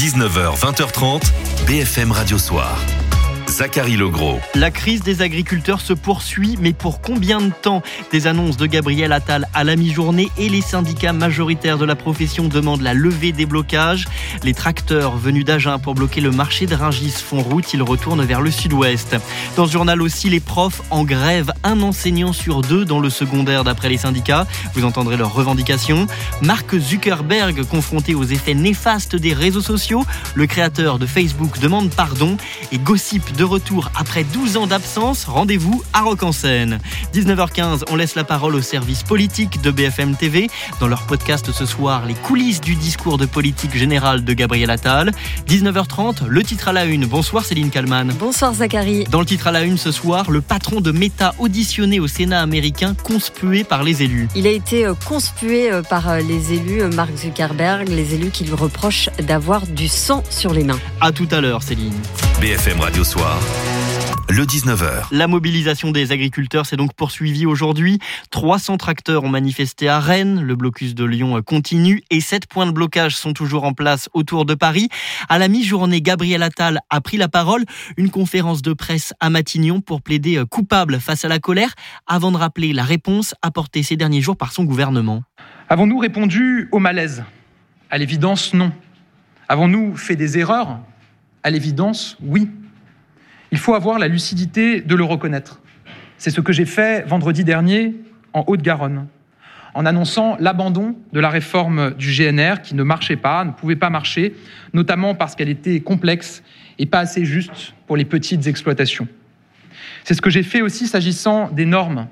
[0.00, 1.20] 19h, 20h30,
[1.66, 2.99] BFM Radio Soir.
[3.50, 4.38] Zachary Legros.
[4.54, 9.12] La crise des agriculteurs se poursuit, mais pour combien de temps Des annonces de Gabriel
[9.12, 13.46] Attal à la mi-journée et les syndicats majoritaires de la profession demandent la levée des
[13.46, 14.06] blocages.
[14.44, 18.40] Les tracteurs venus d'Agen pour bloquer le marché de Ringis font route, ils retournent vers
[18.40, 19.16] le sud-ouest.
[19.56, 23.64] Dans ce journal aussi, les profs en grève, un enseignant sur deux dans le secondaire
[23.64, 24.46] d'après les syndicats.
[24.74, 26.06] Vous entendrez leurs revendications.
[26.40, 30.04] Mark Zuckerberg confronté aux effets néfastes des réseaux sociaux.
[30.34, 32.36] Le créateur de Facebook demande pardon
[32.70, 35.24] et gossip de retour après 12 ans d'absence.
[35.24, 36.78] Rendez-vous à Rock en scène.
[37.14, 40.48] 19h15, on laisse la parole au service politique de BFM TV.
[40.80, 45.12] Dans leur podcast ce soir, les coulisses du discours de politique générale de Gabriel Attal.
[45.48, 47.06] 19h30, le titre à la une.
[47.06, 48.12] Bonsoir Céline Kalman.
[48.18, 49.04] Bonsoir Zachary.
[49.04, 52.40] Dans le titre à la une ce soir, le patron de Meta auditionné au Sénat
[52.40, 54.28] américain, conspué par les élus.
[54.34, 58.44] Il a été euh, conspué euh, par euh, les élus, Mark Zuckerberg, les élus qui
[58.44, 60.78] lui reprochent d'avoir du sang sur les mains.
[61.00, 61.94] À tout à l'heure Céline.
[62.40, 63.29] BFM Radio Soir
[64.28, 65.08] le 19h.
[65.10, 67.98] La mobilisation des agriculteurs s'est donc poursuivie aujourd'hui.
[68.30, 72.70] 300 tracteurs ont manifesté à Rennes, le blocus de Lyon continue et 7 points de
[72.70, 74.88] blocage sont toujours en place autour de Paris.
[75.28, 77.64] À la mi-journée, Gabriel Attal a pris la parole,
[77.96, 81.74] une conférence de presse à Matignon pour plaider coupable face à la colère,
[82.06, 85.24] avant de rappeler la réponse apportée ces derniers jours par son gouvernement.
[85.68, 87.24] Avons-nous répondu au malaise?
[87.90, 88.72] À l'évidence, non.
[89.48, 90.78] Avons-nous fait des erreurs?
[91.42, 92.48] À l'évidence, oui.
[93.52, 95.60] Il faut avoir la lucidité de le reconnaître.
[96.18, 97.94] C'est ce que j'ai fait vendredi dernier
[98.32, 99.08] en Haute-Garonne,
[99.74, 103.90] en annonçant l'abandon de la réforme du GNR qui ne marchait pas, ne pouvait pas
[103.90, 104.34] marcher,
[104.72, 106.42] notamment parce qu'elle était complexe
[106.78, 109.08] et pas assez juste pour les petites exploitations.
[110.04, 112.06] C'est ce que j'ai fait aussi s'agissant des normes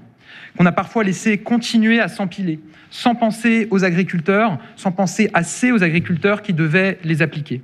[0.57, 2.59] qu'on a parfois laissé continuer à s'empiler,
[2.91, 7.63] sans penser aux agriculteurs, sans penser assez aux agriculteurs qui devaient les appliquer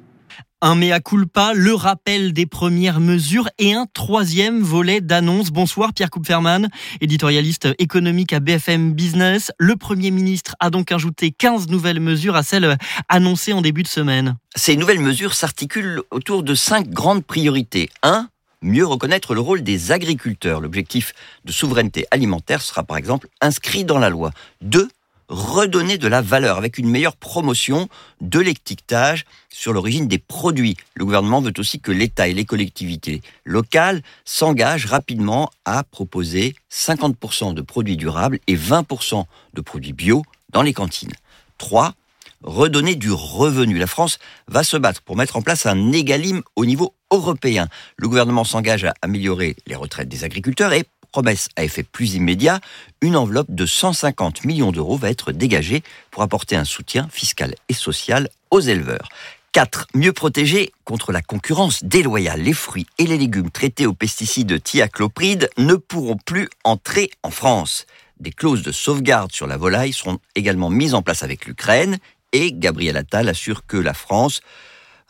[0.61, 5.51] un mea culpa, le rappel des premières mesures et un troisième volet d'annonce.
[5.51, 6.69] Bonsoir Pierre Kupferman,
[7.03, 9.53] éditorialiste économique à BFM Business.
[9.59, 12.79] Le Premier ministre a donc ajouté 15 nouvelles mesures à celles
[13.11, 14.39] annoncées en début de semaine.
[14.57, 17.91] Ces nouvelles mesures s'articulent autour de cinq grandes priorités.
[18.03, 18.29] 1
[18.63, 20.61] mieux reconnaître le rôle des agriculteurs.
[20.61, 21.13] L'objectif
[21.45, 24.31] de souveraineté alimentaire sera par exemple inscrit dans la loi.
[24.63, 24.89] 2
[25.29, 27.89] redonner de la valeur avec une meilleure promotion
[28.21, 30.77] de l'étiquetage sur l'origine des produits.
[30.95, 37.55] Le gouvernement veut aussi que l'État et les collectivités locales s'engagent rapidement à proposer 50%
[37.55, 39.25] de produits durables et 20%
[39.55, 41.13] de produits bio dans les cantines.
[41.59, 41.95] 3.
[42.43, 43.79] Redonner du revenu.
[43.79, 44.19] La France
[44.49, 47.69] va se battre pour mettre en place un égalime au niveau européen.
[47.97, 52.59] Le gouvernement s'engage à améliorer les retraites des agriculteurs et promesse à effet plus immédiat,
[53.01, 57.73] une enveloppe de 150 millions d'euros va être dégagée pour apporter un soutien fiscal et
[57.73, 59.09] social aux éleveurs.
[59.53, 59.87] 4.
[59.95, 62.41] Mieux protéger contre la concurrence déloyale.
[62.41, 67.87] Les fruits et les légumes traités aux pesticides thiaclopride ne pourront plus entrer en France.
[68.19, 71.99] Des clauses de sauvegarde sur la volaille seront également mises en place avec l'Ukraine
[72.33, 74.41] et Gabriel Attal assure que la France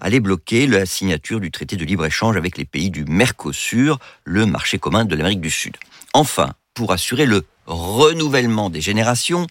[0.00, 4.78] allait bloquer la signature du traité de libre-échange avec les pays du Mercosur, le marché
[4.78, 5.77] commun de l'Amérique du Sud.
[6.12, 9.47] Enfin, pour assurer le renouvellement des générations,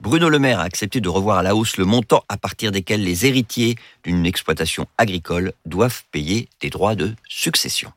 [0.00, 3.02] Bruno Le Maire a accepté de revoir à la hausse le montant à partir desquels
[3.02, 7.92] les héritiers d'une exploitation agricole doivent payer des droits de succession.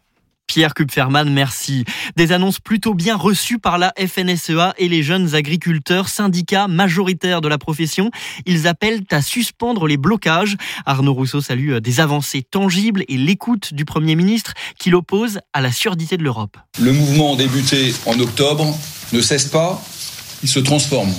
[0.48, 1.84] Pierre Kupferman, merci.
[2.16, 7.50] Des annonces plutôt bien reçues par la FNSEA et les jeunes agriculteurs, syndicats majoritaires de
[7.50, 8.10] la profession.
[8.46, 10.56] Ils appellent à suspendre les blocages.
[10.86, 15.62] Arnaud Rousseau salue euh, des avancées tangibles et l'écoute du Premier ministre qui l'oppose à
[15.62, 16.58] la surdité de l'Europe.
[16.80, 18.74] Le mouvement débuté en octobre
[19.12, 19.84] ne cesse pas,
[20.44, 21.14] il se transforme.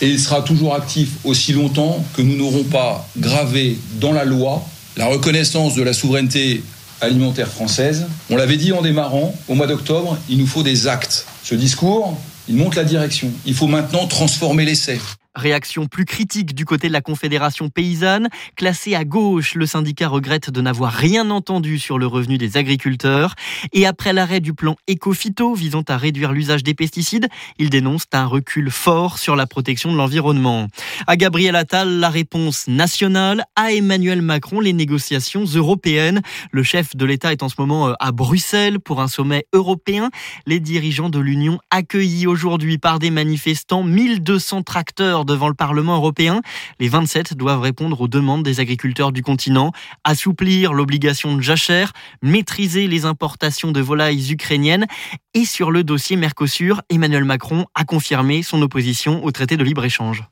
[0.00, 4.64] Et il sera toujours actif aussi longtemps que nous n'aurons pas gravé dans la loi
[4.96, 6.62] la reconnaissance de la souveraineté
[7.00, 8.06] alimentaire française.
[8.30, 11.26] On l'avait dit en démarrant, au mois d'octobre, il nous faut des actes.
[11.42, 12.16] Ce discours,
[12.48, 13.30] il montre la direction.
[13.46, 15.00] Il faut maintenant transformer l'essai.
[15.36, 18.28] Réaction plus critique du côté de la Confédération paysanne.
[18.56, 23.36] Classé à gauche, le syndicat regrette de n'avoir rien entendu sur le revenu des agriculteurs.
[23.72, 27.28] Et après l'arrêt du plan Ecofito visant à réduire l'usage des pesticides,
[27.58, 30.66] il dénonce un recul fort sur la protection de l'environnement.
[31.06, 33.44] À Gabriel Attal, la réponse nationale.
[33.54, 36.22] À Emmanuel Macron, les négociations européennes.
[36.50, 40.10] Le chef de l'État est en ce moment euh, à Bruxelles pour un sommet européen.
[40.46, 46.40] Les dirigeants de l'Union accueillis aujourd'hui par des manifestants, 1200 tracteurs devant le Parlement européen.
[46.78, 49.72] Les 27 doivent répondre aux demandes des agriculteurs du continent,
[50.04, 54.86] assouplir l'obligation de jachère, maîtriser les importations de volailles ukrainiennes.
[55.34, 60.24] Et sur le dossier Mercosur, Emmanuel Macron a confirmé son opposition au traité de libre-échange.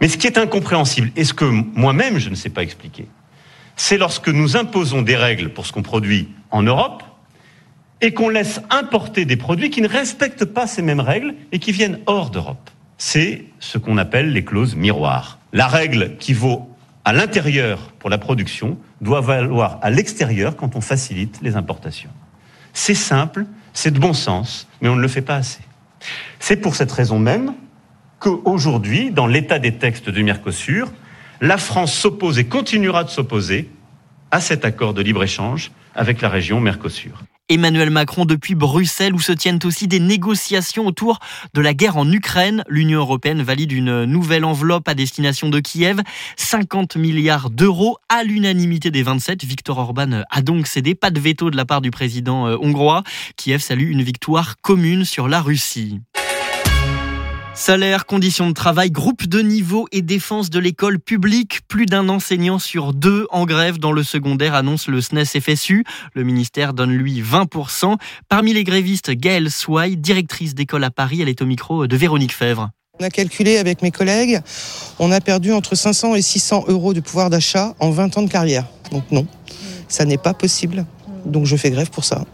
[0.00, 3.06] Mais ce qui est incompréhensible, et ce que moi-même je ne sais pas expliquer,
[3.76, 7.02] c'est lorsque nous imposons des règles pour ce qu'on produit en Europe
[8.00, 11.72] et qu'on laisse importer des produits qui ne respectent pas ces mêmes règles et qui
[11.72, 12.70] viennent hors d'Europe.
[12.98, 15.38] C'est ce qu'on appelle les clauses miroirs.
[15.52, 16.70] La règle qui vaut
[17.04, 22.10] à l'intérieur pour la production doit valoir à l'extérieur quand on facilite les importations.
[22.72, 25.62] C'est simple, c'est de bon sens, mais on ne le fait pas assez.
[26.40, 27.54] C'est pour cette raison même
[28.18, 30.90] qu'aujourd'hui, dans l'état des textes du Mercosur,
[31.40, 33.70] la France s'oppose et continuera de s'opposer
[34.30, 37.22] à cet accord de libre-échange avec la région Mercosur.
[37.48, 41.20] Emmanuel Macron depuis Bruxelles où se tiennent aussi des négociations autour
[41.54, 42.64] de la guerre en Ukraine.
[42.68, 46.00] L'Union européenne valide une nouvelle enveloppe à destination de Kiev,
[46.36, 49.44] 50 milliards d'euros à l'unanimité des 27.
[49.44, 53.04] Viktor Orban a donc cédé, pas de veto de la part du président euh, hongrois.
[53.36, 56.00] Kiev salue une victoire commune sur la Russie.
[57.56, 61.62] Salaire, conditions de travail, groupe de niveau et défense de l'école publique.
[61.66, 65.82] Plus d'un enseignant sur deux en grève dans le secondaire, annonce le SNES FSU.
[66.12, 67.96] Le ministère donne lui 20%.
[68.28, 72.34] Parmi les grévistes, Gaëlle Sway, directrice d'école à Paris, elle est au micro de Véronique
[72.34, 72.68] Fèvre.
[73.00, 74.40] On a calculé avec mes collègues,
[74.98, 78.30] on a perdu entre 500 et 600 euros de pouvoir d'achat en 20 ans de
[78.30, 78.66] carrière.
[78.92, 79.26] Donc non,
[79.88, 80.84] ça n'est pas possible.
[81.24, 82.26] Donc je fais grève pour ça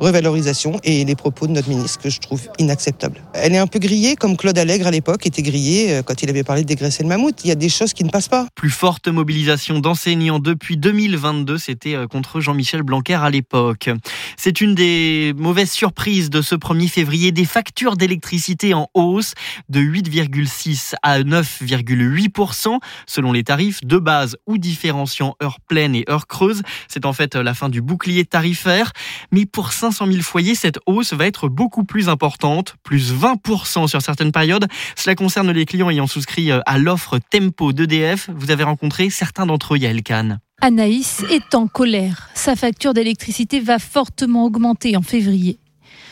[0.00, 3.20] revalorisation et les propos de notre ministre que je trouve inacceptables.
[3.32, 6.30] Elle est un peu grillée comme Claude Allègre à l'époque était grillé euh, quand il
[6.30, 7.44] avait parlé de dégraisser le mammouth.
[7.44, 8.46] Il y a des choses qui ne passent pas.
[8.54, 13.90] Plus forte mobilisation d'enseignants depuis 2022, c'était euh, contre Jean-Michel Blanquer à l'époque.
[14.36, 19.34] C'est une des mauvaises surprises de ce 1er février, des factures d'électricité en hausse
[19.68, 26.26] de 8,6 à 9,8% selon les tarifs de base ou différenciant heure pleine et heure
[26.26, 26.62] creuse.
[26.88, 28.92] C'est en fait la fin du bouclier tarifaire.
[29.32, 34.02] Mais pour 500 000 foyers, cette hausse va être beaucoup plus importante, plus 20% sur
[34.02, 34.66] certaines périodes.
[34.96, 38.30] Cela concerne les clients ayant souscrit euh, à l'offre Tempo d'EDF.
[38.34, 40.40] Vous avez rencontré certains d'entre eux, Yael Kahn.
[40.60, 42.30] Anaïs est en colère.
[42.34, 45.58] Sa facture d'électricité va fortement augmenter en février.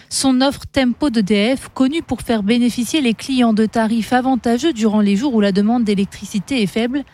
[0.09, 5.17] Son offre Tempo d'EDF, connue pour faire bénéficier les clients de tarifs avantageux durant les
[5.17, 7.05] jours où la demande d'électricité est faible,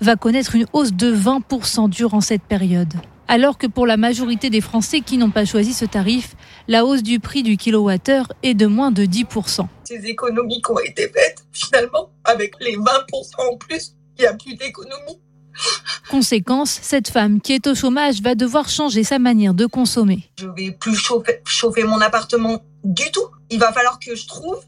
[0.00, 2.94] va connaître une hausse de 20% durant cette période
[3.28, 6.34] alors que pour la majorité des Français qui n'ont pas choisi ce tarif,
[6.68, 9.66] la hausse du prix du kilowattheure est de moins de 10%.
[9.84, 14.34] Ces économies qui ont été faites, finalement, avec les 20% en plus, il n'y a
[14.34, 15.20] plus d'économie.
[16.10, 20.30] Conséquence, cette femme qui est au chômage va devoir changer sa manière de consommer.
[20.38, 23.26] Je vais plus chauffer, chauffer mon appartement du tout.
[23.50, 24.60] Il va falloir que je trouve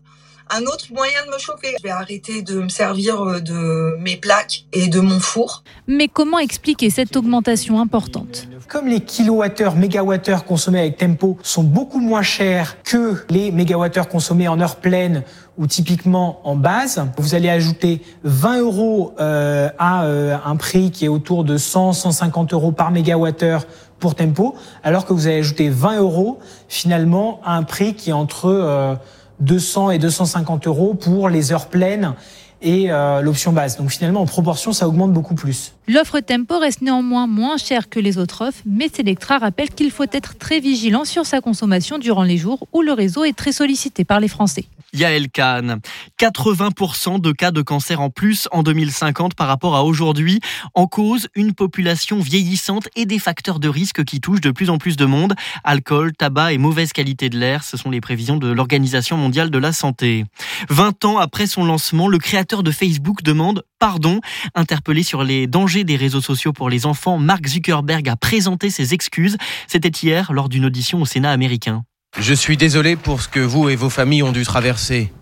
[0.51, 1.75] un autre moyen de me chauffer.
[1.79, 5.63] Je vais arrêter de me servir euh, de mes plaques et de mon four.
[5.87, 8.49] Mais comment expliquer cette augmentation importante?
[8.69, 14.47] Comme les kilowattheures, mégawattheures consommés avec Tempo sont beaucoup moins chers que les mégawattheures consommés
[14.47, 15.23] en heure pleine
[15.57, 21.07] ou typiquement en base, vous allez ajouter 20 euros euh, à euh, un prix qui
[21.07, 23.65] est autour de 100-150 euros par mégawattheure
[23.99, 24.55] pour Tempo,
[24.85, 28.99] alors que vous allez ajouter 20 euros finalement à un prix qui est entre
[29.41, 32.15] 200 et 250 euros pour les heures pleines
[32.61, 33.77] et euh, l'option base.
[33.77, 35.73] Donc finalement, en proportion, ça augmente beaucoup plus.
[35.87, 40.07] L'offre Tempo reste néanmoins moins chère que les autres offres, mais Selectra rappelle qu'il faut
[40.13, 44.05] être très vigilant sur sa consommation durant les jours où le réseau est très sollicité
[44.05, 44.65] par les Français.
[44.93, 45.81] Yael Kahn.
[46.19, 50.41] 80% de cas de cancer en plus en 2050 par rapport à aujourd'hui.
[50.75, 54.79] En cause, une population vieillissante et des facteurs de risque qui touchent de plus en
[54.79, 55.35] plus de monde.
[55.65, 59.59] Alcool, tabac et mauvaise qualité de l'air, ce sont les prévisions de l'Organisation mondiale de
[59.59, 60.25] la santé.
[60.71, 64.21] 20 ans après son lancement, le créateur de Facebook demande pardon.
[64.55, 68.95] Interpellé sur les dangers des réseaux sociaux pour les enfants, Mark Zuckerberg a présenté ses
[68.95, 69.37] excuses.
[69.67, 71.85] C'était hier lors d'une audition au Sénat américain.
[72.21, 75.13] Je suis désolé pour ce que vous et vos familles ont dû traverser.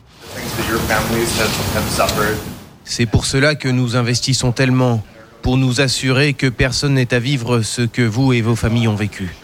[2.85, 5.05] C'est pour cela que nous investissons tellement,
[5.43, 8.95] pour nous assurer que personne n'est à vivre ce que vous et vos familles ont
[8.95, 9.35] vécu.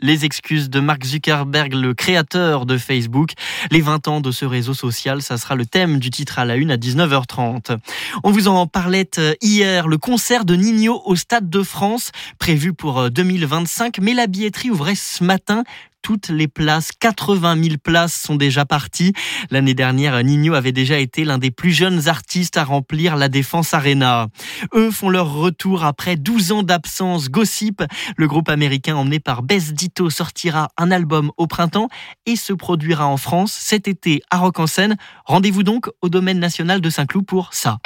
[0.00, 3.32] Les excuses de Mark Zuckerberg, le créateur de Facebook.
[3.72, 6.54] Les 20 ans de ce réseau social, ça sera le thème du titre à la
[6.54, 7.76] une à 19h30.
[8.22, 12.72] On vous en parlait euh, hier, le concert de Nino au Stade de France, prévu
[12.72, 15.64] pour 2025, euh, mais la billetterie ouvrait ce matin
[16.02, 16.90] toutes les places.
[16.98, 19.12] 80 000 places sont déjà parties.
[19.50, 23.74] L'année dernière, Nino avait déjà été l'un des plus jeunes artistes à remplir la Défense
[23.74, 24.28] Arena.
[24.74, 27.28] Eux font leur retour après 12 ans d'absence.
[27.28, 27.82] Gossip,
[28.16, 31.88] le groupe américain emmené par Bess Ditto, sortira un album au printemps
[32.26, 34.96] et se produira en France cet été à Rock en Seine.
[35.24, 37.78] Rendez-vous donc au domaine national de Saint-Cloud pour ça.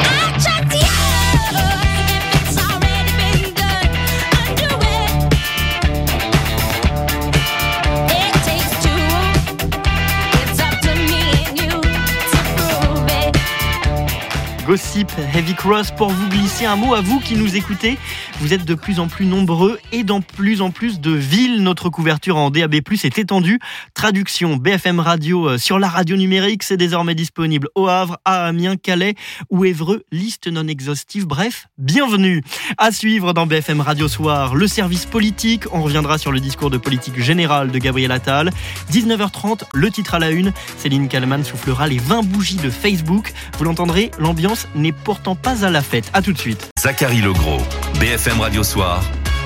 [14.66, 17.98] Gossip Heavy Cross pour vous glisser un mot à vous qui nous écoutez.
[18.42, 21.62] Vous êtes de plus en plus nombreux et dans plus en plus de villes.
[21.62, 23.60] Notre couverture en DAB+ est étendue.
[23.94, 28.74] Traduction BFM Radio euh, sur la radio numérique, c'est désormais disponible au Havre, à Amiens,
[28.74, 29.14] Calais
[29.48, 30.02] ou Évreux.
[30.10, 31.24] Liste non exhaustive.
[31.24, 32.42] Bref, bienvenue.
[32.78, 35.72] À suivre dans BFM Radio Soir, le service politique.
[35.72, 38.50] On reviendra sur le discours de politique générale de Gabriel Attal.
[38.90, 40.52] 19h30, le titre à la une.
[40.78, 43.32] Céline Kallmann soufflera les 20 bougies de Facebook.
[43.56, 46.10] Vous l'entendrez, l'ambiance n'est pourtant pas à la fête.
[46.12, 46.71] À tout de suite.
[46.82, 47.62] Zachary Legros,
[48.00, 49.04] BFM Radio Soir,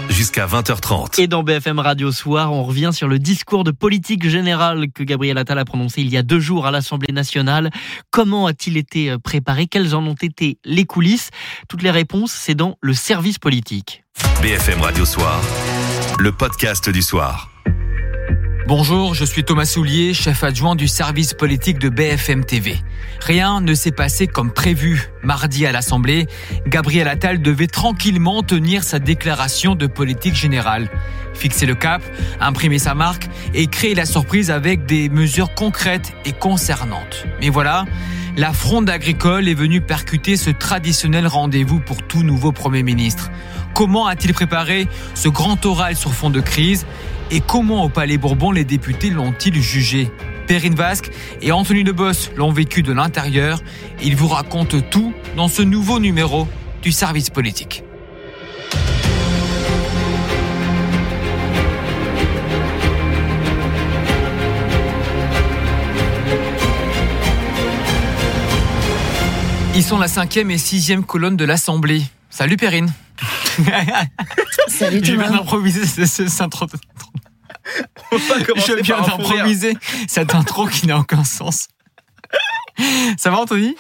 [0.09, 1.21] jusqu'à 20h30.
[1.21, 5.37] Et dans BFM Radio Soir, on revient sur le discours de politique générale que Gabriel
[5.37, 7.69] Attal a prononcé il y a deux jours à l'Assemblée nationale.
[8.11, 9.66] Comment a-t-il été euh, préparé?
[9.66, 11.28] Quelles en ont été les coulisses?
[11.69, 14.02] Toutes les réponses, c'est dans le service politique.
[14.40, 15.38] BFM Radio Soir,
[16.19, 17.50] le podcast du soir.
[18.68, 22.76] Bonjour, je suis Thomas Soulier, chef adjoint du service politique de BFM TV.
[23.20, 25.08] Rien ne s'est passé comme prévu.
[25.23, 26.26] Mardi à l'Assemblée,
[26.66, 30.90] Gabriel Attal devait tranquillement tenir sa déclaration de politique générale.
[31.32, 32.02] Fixer le cap,
[32.40, 37.25] imprimer sa marque et créer la surprise avec des mesures concrètes et concernantes.
[37.40, 37.85] Mais voilà,
[38.37, 43.30] la fronde agricole est venue percuter ce traditionnel rendez-vous pour tout nouveau Premier ministre.
[43.75, 46.85] Comment a-t-il préparé ce grand oral sur fond de crise?
[47.30, 50.11] Et comment au Palais Bourbon les députés l'ont-ils jugé?
[50.47, 51.11] Perrine Vasque
[51.42, 53.61] et Anthony Debos l'ont vécu de l'intérieur.
[54.02, 56.47] Ils vous racontent tout dans ce nouveau numéro
[56.83, 57.83] du service politique.
[69.75, 72.02] Ils sont la cinquième et sixième colonne de l'Assemblée.
[72.30, 72.90] Salut Perrine.
[74.68, 76.66] Salut Je viens d'improviser ce- ce- cette intro.
[78.12, 79.76] Je viens d'improviser
[80.08, 81.68] cette intro qui n'a aucun sens.
[83.18, 83.75] Ça va Anthony?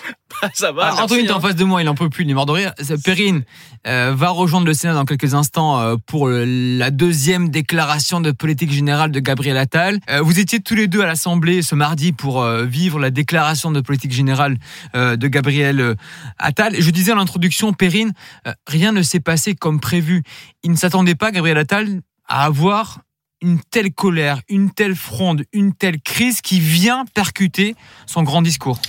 [0.54, 0.86] Ça va.
[0.86, 2.52] Alors, Anthony est en face de moi, il en peut plus, il est mort de
[2.52, 2.72] rire.
[2.80, 3.42] C'est- Perrine
[3.86, 6.44] euh, va rejoindre le Sénat dans quelques instants euh, pour le-
[6.78, 9.98] la deuxième déclaration de politique générale de Gabriel Attal.
[10.10, 13.70] Euh, vous étiez tous les deux à l'Assemblée ce mardi pour euh, vivre la déclaration
[13.70, 14.56] de politique générale
[14.94, 15.94] euh, de Gabriel euh,
[16.38, 16.74] Attal.
[16.78, 18.12] Je disais en l'introduction, Perrine,
[18.46, 20.22] euh, rien ne s'est passé comme prévu.
[20.64, 23.00] Il ne s'attendait pas, Gabriel Attal, à avoir
[23.42, 27.74] une telle colère, une telle fronde, une telle crise qui vient percuter
[28.06, 28.80] son grand discours.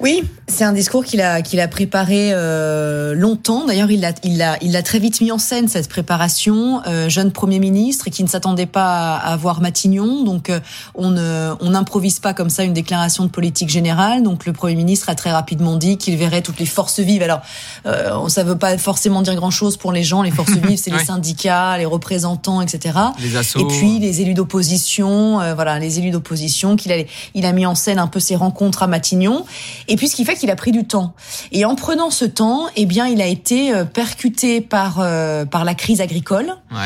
[0.00, 3.66] Oui, c'est un discours qu'il a qu'il a préparé euh, longtemps.
[3.66, 6.82] D'ailleurs, il l'a il l'a il l'a très vite mis en scène cette préparation.
[6.86, 10.60] Euh, jeune premier ministre qui ne s'attendait pas à, à voir Matignon, donc euh,
[10.94, 14.22] on ne on n'improvise pas comme ça une déclaration de politique générale.
[14.22, 17.22] Donc le premier ministre a très rapidement dit qu'il verrait toutes les forces vives.
[17.22, 17.40] Alors
[17.86, 20.22] euh, ça veut pas forcément dire grand chose pour les gens.
[20.22, 21.00] Les forces vives, c'est Ouais.
[21.00, 22.98] les syndicats, les représentants, etc.
[23.20, 23.58] Les assos.
[23.60, 26.96] Et puis les élus d'opposition, euh, voilà, les élus d'opposition qu'il a,
[27.34, 29.44] il a mis en scène un peu ses rencontres à Matignon.
[29.88, 31.14] Et puis ce qui fait qu'il a pris du temps.
[31.52, 35.64] Et en prenant ce temps, eh bien, il a été euh, percuté par euh, par
[35.64, 36.54] la crise agricole.
[36.70, 36.78] Ouais.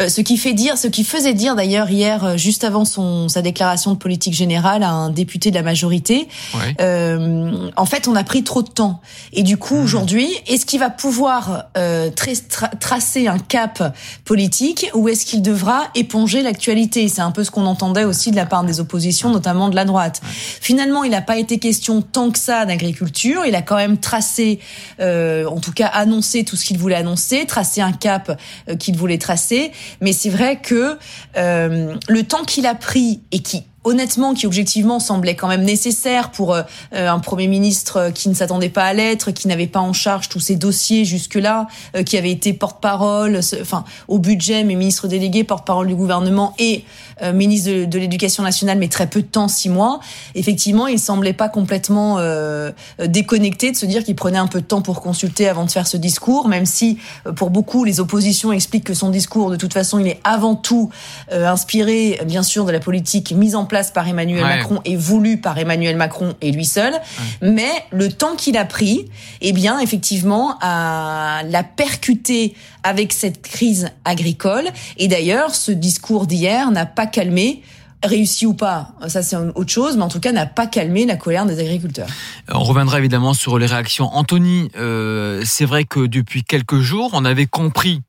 [0.00, 3.28] Euh, ce qui fait dire, ce qui faisait dire d'ailleurs hier, euh, juste avant son
[3.28, 6.74] sa déclaration de politique générale à un député de la majorité, Ouais.
[6.80, 9.00] euh, en fait, on a pris trop de temps.
[9.32, 13.94] Et du coup, aujourd'hui, est-ce qu'il va pouvoir euh, tra- tra- tracer un cap
[14.24, 17.08] politique ou est-ce qu'il devra éponger l'actualité?
[17.08, 19.84] C'est un peu ce qu'on entendait aussi de la part des oppositions, notamment de la
[19.84, 20.20] droite.
[20.60, 23.44] Finalement, il n'a pas été question tant que d'agriculture.
[23.46, 24.60] Il a quand même tracé,
[25.00, 28.96] euh, en tout cas annoncé tout ce qu'il voulait annoncer, tracé un cap euh, qu'il
[28.96, 29.72] voulait tracer.
[30.00, 30.98] Mais c'est vrai que
[31.36, 36.32] euh, le temps qu'il a pris et qui honnêtement, qui objectivement semblait quand même nécessaire
[36.32, 36.62] pour euh,
[36.92, 40.28] un Premier ministre euh, qui ne s'attendait pas à l'être, qui n'avait pas en charge
[40.28, 45.44] tous ces dossiers jusque-là, euh, qui avait été porte-parole, enfin au budget, mais ministre délégué,
[45.44, 46.84] porte-parole du gouvernement et
[47.22, 50.00] euh, ministre de, de l'Éducation nationale, mais très peu de temps, six mois.
[50.34, 52.70] Effectivement, il semblait pas complètement euh,
[53.00, 55.70] euh, déconnecté de se dire qu'il prenait un peu de temps pour consulter avant de
[55.70, 59.56] faire ce discours, même si euh, pour beaucoup les oppositions expliquent que son discours, de
[59.56, 60.90] toute façon, il est avant tout
[61.32, 64.56] euh, inspiré, bien sûr, de la politique mise en place par Emmanuel Ouais.
[64.56, 66.92] Macron et voulue par Emmanuel Macron et lui seul.
[67.40, 69.06] Mais le temps qu'il a pris,
[69.40, 74.64] eh bien, effectivement, a l'a percuté avec cette crise agricole.
[74.98, 77.62] Et d'ailleurs, ce discours d'hier n'a pas calmé
[78.02, 81.16] réussi ou pas, ça c'est autre chose, mais en tout cas n'a pas calmé la
[81.16, 82.08] colère des agriculteurs.
[82.48, 84.14] On reviendra évidemment sur les réactions.
[84.14, 88.02] Anthony, euh, c'est vrai que depuis quelques jours, on avait compris,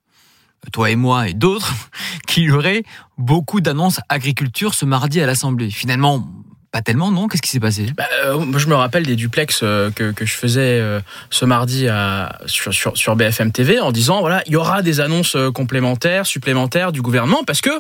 [0.72, 1.74] toi et moi et d'autres,
[2.28, 2.84] qu'il y aurait
[3.18, 5.72] beaucoup d'annonces agriculture ce mardi à l'Assemblée.
[5.72, 6.28] Finalement,
[6.72, 7.28] pas tellement, non?
[7.28, 7.88] Qu'est-ce qui s'est passé?
[7.96, 11.00] Bah, euh, moi, je me rappelle des duplex euh, que, que je faisais euh,
[11.30, 15.00] ce mardi à, sur, sur, sur BFM TV en disant voilà, il y aura des
[15.00, 17.72] annonces complémentaires, supplémentaires du gouvernement parce que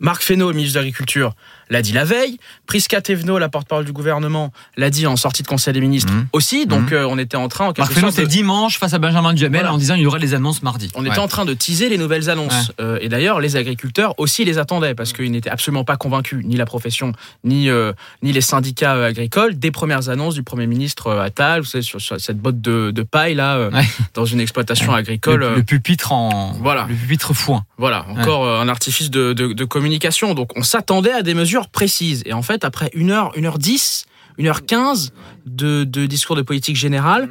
[0.00, 1.34] Marc Fesneau, ministre de l'Agriculture,
[1.70, 2.38] l'a dit la veille.
[2.66, 6.26] Prisca Thévenot, la porte-parole du gouvernement, l'a dit en sortie de Conseil des ministres Mhm.
[6.32, 6.66] aussi.
[6.66, 6.92] Donc Mhm.
[6.98, 9.32] euh, on était en train, en quelque Marc Fesneau, sorte, de- dimanche face à Benjamin
[9.32, 9.74] Duhamel Voilà.
[9.74, 10.90] en disant il y aura les annonces mardi.
[10.94, 12.72] on était en train de teaser les nouvelles annonces.
[12.80, 16.56] Euh, et d'ailleurs, les agriculteurs aussi les attendaient parce qu'ils n'étaient absolument pas convaincus, ni
[16.56, 17.12] la profession,
[17.44, 21.82] ni, euh, ni les syndicats agricoles, des premières annonces du Premier ministre Attal, vous savez,
[21.82, 23.84] sur, sur cette botte de, de paille là, Ouais.
[24.14, 25.40] dans une exploitation agricole.
[25.40, 26.86] Le, le pupitre en Voilà.
[26.88, 27.64] le pupitre foin.
[27.78, 30.34] Voilà, encore un artifice de, de- de communication.
[30.34, 32.22] Donc on s'attendait à des mesures précises.
[32.26, 34.06] Et en fait, après 1 heure, 1 heure 10,
[34.38, 35.12] 1 heure 15
[35.46, 37.28] de, de discours de politique générale,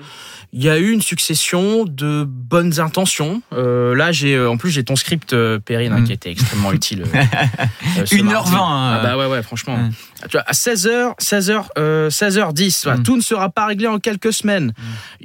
[0.52, 3.42] il y a eu une succession de bonnes intentions.
[3.54, 6.04] Euh, là, j'ai euh, en plus j'ai ton script, euh, Perrine, hein, Mm.
[6.06, 7.04] qui était extrêmement utile.
[7.04, 7.06] euh,
[8.00, 8.52] euh, ce 1h20, mardi.
[8.56, 8.98] hein.
[8.98, 9.78] Ah bah ouais, ouais, franchement.
[9.78, 9.92] Mm.
[10.24, 13.04] Tu vois, à 16h, 16h, euh, 16h10, voilà, Mm.
[13.04, 14.74] tout ne sera pas réglé en quelques semaines.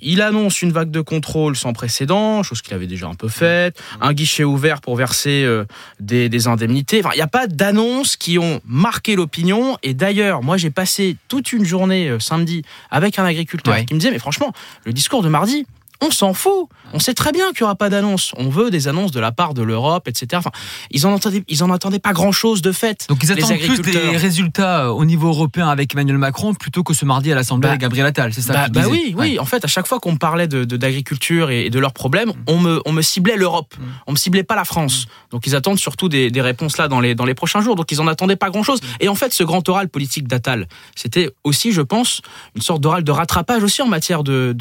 [0.02, 3.80] Il annonce une vague de contrôle sans précédent, chose qu'il avait déjà un peu faite,
[4.02, 5.64] un guichet ouvert pour verser euh,
[6.00, 7.00] des, des indemnités.
[7.00, 9.78] Enfin, il n'y a pas d'annonces qui ont marqué l'opinion.
[9.82, 13.84] Et d'ailleurs, moi, j'ai passé toute une journée euh, samedi avec un agriculteur Ouais.
[13.84, 14.52] qui me disait, mais franchement,
[14.84, 15.66] le discours de mardi,
[16.04, 16.68] on s'en fout.
[16.92, 18.32] On sait très bien qu'il n'y aura pas d'annonce.
[18.36, 20.26] On veut des annonces de la part de l'Europe, etc.
[20.34, 20.50] Enfin,
[20.90, 23.06] ils en entendaient, ils en attendaient pas grand chose de fait.
[23.08, 26.82] Donc ils les attendent plus des résultats euh, au niveau européen avec Emmanuel Macron plutôt
[26.82, 29.32] que ce mardi à l'Assemblée Bah, avec Gabriel Attal, c'est ça Bah, bah oui, oui.
[29.32, 29.38] Ouais.
[29.38, 32.42] En fait, à chaque fois qu'on me parlait de d'agriculture et, de leurs problèmes, Mm.
[32.46, 33.74] on me, on me ciblait l'Europe.
[34.06, 35.06] On me ciblait pas la France.
[35.30, 37.76] Donc ils attendent surtout des, des réponses là dans les, dans les prochains jours.
[37.76, 38.80] Donc ils en attendaient pas grand chose.
[38.82, 38.86] Mm.
[39.00, 42.20] Et en fait, ce grand oral politique d'Attal, c'était aussi, je pense,
[42.54, 44.54] une sorte d'oral de rattrapage aussi en matière de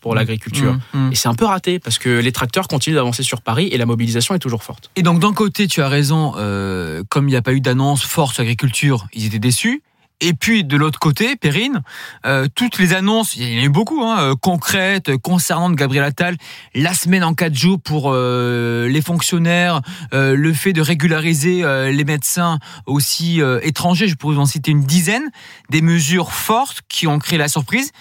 [0.00, 0.74] pour l'agriculture.
[0.74, 1.12] Mm, mm.
[1.12, 3.86] Et c'est un peu raté parce que les tracteurs continuent d'avancer sur Paris et la
[3.86, 4.90] mobilisation est toujours forte.
[4.96, 8.02] Et donc d'un côté, tu as raison, euh, comme il n'y a pas eu d'annonce
[8.02, 9.82] forte sur l'agriculture, ils étaient déçus.
[10.20, 11.82] Et puis de l'autre côté, Perrine,
[12.24, 16.04] euh, toutes les annonces, il y en a eu beaucoup, hein, euh, concrètes, concernant Gabriel
[16.04, 16.36] Attal,
[16.74, 19.82] la semaine en quatre jours pour euh, les fonctionnaires,
[20.14, 24.82] euh, le fait de régulariser les médecins aussi étrangers, je pourrais vous en citer une
[24.82, 25.30] dizaine,
[25.70, 27.92] des mesures fortes qui ont créé la surprise.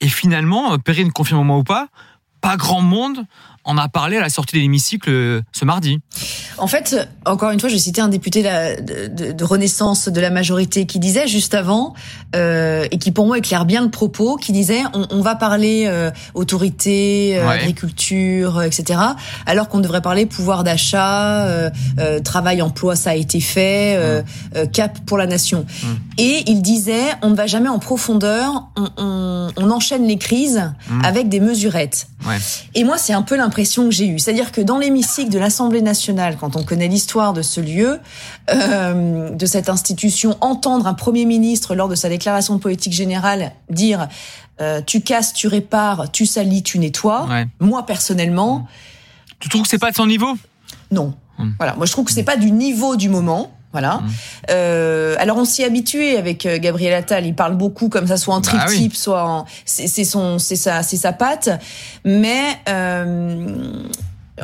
[0.00, 1.88] Et finalement, Perrine, confirme-moi ou pas,
[2.44, 3.24] pas grand monde
[3.64, 6.00] en a parlé à la sortie de l'hémicycle euh, ce mardi.
[6.58, 10.98] En fait, encore une fois, je citais un député de, Renaissance de la majorité qui
[10.98, 11.94] disait juste avant,
[12.36, 15.84] euh, et qui pour moi éclaire bien le propos, qui disait on, on va parler
[15.86, 17.54] euh, autorité, euh, Ouais.
[17.60, 19.00] agriculture, etc.,
[19.46, 21.70] alors qu'on devrait parler pouvoir d'achat,
[22.24, 23.98] travail, emploi, ça a été fait,
[24.72, 25.66] cap pour la nation.
[26.18, 30.70] Et il disait on ne va jamais en profondeur, on, on- on enchaîne les crises
[30.88, 31.04] Mm.
[31.04, 32.08] avec des mesurettes.
[32.26, 32.36] Ouais.
[32.74, 34.18] Et moi, c'est un peu l'impression que j'ai eue.
[34.18, 38.00] C'est-à-dire que dans l'hémicycle de l'Assemblée nationale, quand on connaît l'histoire de ce lieu,
[38.50, 43.52] euh, de cette institution, entendre un Premier ministre lors de sa déclaration de politique générale
[43.70, 44.08] dire
[44.60, 47.26] euh, tu casses, tu répares, tu salis, tu nettoies.
[47.26, 47.46] Ouais.
[47.60, 48.66] Moi, personnellement,
[49.40, 50.36] Tu trouves que c'est pas de son niveau?
[50.90, 51.14] Non.
[51.38, 51.50] Mm.
[51.58, 53.52] Voilà, moi je trouve que c'est pas du niveau du moment.
[53.74, 53.96] Voilà.
[53.96, 54.10] Mm.
[54.50, 57.26] Euh, alors on s'y habitué avec euh, Gabriel Attal.
[57.26, 58.96] Il parle beaucoup comme ça, soit en Bah triptyque, oui.
[58.96, 61.50] soit en c'est c'est son c'est sa c'est sa patte.
[62.04, 63.82] Mais euh,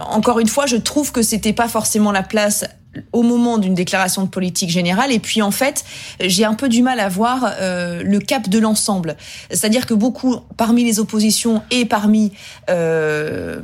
[0.01, 2.65] encore une fois, je trouve que c'était pas forcément la place
[3.13, 5.13] au moment d'une déclaration de politique générale.
[5.13, 5.85] Et puis en fait,
[6.21, 9.17] j'ai un peu du mal à voir euh, le cap de l'ensemble.
[9.49, 12.33] C'est-à-dire que beaucoup, parmi les oppositions et parmi
[12.69, 13.61] euh,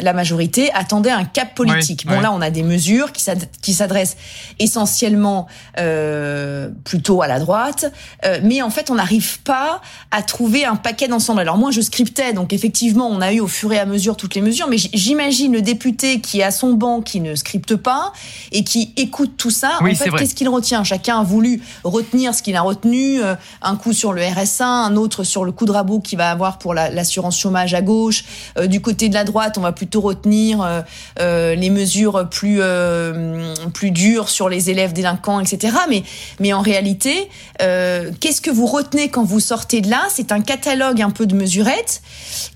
[0.00, 2.06] la majorité, attendaient un cap politique.
[2.06, 4.16] Bon là, on a des mesures qui s'ad- qui s'adressent
[4.58, 5.46] essentiellement
[5.78, 7.90] euh, plutôt à la droite,
[8.24, 11.40] euh, mais en fait, on n'arrive pas à trouver un paquet d'ensemble.
[11.40, 14.34] Alors moi, je scriptais, donc effectivement, on a eu au fur et à mesure toutes
[14.34, 18.12] les mesures, mais j'imagine le député qui est à son banc, qui ne scripte pas
[18.52, 19.78] et qui écoute tout ça.
[19.80, 20.84] Oui, en fait, qu'est-ce qu'il retient?
[20.84, 23.22] Chacun a voulu retenir ce qu'il a retenu.
[23.22, 26.30] euh, un coup sur le RSA, un autre sur le coup de rabot qu'il va
[26.30, 28.24] avoir pour la- l'assurance chômage à gauche.
[28.58, 30.80] Euh, du côté de la droite, on va plutôt retenir euh,
[31.20, 35.76] euh, les mesures plus euh, plus dures sur les élèves délinquants, etc.
[35.88, 36.02] Mais
[36.40, 37.30] mais en réalité,
[37.62, 40.02] euh, qu'est-ce que vous retenez quand vous sortez de là?
[40.10, 42.02] C'est un catalogue un peu de mesurettes.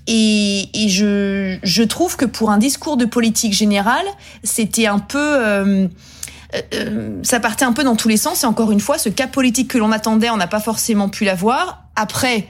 [0.07, 4.05] Et, et je, je trouve que pour un discours de politique générale,
[4.43, 5.87] c'était un peu...
[6.55, 8.43] euh, euh, ça partait un peu dans tous les sens.
[8.43, 11.23] Et encore une fois, ce cas politique que l'on attendait, on n'a pas forcément pu
[11.25, 11.83] l'avoir.
[11.95, 12.47] Après,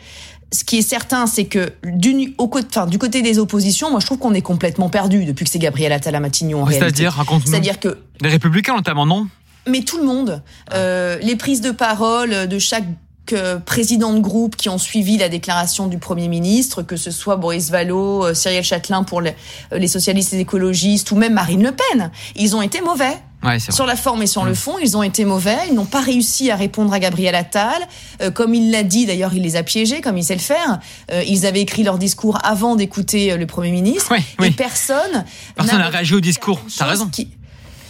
[0.54, 4.00] ce qui est certain, c'est que du, au, côté- enfin, du côté des oppositions, moi
[4.00, 6.66] je trouve qu'on est complètement perdu depuis que c'est Gabriel Attal à Matignon.
[6.80, 7.14] C'est-à-dire.
[7.52, 9.28] C'est-à-dire que Les Républicains notamment, non?
[9.68, 10.42] Mais tout le monde.
[10.74, 12.86] Euh, les prises de parole de chaque
[13.34, 17.36] euh, président de groupe qui ont suivi la déclaration du Premier ministre, que ce soit
[17.38, 19.34] Boris Vallaud, euh, Cyril Châtelain pour les,
[19.72, 23.18] euh, les socialistes et les écologistes, ou même Marine Le Pen, ils ont été mauvais.
[23.44, 23.58] Ouais.
[23.60, 25.58] Sur la forme et sur le fond, ils ont été mauvais.
[25.68, 27.82] Ils n'ont pas réussi à répondre à Gabriel Attal.
[28.22, 30.80] Euh, comme il l'a dit, d'ailleurs, il les a piégés, comme il sait le faire.
[31.12, 34.10] Euh, ils avaient écrit leur discours avant d'écouter euh, le Premier ministre.
[34.12, 34.52] Oui, Et oui.
[34.52, 36.62] personne Personne n'a réagi au discours.
[36.78, 37.08] T'as raison.
[37.08, 37.30] qui-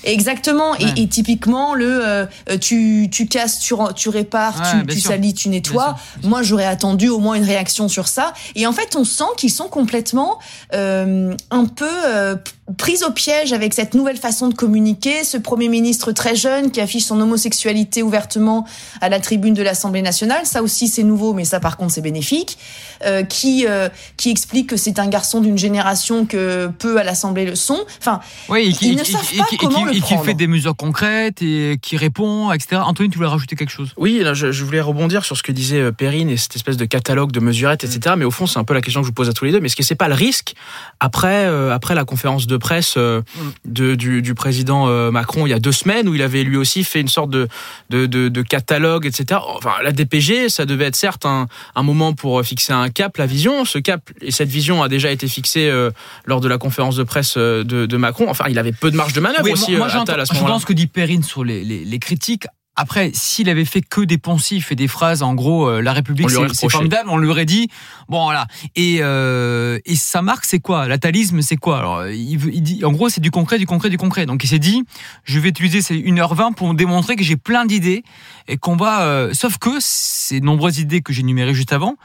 [0.04, 0.76] Exactement.
[0.76, 2.26] Et, et, typiquement, le euh,
[2.60, 5.98] tu, tu casses, tu, tu répares, tu, tu salis, tu nettoies.
[6.24, 8.34] Moi, j'aurais attendu au moins une réaction sur ça.
[8.56, 10.40] Et en fait, on sent qu'ils sont complètement
[10.74, 12.36] euh, un peu euh,
[12.78, 16.82] prise au piège avec cette nouvelle façon de communiquer, ce Premier ministre très jeune qui
[16.82, 18.66] affiche son homosexualité ouvertement
[19.02, 22.02] à la tribune de l'Assemblée nationale, ça aussi c'est nouveau, mais ça par contre c'est
[22.02, 22.58] bénéfique,
[23.06, 27.46] euh, qui euh, qui explique que c'est un garçon d'une génération que peu à l'Assemblée
[27.46, 27.80] le sont.
[28.00, 30.22] Enfin, oui, ils ne savent pas comment le et prendre.
[30.22, 32.82] qui fait des mesures concrètes et qui répond, etc.
[32.86, 33.94] Anthony, tu voulais rajouter quelque chose?
[33.98, 36.78] Oui, là, je, je, voulais rebondir sur ce que disait euh, Perrine et cette espèce
[36.78, 38.16] de catalogue de mesurettes, etc.
[38.18, 39.52] Mais au fond, c'est un peu la question que je vous pose à tous les
[39.52, 39.60] deux.
[39.60, 40.54] Mais est-ce que c'est pas le risque
[41.00, 43.22] après euh, après la conférence de presse euh,
[43.66, 46.56] de, du, du, président euh, Macron il y a deux semaines où il avait lui
[46.56, 47.50] aussi fait une sorte de,
[47.90, 49.42] de, de, de catalogue, etc.
[49.58, 53.26] Enfin, la DPG, ça devait être certes un, un, moment pour fixer un cap, la
[53.26, 53.66] vision.
[53.66, 55.92] Ce cap et cette vision a déjà été fixée euh,
[56.26, 58.30] lors de la conférence de presse de, de, Macron.
[58.30, 59.72] Enfin, il avait peu de marge de manœuvre oui, aussi.
[59.76, 62.46] Moi, moi Attal, à ce j'entends ce que dit Perrine sur les, les, les critiques.
[62.82, 66.32] Après, s'il avait fait que des poncifs et des phrases, en gros, euh, la République,
[66.32, 67.70] c'est formidable, on lui aurait dit,
[68.10, 68.48] bon voilà.
[68.76, 70.88] Et, euh, et sa marque, c'est quoi?
[70.88, 71.78] L'atalisme, c'est quoi?
[71.78, 74.26] Alors, il, il, dit, en gros, c'est du concret, du concret, du concret.
[74.26, 74.84] Donc, il s'est dit,
[75.26, 78.04] je vais utiliser ces 1h20 pour démontrer que j'ai plein d'idées
[78.48, 79.04] et qu'on va.
[79.04, 81.98] Euh, sauf que ces nombreuses idées que j'ai numérées juste avant,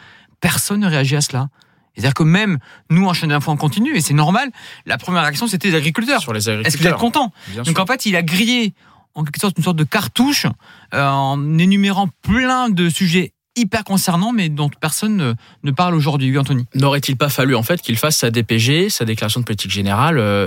[0.43, 1.49] personne ne réagit à cela.
[1.95, 2.59] C'est-à-dire que même
[2.91, 4.51] nous, en chaîne d'infos en continu, et c'est normal,
[4.85, 6.21] la première réaction, c'était les agriculteurs.
[6.21, 6.67] Sur les agriculteurs.
[6.67, 8.75] Est-ce que vous êtes content Bien Donc en fait, il a grillé
[9.17, 10.47] en quelque sorte une sorte de cartouche
[10.95, 16.31] euh, en énumérant plein de sujets hyper concernants, mais dont personne ne, ne parle aujourd'hui.
[16.31, 16.67] Oui, Anthony.
[16.75, 20.47] N'aurait-il pas fallu en fait qu'il fasse sa DPG, sa déclaration de politique générale, euh,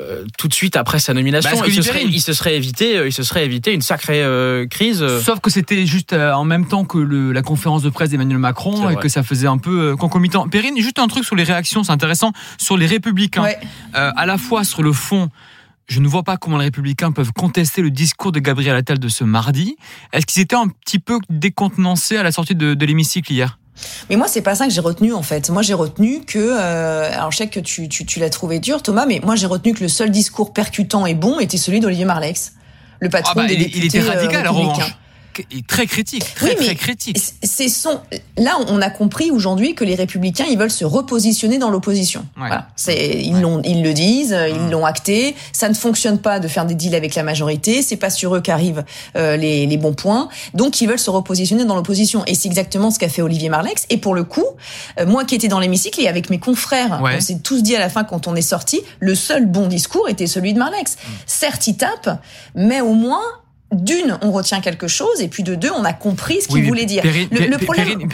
[0.00, 1.58] euh, tout de suite après sa nomination?
[1.58, 4.66] Bah, il, se serait, il se serait évité, il se serait évité une sacrée euh,
[4.66, 5.04] crise.
[5.20, 8.38] Sauf que c'était juste euh, en même temps que le, la conférence de presse d'Emmanuel
[8.38, 10.46] Macron et que ça faisait un peu euh, concomitant.
[10.48, 13.44] Perrine, juste un truc sur les réactions, c'est intéressant, sur les républicains.
[13.44, 13.58] Ouais.
[13.94, 15.30] Euh, à la fois sur le fond,
[15.92, 19.08] je ne vois pas comment les républicains peuvent contester le discours de Gabriel Attal de
[19.08, 19.76] ce mardi.
[20.14, 23.58] Est-ce qu'ils étaient un petit peu décontenancés à la sortie de, de l'hémicycle hier?
[24.08, 25.50] Mais moi, c'est pas ça que j'ai retenu en fait.
[25.50, 28.82] Moi, j'ai retenu que, euh, alors je sais que tu, tu, tu l'as trouvé dur,
[28.82, 32.06] Thomas, mais moi j'ai retenu que le seul discours percutant et bon était celui d'Olivier
[32.06, 32.54] Marlex,
[33.00, 34.96] le patron Ah bah, des il, députés il était radical euh, en revanche.
[35.50, 37.18] Et Très critique, très Oui, mais très critique.
[37.42, 38.00] C'est son.
[38.36, 42.26] Là, on a compris aujourd'hui que les républicains, ils veulent se repositionner dans l'opposition.
[42.36, 42.68] Voilà.
[42.76, 45.34] C'est, ils l'ont, ils le disent, ils l'ont acté.
[45.52, 47.82] Ça ne fonctionne pas de faire des deals avec la majorité.
[47.82, 48.84] C'est pas sur eux qu'arrivent
[49.16, 50.28] euh, les, les bons points.
[50.54, 52.24] Donc, ils veulent se repositionner dans l'opposition.
[52.26, 53.86] Et c'est exactement ce qu'a fait Olivier Marlex.
[53.90, 54.44] Et pour le coup,
[55.00, 57.14] euh, moi qui étais dans l'hémicycle et avec mes confrères, Ouais.
[57.16, 60.08] on s'est tous dit à la fin quand on est sorti, le seul bon discours
[60.08, 60.96] était celui de Marlex.
[61.26, 62.20] Certes, il tape,
[62.54, 63.22] mais au moins.
[63.72, 66.68] D'une, on retient quelque chose, et puis de deux, on a compris ce qu'il Oui,
[66.68, 67.02] voulait dire.
[67.02, 68.08] Perrine- le, problème,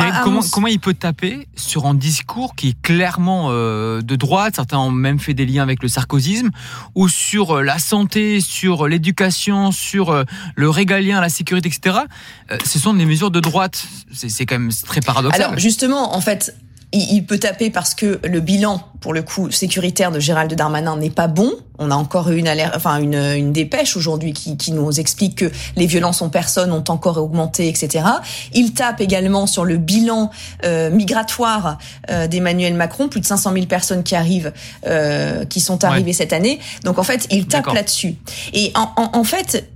[0.52, 4.54] comment, il peut taper sur un discours qui est clairement euh, de droite?
[4.56, 6.50] Certains ont même fait des liens avec le sarkozysme,
[6.94, 11.98] ou sur euh, la santé, sur l'éducation, sur euh, le régalien, la sécurité, etc.
[12.50, 13.84] Euh, ce sont des mesures de droite.
[14.12, 15.42] C'est c'est quand même très paradoxal.
[15.42, 16.54] Alors justement, en fait,
[16.92, 21.10] il, peut taper parce que le bilan, pour le coup, sécuritaire de Gérald Darmanin n'est
[21.10, 21.52] pas bon.
[21.78, 25.36] On a encore eu une alerte, enfin une, une dépêche aujourd'hui qui, qui nous explique
[25.36, 28.04] que les violences en personne ont encore augmenté, etc.
[28.54, 30.30] Il tape également sur le bilan
[30.64, 31.76] euh, migratoire
[32.10, 34.52] euh, d'Emmanuel Macron, plus de 500 000 personnes qui arrivent,
[34.86, 36.12] euh, qui sont arrivées Ouais.
[36.14, 36.58] cette année.
[36.84, 38.16] Donc en fait, il tape là-dessus.
[38.54, 39.68] Et en, en, en fait,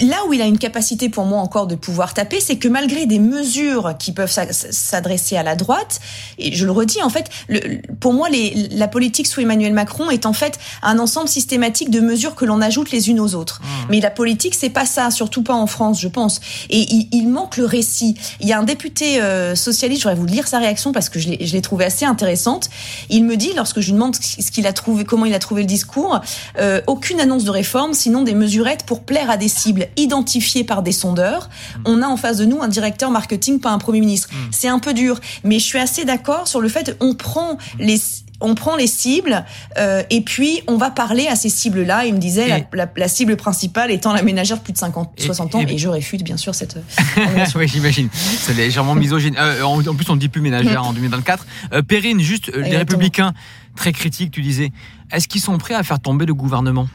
[0.00, 3.06] là où il a une capacité pour moi encore de pouvoir taper, c'est que malgré
[3.06, 6.00] des mesures qui peuvent s'a- s'adresser à la droite,
[6.38, 7.60] et je le redis, en fait, le,
[8.00, 12.00] pour moi, les, la politique sous Emmanuel Macron est en fait un ensemble systématique de
[12.00, 13.60] mesures que l'on ajoute les unes aux autres.
[13.88, 16.40] Mais la politique, c'est pas ça, surtout pas en France, je pense.
[16.70, 18.16] Et il, il manque le récit.
[18.40, 21.28] Il y a un député euh, socialiste, j'aurais vous lire sa réaction parce que je
[21.28, 22.68] l'ai je l'ai trouvé assez intéressante.
[23.08, 25.62] Il me dit, lorsque je lui demande ce qu'il a trouvé, comment il a trouvé
[25.62, 26.20] le discours,
[26.58, 30.82] euh, aucune annonce de réforme, sinon des mesurettes pour plaire à des cibles identifiées par
[30.82, 31.48] des sondeurs.
[31.84, 34.28] On a en face de nous un directeur marketing, pas un premier ministre.
[34.50, 38.00] C'est un peu dur, mais je suis assez d'accord sur le fait on prend les
[38.38, 39.46] on prend les cibles
[39.78, 42.04] euh, et puis on va parler à ces cibles-là.
[42.04, 45.14] Il me disait la, la- la cible principale étant la ménagère de plus de 50,
[45.18, 46.76] 60 ans et, je réfute bien sûr cette.
[47.56, 48.10] oui, j'imagine.
[48.12, 49.36] C'est légèrement misogyne.
[49.38, 51.46] Euh, en, en plus, on ne dit plus ménagère en 2024.
[51.72, 53.32] Euh, Perrine, juste, euh, les républicains,
[53.74, 54.70] très critiques, tu disais,
[55.12, 56.88] est-ce qu'ils sont prêts à faire tomber le gouvernement?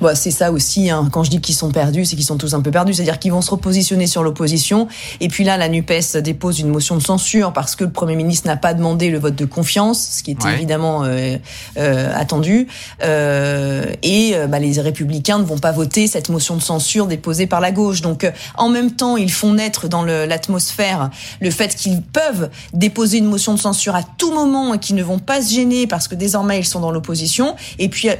[0.00, 0.90] Bah, c'est ça aussi.
[0.90, 1.08] Hein.
[1.12, 2.94] Quand je dis qu'ils sont perdus, c'est qu'ils sont tous un peu perdus.
[2.94, 4.88] C'est-à-dire qu'ils vont se repositionner sur l'opposition.
[5.20, 8.46] Et puis là, la Nupes dépose une motion de censure parce que le Premier ministre
[8.48, 10.54] n'a pas demandé le vote de confiance, ce qui était Ouais.
[10.54, 11.36] évidemment euh,
[11.78, 12.66] euh, attendu.
[13.02, 17.46] Euh, et euh, bah, les Républicains ne vont pas voter cette motion de censure déposée
[17.46, 18.00] par la gauche.
[18.00, 22.50] Donc, euh, en même temps, ils font naître dans le- l'atmosphère le fait qu'ils peuvent
[22.72, 25.86] déposer une motion de censure à tout moment et qu'ils ne vont pas se gêner
[25.86, 27.54] parce que désormais ils sont dans l'opposition.
[27.78, 28.14] Et puis, euh,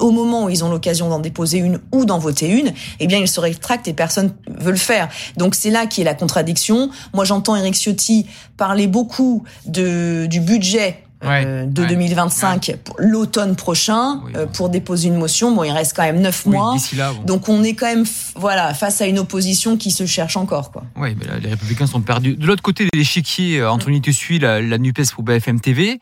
[0.00, 3.06] au moment où ils ont l'occasion l'occasion d'en déposer une ou d'en voter une, eh
[3.06, 5.08] bien, il se rétracte et personne veut le faire.
[5.36, 6.90] Donc c'est là qui est la contradiction.
[7.14, 8.26] Moi, j'entends Eric Ciotti
[8.56, 15.16] parler beaucoup de, du budget euh, de 2025 pour l'automne prochain euh, pour déposer une
[15.16, 15.54] motion.
[15.54, 16.76] Bon, il reste quand même neuf mois.
[17.24, 20.82] Donc on est quand même voilà face à une opposition qui se cherche encore quoi.
[20.96, 22.34] Oui, mais là, les républicains sont perdus.
[22.34, 26.00] De l'autre côté de l'échiquier, euh, Anthony Tessuy, la, la Nupes pour BFM TV.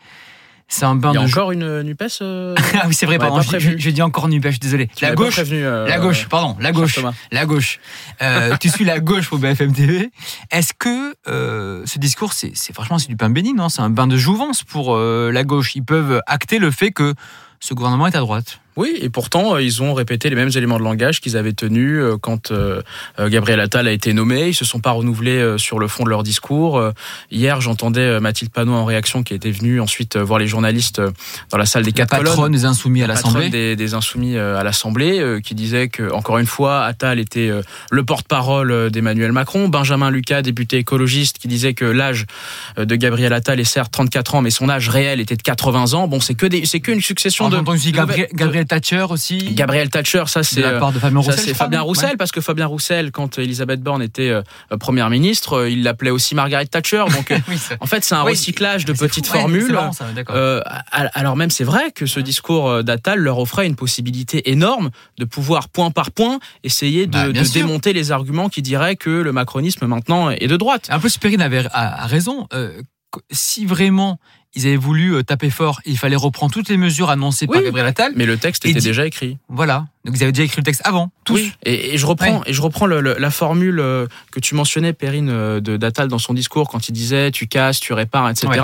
[0.72, 2.54] C'est un bain Il y a de encore une Nupes euh...
[2.80, 4.88] ah oui, c'est vrai, On pardon, je, je- je dis encore Nupes, je suis désolé.
[5.02, 6.98] La gauche, prévenu, euh, la gauche, pardon, la gauche,
[7.32, 7.80] la gauche.
[8.22, 10.10] Euh, tu suis la gauche pour BFM TV.
[10.52, 13.68] Est-ce que euh, ce discours, c'est franchement c'est du pain béni, non?
[13.68, 15.74] C'est un bain de jouvence pour euh, la gauche.
[15.74, 17.14] Ils peuvent acter le fait que
[17.58, 18.60] ce gouvernement est à droite.
[18.80, 22.00] Oui, et pourtant, euh, ils ont répété les mêmes éléments de langage qu'ils avaient tenus
[22.00, 22.80] euh, quand euh,
[23.18, 24.48] Gabriel Attal a été nommé.
[24.48, 26.82] Ils se sont pas renouvelés sur le fond de leur discours.
[27.30, 31.02] Hier, j'entendais Mathilde Panot en réaction, qui était venue ensuite voir les journalistes
[31.50, 32.52] dans la salle des quatre patronne colonnes.
[32.52, 33.46] des insoumis à La l'Assemblée.
[33.46, 37.50] patronne Des, des insoumis à l'Assemblée, qui disait que, encore une fois, Attal était
[37.90, 39.68] le porte-parole d'Emmanuel Macron.
[39.68, 42.26] Benjamin Lucas, député écologiste, qui disait que l'âge
[42.78, 46.08] de Gabriel Attal est certes 34 ans, mais son âge réel était de 80 ans.
[46.08, 47.60] Bon, c'est que des, c'est qu'une succession On de.
[47.90, 49.52] Gabriel, Gabriel Thatcher aussi.
[49.54, 52.16] Gabriel Thatcher, ça c'est de Fabien Roussel, Fabien Roussel Ouais.
[52.16, 54.42] parce que Fabien Roussel, quand Elisabeth Borne était euh,
[54.78, 57.04] première ministre, euh, il l'appelait aussi Margaret Thatcher.
[57.12, 59.32] Donc euh, Oui, en fait, c'est un Oui, recyclage de petites fou.
[59.38, 59.72] Formules.
[59.72, 60.06] marrant, ça.
[60.30, 64.90] Euh, alors même c'est vrai que ce discours euh, d'Attal leur offrait une possibilité énorme
[65.18, 69.10] de pouvoir point par point essayer de, Bah, de démonter les arguments qui diraient que
[69.10, 70.86] le macronisme maintenant est de droite.
[70.90, 72.46] Un peu Spérine avait a, a raison.
[72.54, 72.80] Euh,
[73.32, 74.20] si vraiment
[74.54, 77.86] ils avaient voulu euh, taper fort, il fallait reprendre toutes les mesures annoncées par Gabriel
[77.86, 78.12] Attal.
[78.16, 79.38] Mais le texte était déjà écrit.
[79.48, 79.86] Voilà.
[80.04, 81.34] Donc ils avaient déjà écrit le texte avant, tous.
[81.34, 82.44] Oui, et, et je reprends, Ouais.
[82.50, 86.08] et je reprends le- le- la formule euh, que tu mentionnais, Perrine, euh, de d'Attal
[86.08, 88.48] dans son discours quand il disait tu casses, tu répares, etc.
[88.48, 88.58] Ouais.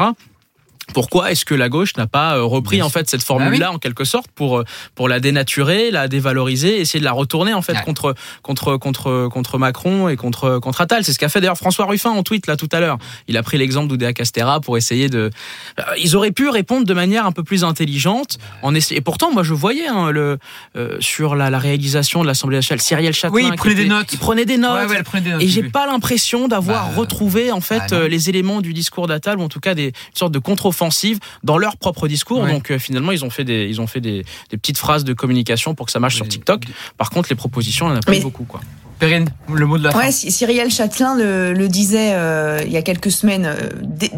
[0.95, 3.79] Pourquoi est-ce que la gauche n'a pas euh, repris en fait cette formule-là Bah en
[3.79, 7.81] quelque sorte pour euh, pour la dénaturer, la dévaloriser, essayer de la retourner en fait
[7.85, 11.05] contre contre contre contre Macron et contre contre Attal.
[11.05, 12.99] C'est ce qu'a fait d'ailleurs François Ruffin en tweet là tout à l'heure.
[13.27, 15.31] Il a pris l'exemple d'Oudéa Castera pour essayer de.
[15.79, 18.39] Euh, Ils auraient pu répondre de manière un peu plus intelligente.
[18.63, 20.39] En Et pourtant, moi je voyais hein, le
[20.77, 23.35] euh, sur la, la réalisation de l'Assemblée nationale, Cyrielle Châtelain.
[23.35, 24.13] Oui, il prenait des notes.
[24.13, 24.79] Il prenait des notes.
[24.79, 27.91] Ouais, ouais, elle prenait des notes, Et j'ai pas l'impression d'avoir Bah, retrouvé en fait
[27.91, 30.39] bah, les éléments du discours d'Attal ou en tout cas des une sorte de
[31.43, 32.43] dans leur propre discours.
[32.43, 32.53] Ouais.
[32.53, 35.13] Donc euh, finalement, ils ont fait des ils ont fait des, des petites phrases de
[35.15, 36.63] communication pour que ça marche sur TikTok.
[36.97, 38.61] Par contre, les propositions, on en a pas eu Mais- beaucoup quoi.
[38.99, 39.99] Perrine, le mot de la fin.
[39.99, 43.45] Ouais, Cy- Cyrielle Châtelain le, le disait euh, il y a quelques semaines.
[43.45, 43.69] euh,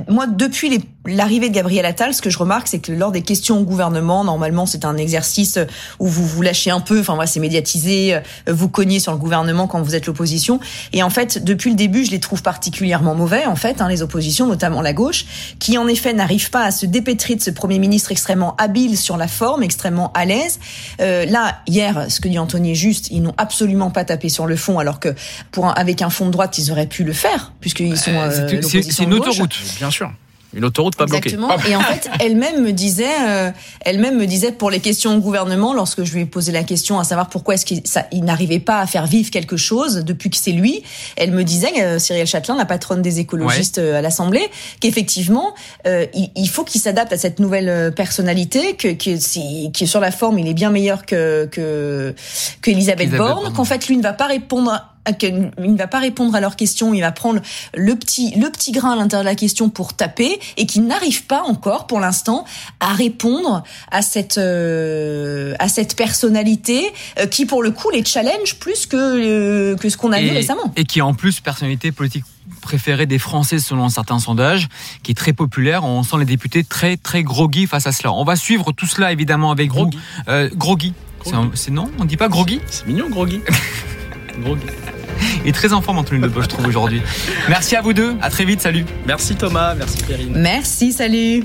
[0.08, 3.22] moi, depuis les- l'arrivée de Gabriel Attal, ce que je remarque, c'est que lors des
[3.22, 5.58] questions au gouvernement, normalement, c'est un exercice
[5.98, 7.00] où vous vous lâchez un peu.
[7.00, 8.14] Enfin, voilà, c'est médiatisé.
[8.14, 10.60] euh, Vous cognez sur le gouvernement quand vous êtes l'opposition.
[10.92, 13.46] Et en fait, depuis le début, je les trouve particulièrement mauvais.
[13.46, 15.24] En fait, hein, les oppositions, notamment la gauche,
[15.58, 19.16] qui en effet n'arrivent pas à se dépêtrer de ce premier ministre extrêmement habile sur
[19.16, 20.58] la forme, extrêmement à l'aise.
[21.00, 23.08] Euh, là, hier, ce que dit Anthony est juste.
[23.10, 25.14] Ils n'ont absolument pas tapé sur le fond, alors que
[25.52, 28.10] pour un- avec un fond de droite, ils auraient pu le faire, puisqu'ils sont.
[28.12, 29.56] Euh, euh, c'est- c'est- l'opposition c'est une autoroute.
[29.78, 30.12] Bien sûr.
[30.54, 31.28] Une autoroute pas bloquée.
[31.28, 31.58] Exactement.
[31.68, 33.50] Et en fait, elle-même me disait, euh,
[33.82, 36.98] elle-même me disait pour les questions au gouvernement, lorsque je lui ai posé la question
[36.98, 37.82] à savoir pourquoi est-ce qu'il
[38.12, 40.82] il n'arrivait pas à faire vivre quelque chose depuis que c'est lui,
[41.16, 44.48] elle me disait, euh, Cyrielle Châtelain, la patronne des écologistes euh, à l'Assemblée,
[44.80, 45.54] qu'effectivement,
[45.86, 50.10] euh, il, il faut qu'il s'adapte à cette nouvelle personnalité, que, que si, sur la
[50.10, 52.14] forme, il est bien meilleur que que
[52.62, 54.82] qu'Elisabeth Qu'Elisabeth Borne, qu'en fait lui ne va pas répondre
[55.18, 57.40] qu'il ne va pas répondre à leurs questions, il va prendre
[57.74, 61.24] le petit, le petit grain à l'intérieur de la question pour taper et qui n'arrive
[61.24, 62.44] pas encore pour l'instant
[62.80, 68.56] à répondre à cette, euh, à cette personnalité euh, qui pour le coup les challenge
[68.56, 70.72] plus que, euh, que ce qu'on a vu récemment.
[70.76, 72.24] et qui est en plus personnalité politique
[72.60, 74.68] préférée des Français selon certains sondages,
[75.02, 75.84] qui est très populaire.
[75.84, 78.12] On sent les députés très très groggy face à cela.
[78.12, 79.96] On va suivre tout cela évidemment avec Groggy.
[79.96, 80.22] vous.
[80.32, 80.92] Euh, groggy.
[81.54, 82.60] C'est non On dit pas groggy?
[82.70, 83.40] C'est mignon, Groggy.
[85.44, 87.02] Est très en forme Anthony Debo, je trouve aujourd'hui.
[87.48, 88.16] Merci à vous deux.
[88.20, 88.60] À très vite.
[88.60, 88.84] Salut.
[89.06, 90.32] Merci Thomas, merci Perrine.
[90.34, 91.44] Merci, salut.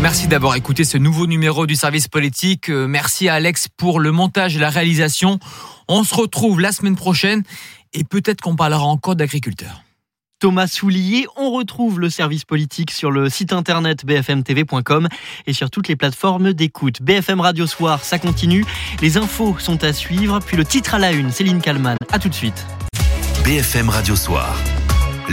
[0.00, 2.70] Merci d'avoir écouté ce nouveau numéro du service politique.
[2.70, 5.40] Euh, Merci à Alex pour le montage et la réalisation.
[5.88, 7.42] On se retrouve la semaine prochaine
[7.94, 9.82] et peut-être qu'on parlera encore d'agriculteurs.
[10.38, 11.26] Thomas Soulier.
[11.36, 15.08] On retrouve le service politique sur le site internet bfmtv.com
[15.46, 17.02] et sur toutes les plateformes d'écoute.
[17.02, 18.64] BFM Radio Soir, ça continue.
[19.00, 20.40] Les infos sont à suivre.
[20.40, 21.96] Puis le titre à la une, Céline Kalman.
[22.12, 22.66] À tout de suite.
[23.44, 24.56] BFM Radio Soir.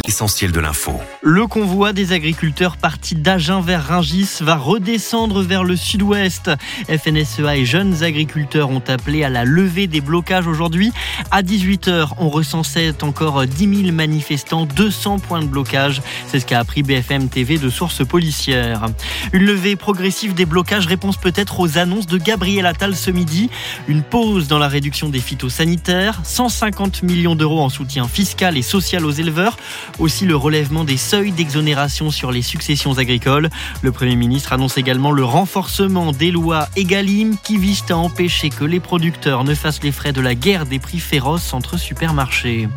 [0.04, 0.94] L'essentiel de l'info.
[1.22, 6.52] Le convoi des agriculteurs parti d'Agen vers Ringis va redescendre vers le sud-ouest.
[6.88, 10.92] FNSEA et jeunes agriculteurs ont appelé à la levée des blocages aujourd'hui.
[11.32, 16.02] À 18h, on recensait encore 10 000 manifestants, 200 points de blocage.
[16.28, 18.88] C'est ce qu'a appris BFM TV de sources policières.
[19.34, 23.50] Une levée progressive des blocages, réponse peut-être aux annonces de Gabriel Attal ce midi.
[23.88, 29.06] Une pause dans la réduction des phytosanitaires, 150 millions d'euros en soutien fiscal et social
[29.06, 29.58] aux éleveurs,
[30.00, 33.50] aussi le relèvement des seuils d'exonération sur les successions agricoles.
[33.82, 38.64] Le Premier ministre annonce également le renforcement des lois EGalim qui visent à empêcher que
[38.64, 42.68] les producteurs ne fassent les frais de la guerre des prix féroces entre supermarchés.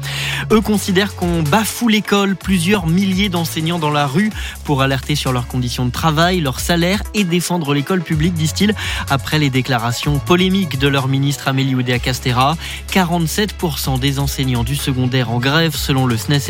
[0.50, 4.30] Eux considèrent qu'on bafoue l'école, plusieurs milliers d'enseignants dans la rue
[4.64, 8.74] pour alerter sur leurs conditions de travail, leur salaire et défendre l'école publique, disent-ils,
[9.08, 12.56] après les déclarations polémiques de leur ministre Amélie Oudéa-Castera.
[12.92, 16.40] 47% des enseignants du secondaire en grève selon le SNES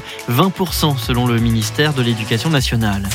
[0.00, 3.08] FSU, 20% selon le ministère de l'Éducation nationale.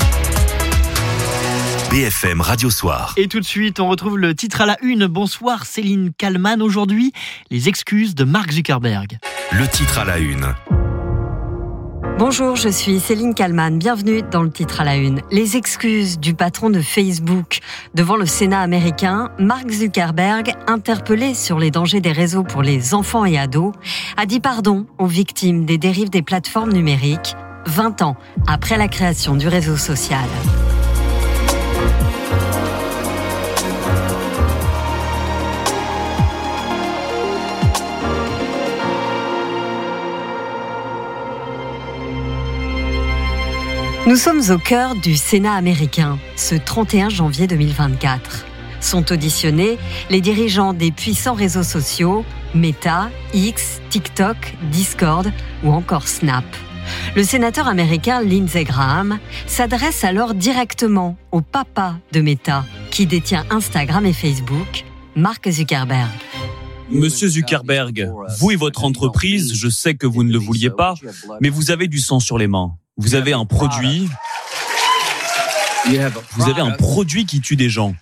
[1.90, 3.14] BFM Radio Soir.
[3.18, 5.08] Et tout de suite, on retrouve le titre à la une.
[5.08, 6.62] Bonsoir Céline Kalman.
[6.62, 7.14] Aujourd'hui,
[7.52, 9.18] les excuses de Mark Zuckerberg.
[9.52, 10.54] Le titre à la une.
[12.18, 13.78] Bonjour, je suis Céline Kalman.
[13.78, 15.22] Bienvenue dans le titre à la une.
[15.32, 17.60] Les excuses du patron de Facebook.
[17.94, 23.26] Devant le Sénat américain, Mark Zuckerberg, interpellé sur les dangers des réseaux pour les enfants
[23.26, 23.74] et ados,
[24.16, 28.16] a dit pardon aux victimes des dérives des plateformes numériques, 20 ans
[28.48, 30.24] après la création du réseau social.
[44.16, 48.46] Nous sommes au cœur du Sénat américain, ce 31 janvier 2024.
[48.80, 49.78] Sont auditionnés
[50.10, 52.24] les dirigeants des puissants réseaux sociaux
[52.54, 54.38] Meta, X, TikTok,
[54.72, 55.30] Discord
[55.66, 56.46] ou encore Snap.
[57.18, 64.06] Le sénateur américain Lindsey Graham s'adresse alors directement au papa de Meta, qui détient Instagram
[64.06, 64.86] et Facebook,
[65.18, 66.10] Mark Zuckerberg.
[66.90, 70.94] Monsieur Zuckerberg, vous et votre entreprise, je sais que vous ne le vouliez pas,
[71.42, 72.78] mais vous avez du sang sur les mains.
[72.98, 74.10] Vous avez un produit.
[76.32, 77.94] Vous avez un produit qui tue des gens.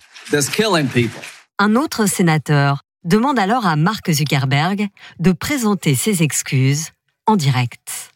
[1.58, 6.90] Un autre sénateur demande alors à Mark Zuckerberg de présenter ses excuses
[7.26, 8.13] en direct.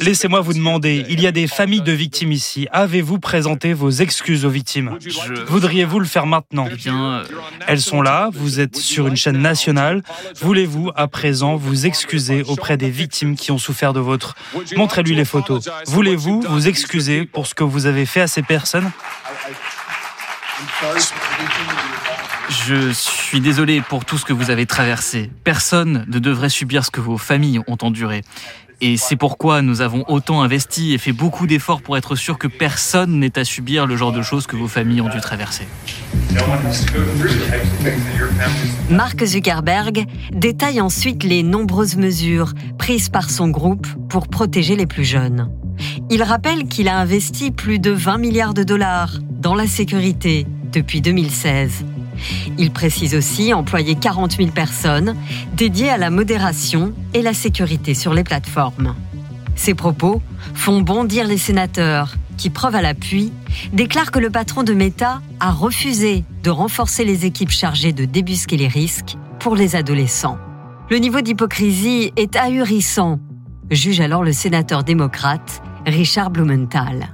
[0.00, 2.66] Laissez-moi vous demander, il y a des familles de victimes ici.
[2.72, 4.98] Avez-vous présenté vos excuses aux victimes?
[5.46, 6.68] Voudriez-vous le faire maintenant?
[7.66, 10.02] Elles sont là, vous êtes sur une chaîne nationale.
[10.40, 14.34] Voulez-vous à présent vous excuser auprès des victimes qui ont souffert de votre...
[14.76, 15.68] Montrez-lui les photos.
[15.86, 18.90] Voulez-vous vous excuser pour ce que vous avez fait à ces personnes?
[22.66, 25.30] Je suis désolé pour tout ce que vous avez traversé.
[25.44, 28.22] Personne ne devrait subir ce que vos familles ont enduré.
[28.80, 32.48] Et c'est pourquoi nous avons autant investi et fait beaucoup d'efforts pour être sûr que
[32.48, 35.66] personne n'ait à subir le genre de choses que vos familles ont dû traverser.
[38.90, 45.04] Mark Zuckerberg détaille ensuite les nombreuses mesures prises par son groupe pour protéger les plus
[45.04, 45.50] jeunes.
[46.10, 51.00] Il rappelle qu'il a investi plus de 20 milliards de dollars dans la sécurité depuis
[51.00, 51.84] 2016
[52.58, 55.16] il précise aussi employer 40 000 personnes
[55.54, 58.94] dédiées à la modération et la sécurité sur les plateformes.
[59.54, 60.22] Ces propos
[60.54, 63.32] font bondir les sénateurs qui, preuve à l'appui,
[63.72, 68.56] déclarent que le patron de Meta a refusé de renforcer les équipes chargées de débusquer
[68.56, 70.38] les risques pour les adolescents.
[70.90, 73.20] Le niveau d'hypocrisie est ahurissant,
[73.70, 77.08] juge alors le sénateur démocrate Richard Blumenthal.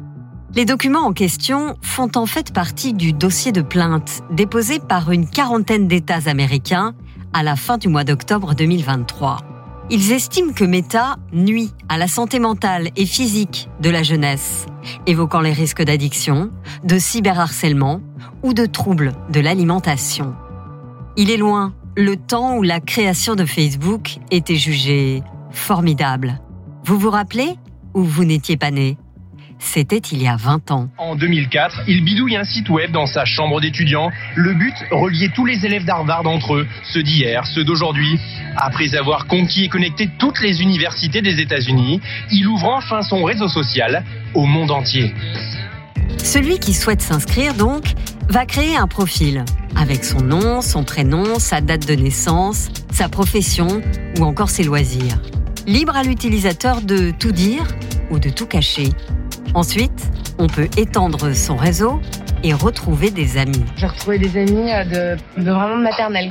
[0.54, 5.28] Les documents en question font en fait partie du dossier de plainte déposé par une
[5.28, 6.94] quarantaine d'États américains
[7.34, 9.40] à la fin du mois d'octobre 2023.
[9.90, 14.64] Ils estiment que Meta nuit à la santé mentale et physique de la jeunesse,
[15.06, 16.50] évoquant les risques d'addiction,
[16.82, 18.00] de cyberharcèlement
[18.42, 20.34] ou de troubles de l'alimentation.
[21.16, 26.40] Il est loin le temps où la création de Facebook était jugée formidable.
[26.84, 27.56] Vous vous rappelez
[27.92, 28.96] ou vous n'étiez pas né?
[29.58, 30.88] C'était il y a 20 ans.
[30.98, 34.10] En 2004, il bidouille un site web dans sa chambre d'étudiant.
[34.36, 38.18] Le but, relier tous les élèves d'Harvard entre eux, ceux d'hier, ceux d'aujourd'hui.
[38.56, 43.48] Après avoir conquis et connecté toutes les universités des États-Unis, il ouvre enfin son réseau
[43.48, 45.14] social au monde entier.
[46.18, 47.84] Celui qui souhaite s'inscrire, donc,
[48.28, 49.44] va créer un profil
[49.76, 53.80] avec son nom, son prénom, sa date de naissance, sa profession
[54.18, 55.20] ou encore ses loisirs.
[55.66, 57.64] Libre à l'utilisateur de tout dire
[58.10, 58.88] ou de tout cacher.
[59.58, 62.00] Ensuite, on peut étendre son réseau
[62.44, 63.64] et retrouver des amis.
[63.76, 66.30] J'ai retrouvé des amis euh, de, vraiment de maternelle,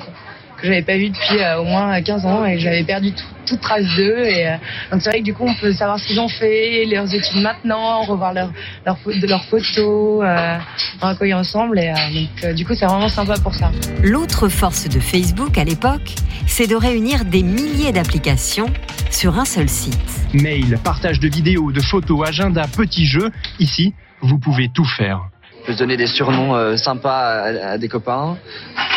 [0.58, 3.24] que j'avais pas vu depuis euh, au moins 15 ans et que j'avais perdu tout.
[3.46, 4.26] toute trace d'eux.
[4.26, 4.48] Et
[4.92, 7.42] donc c'est vrai que du coup, on peut savoir ce qu'ils ont fait, leurs études
[7.42, 8.52] maintenant, revoir leurs
[8.86, 10.58] leur, leurs photos, euh,
[11.22, 11.80] ils ressemblent.
[11.80, 13.72] Et donc du coup, c'est vraiment sympa pour ça.
[14.04, 18.68] L'autre force de Facebook à l'époque, c'est de réunir des milliers d'applications
[19.12, 19.98] sur un seul site.
[20.34, 23.32] Mail, partage de vidéos, de photos, agenda, petits jeux.
[23.60, 25.30] Ici, vous pouvez tout faire.
[25.68, 28.38] Je peux donner des surnoms euh, sympas à, des copains,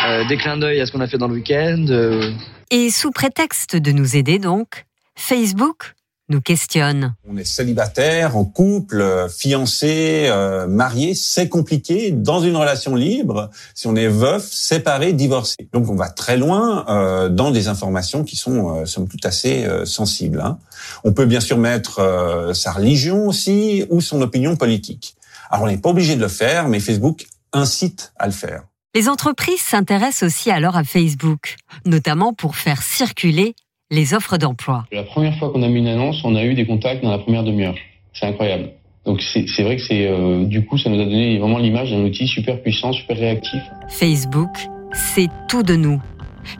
[0.07, 1.85] euh, des clins d'œil à ce qu'on a fait dans le week-end.
[1.89, 2.31] Euh.
[2.69, 5.95] Et sous prétexte de nous aider donc, Facebook
[6.29, 7.13] nous questionne.
[7.29, 10.31] On est célibataire, en couple, fiancé,
[10.69, 12.11] marié, c'est compliqué.
[12.11, 15.67] Dans une relation libre, si on est veuf, séparé, divorcé.
[15.73, 20.39] Donc on va très loin dans des informations qui sont, somme toute, assez sensibles.
[20.39, 20.57] Hein.
[21.03, 25.17] On peut bien sûr mettre sa religion aussi ou son opinion politique.
[25.51, 28.63] Alors on n'est pas obligé de le faire, mais Facebook incite à le faire.
[28.95, 33.55] Les entreprises s'intéressent aussi alors à Facebook, notamment pour faire circuler
[33.89, 34.85] les offres d'emploi.
[34.91, 37.19] La première fois qu'on a mis une annonce, on a eu des contacts dans la
[37.19, 37.75] première demi-heure.
[38.13, 38.71] C'est incroyable.
[39.05, 42.03] Donc c'est vrai que c'est euh, du coup ça nous a donné vraiment l'image d'un
[42.03, 43.61] outil super puissant, super réactif.
[43.89, 46.01] Facebook, c'est tout de nous.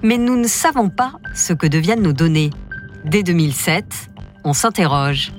[0.03, 2.49] Mais nous ne savons pas ce que deviennent nos données.
[3.05, 3.85] Dès 2007,
[4.43, 5.31] on s'interroge.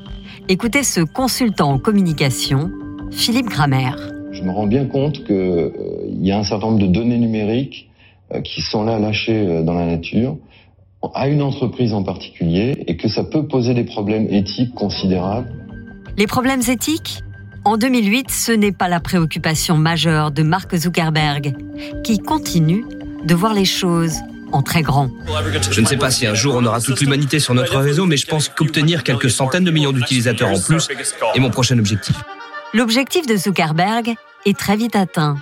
[0.48, 2.70] Écoutez ce consultant en communication
[3.12, 3.90] Philippe Grammer.
[4.32, 5.70] Je me rends bien compte qu'il euh,
[6.20, 7.90] y a un certain nombre de données numériques
[8.34, 10.36] euh, qui sont là lâchées euh, dans la nature
[11.14, 15.52] à une entreprise en particulier et que ça peut poser des problèmes éthiques considérables.
[16.16, 17.22] Les problèmes éthiques?
[17.64, 21.54] En 2008, ce n'est pas la préoccupation majeure de Mark Zuckerberg,
[22.02, 22.84] qui continue
[23.24, 24.16] de voir les choses
[24.52, 25.10] en très grand.
[25.70, 28.16] Je ne sais pas si un jour on aura toute l'humanité sur notre réseau, mais
[28.16, 30.88] je pense qu'obtenir quelques centaines de millions d'utilisateurs en plus
[31.34, 32.16] est mon prochain objectif.
[32.74, 34.14] L'objectif de Zuckerberg
[34.46, 35.36] est très vite atteint.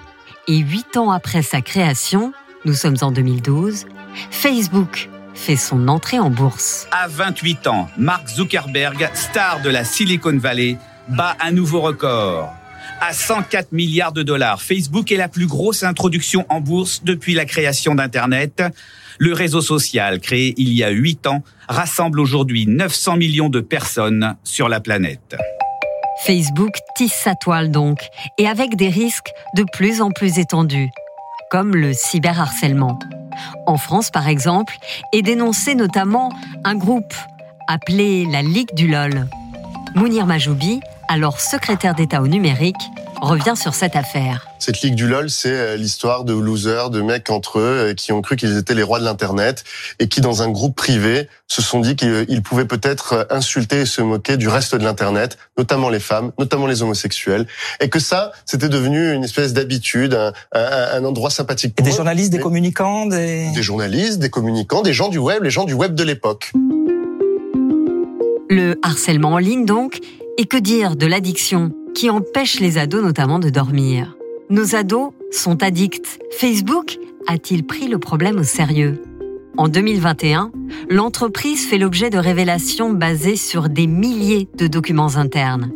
[0.49, 2.33] Et huit ans après sa création,
[2.65, 3.87] nous sommes en 2012,
[4.33, 6.89] Facebook fait son entrée en bourse.
[6.91, 10.77] À 28 ans, Mark Zuckerberg, star de la Silicon Valley,
[11.09, 12.53] bat un nouveau record.
[13.01, 17.45] À 104 milliards de dollars, Facebook est la plus grosse introduction en bourse depuis la
[17.45, 18.65] création d'Internet.
[19.19, 24.35] Le réseau social, créé il y a 8 ans, rassemble aujourd'hui 900 millions de personnes
[24.43, 25.37] sur la planète.
[26.25, 30.91] Facebook tisse sa toile donc, et avec des risques de plus en plus étendus,
[31.51, 32.99] comme le cyberharcèlement.
[33.67, 34.77] En France, par exemple,
[35.13, 36.31] est dénoncé notamment
[36.65, 37.15] un groupe
[37.69, 39.29] appelé la Ligue du LOL.
[39.95, 42.77] Mounir Majoubi, alors secrétaire d'État au numérique,
[43.21, 44.47] revient sur cette affaire.
[44.59, 48.13] Cette ligue du LOL, c'est euh, l'histoire de losers, de mecs entre eux euh, qui
[48.13, 49.65] ont cru qu'ils étaient les rois de l'Internet
[49.99, 53.87] et qui, dans un groupe privé, se sont dit qu'ils pouvaient peut-être euh, insulter et
[53.87, 57.47] se moquer du reste de l'Internet, notamment les femmes, notamment les homosexuels,
[57.81, 61.75] et que ça, c'était devenu une espèce d'habitude, un, un, endroit sympathique.
[61.75, 63.51] Pour et des journalistes, des communicants, des...
[63.55, 66.53] Des journalistes, des communicants, des gens du web, les gens du web de l'époque.
[68.49, 70.01] Le harcèlement en ligne, donc,
[70.39, 71.73] et que dire de l'addiction?
[71.95, 74.17] Qui empêche les ados notamment de dormir
[74.51, 76.19] nos ados sont addicts.
[76.33, 79.01] Facebook a-t-il pris le problème au sérieux?
[79.57, 80.51] En 2021,
[80.89, 85.71] l'entreprise fait l'objet de révélations basées sur des milliers de documents internes.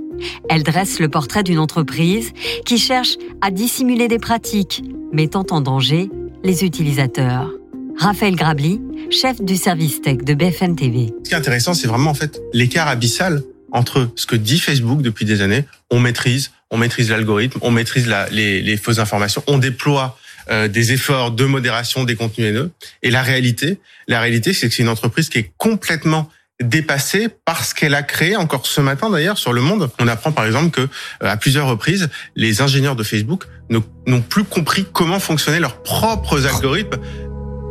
[0.49, 2.33] Elle dresse le portrait d'une entreprise
[2.65, 6.11] qui cherche à dissimuler des pratiques, mettant en danger
[6.43, 7.53] les utilisateurs.
[7.97, 11.13] Raphaël Grabli, chef du service tech de BFM TV.
[11.23, 13.45] Ce qui est intéressant, c'est vraiment en fait l'écart abyssal
[13.75, 18.11] entre ce que dit Facebook depuis des années, on maîtrise, on maîtrise l'algorithme, on maîtrise
[18.31, 20.17] les, fausses informations, on déploie
[20.51, 22.71] euh, des efforts de modération des contenus haineux.
[23.03, 26.31] Et la réalité, la réalité, c'est que c'est une entreprise qui est complètement
[26.63, 29.91] dépassée parce qu'elle a créé encore ce matin d'ailleurs sur le monde.
[29.99, 30.87] On apprend par exemple que euh,
[31.21, 37.01] à plusieurs reprises, les ingénieurs de Facebook n'ont plus compris comment fonctionnaient leurs propres algorithmes.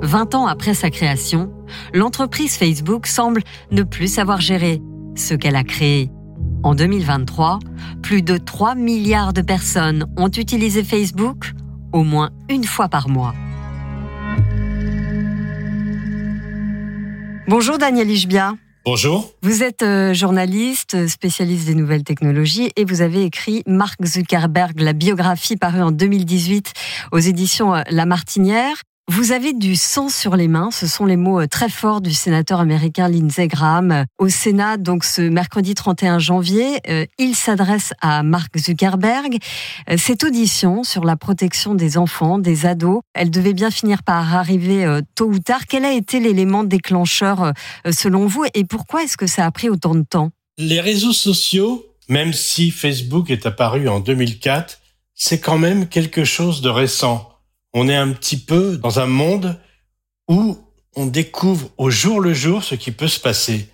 [0.01, 1.49] 20 ans après sa création,
[1.93, 3.41] l'entreprise Facebook semble
[3.71, 4.81] ne plus savoir gérer
[5.15, 6.09] ce qu'elle a créé.
[6.63, 7.59] En 2023,
[8.01, 11.51] plus de 3 milliards de personnes ont utilisé Facebook
[11.91, 13.33] au moins une fois par mois.
[17.47, 18.53] Bonjour Daniel Ishbia.
[18.85, 19.31] Bonjour.
[19.41, 24.91] Vous êtes euh, journaliste, spécialiste des nouvelles technologies et vous avez écrit Mark Zuckerberg, la
[24.91, 26.73] biographie parue en 2018
[27.13, 28.75] aux éditions euh, La Martinière.
[29.09, 32.13] Vous avez du sang sur les mains, ce sont les mots euh, très forts du
[32.13, 34.77] sénateur américain Lindsey Graham euh, au Sénat.
[34.77, 39.39] Donc ce mercredi 31 janvier, euh, il s'adresse à Mark Zuckerberg.
[39.97, 44.99] Cette audition sur la protection des enfants, des ados, elle devait bien finir par arriver
[45.15, 45.67] tôt ou tard.
[45.67, 47.51] Quel a été l'élément déclencheur
[47.91, 50.31] selon vous et pourquoi est-ce que ça a pris autant de temps?
[50.57, 54.79] Les réseaux sociaux, même si Facebook est apparu en 2004,
[55.13, 57.32] c'est quand même quelque chose de récent
[57.73, 59.59] on est un petit peu dans un monde
[60.27, 60.57] où
[60.95, 63.69] on découvre au jour le jour ce qui peut se passer.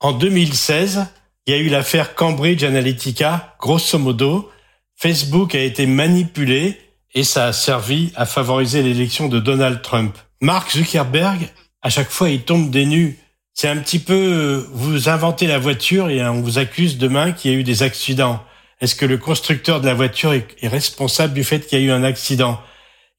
[0.00, 1.06] En 2016,
[1.46, 3.56] il y a eu l'affaire Cambridge Analytica.
[3.60, 4.50] Grosso modo,
[4.96, 6.78] Facebook a été manipulé
[7.14, 10.16] et ça a servi à favoriser l'élection de Donald Trump.
[10.40, 11.48] Mark Zuckerberg,
[11.82, 13.18] à chaque fois, il tombe des nues.
[13.54, 17.54] C'est un petit peu, vous inventez la voiture et on vous accuse demain qu'il y
[17.54, 18.42] a eu des accidents.
[18.80, 21.90] Est-ce que le constructeur de la voiture est, responsable du fait qu'il y a eu
[21.90, 22.60] un accident?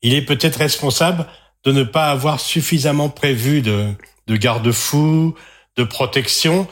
[0.02, 1.26] Il est peut-être responsable
[1.64, 3.94] de ne pas avoir suffisamment prévu de,
[4.28, 5.36] de garde-fous,
[5.76, 6.68] de protection,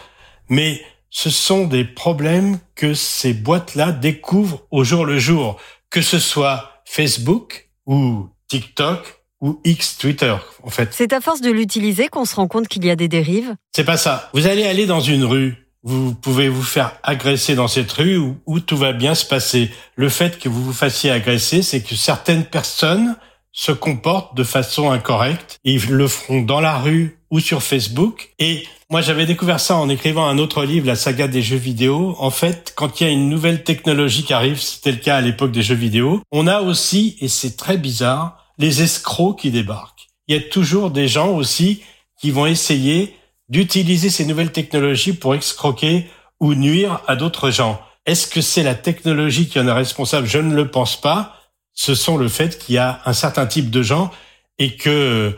[0.49, 5.57] mais ce sont des problèmes que ces boîtes-là découvrent au jour le jour,
[5.89, 10.89] que ce soit Facebook ou TikTok ou X Twitter, en fait.
[10.91, 13.83] C'est à force de l'utiliser qu'on se rend compte qu'il y a des dérives C'est
[13.83, 14.29] pas ça.
[14.33, 18.59] Vous allez aller dans une rue, vous pouvez vous faire agresser dans cette rue où,
[18.59, 19.69] tout va bien se passer.
[19.95, 23.15] Le fait que vous vous fassiez agresser, c'est que certaines personnes
[23.51, 25.59] se comportent de façon incorrecte.
[25.63, 28.31] Ils le feront dans la rue ou sur Facebook.
[28.39, 32.15] Et moi, j'avais découvert ça en écrivant un autre livre, La saga des jeux vidéo.
[32.17, 35.21] En fait, quand il y a une nouvelle technologie qui arrive, c'était le cas à
[35.21, 40.07] l'époque des jeux vidéo, on a aussi, et c'est très bizarre, les escrocs qui débarquent.
[40.27, 41.83] Il y a toujours des gens aussi
[42.19, 43.15] qui vont essayer
[43.49, 47.81] d'utiliser ces nouvelles technologies pour escroquer ou nuire à d'autres gens.
[48.05, 50.27] Est-ce que c'est la technologie qui en est responsable?
[50.27, 51.39] Je ne le pense pas.
[51.73, 54.11] Ce sont le fait qu'il y a un certain type de gens
[54.57, 55.35] et que,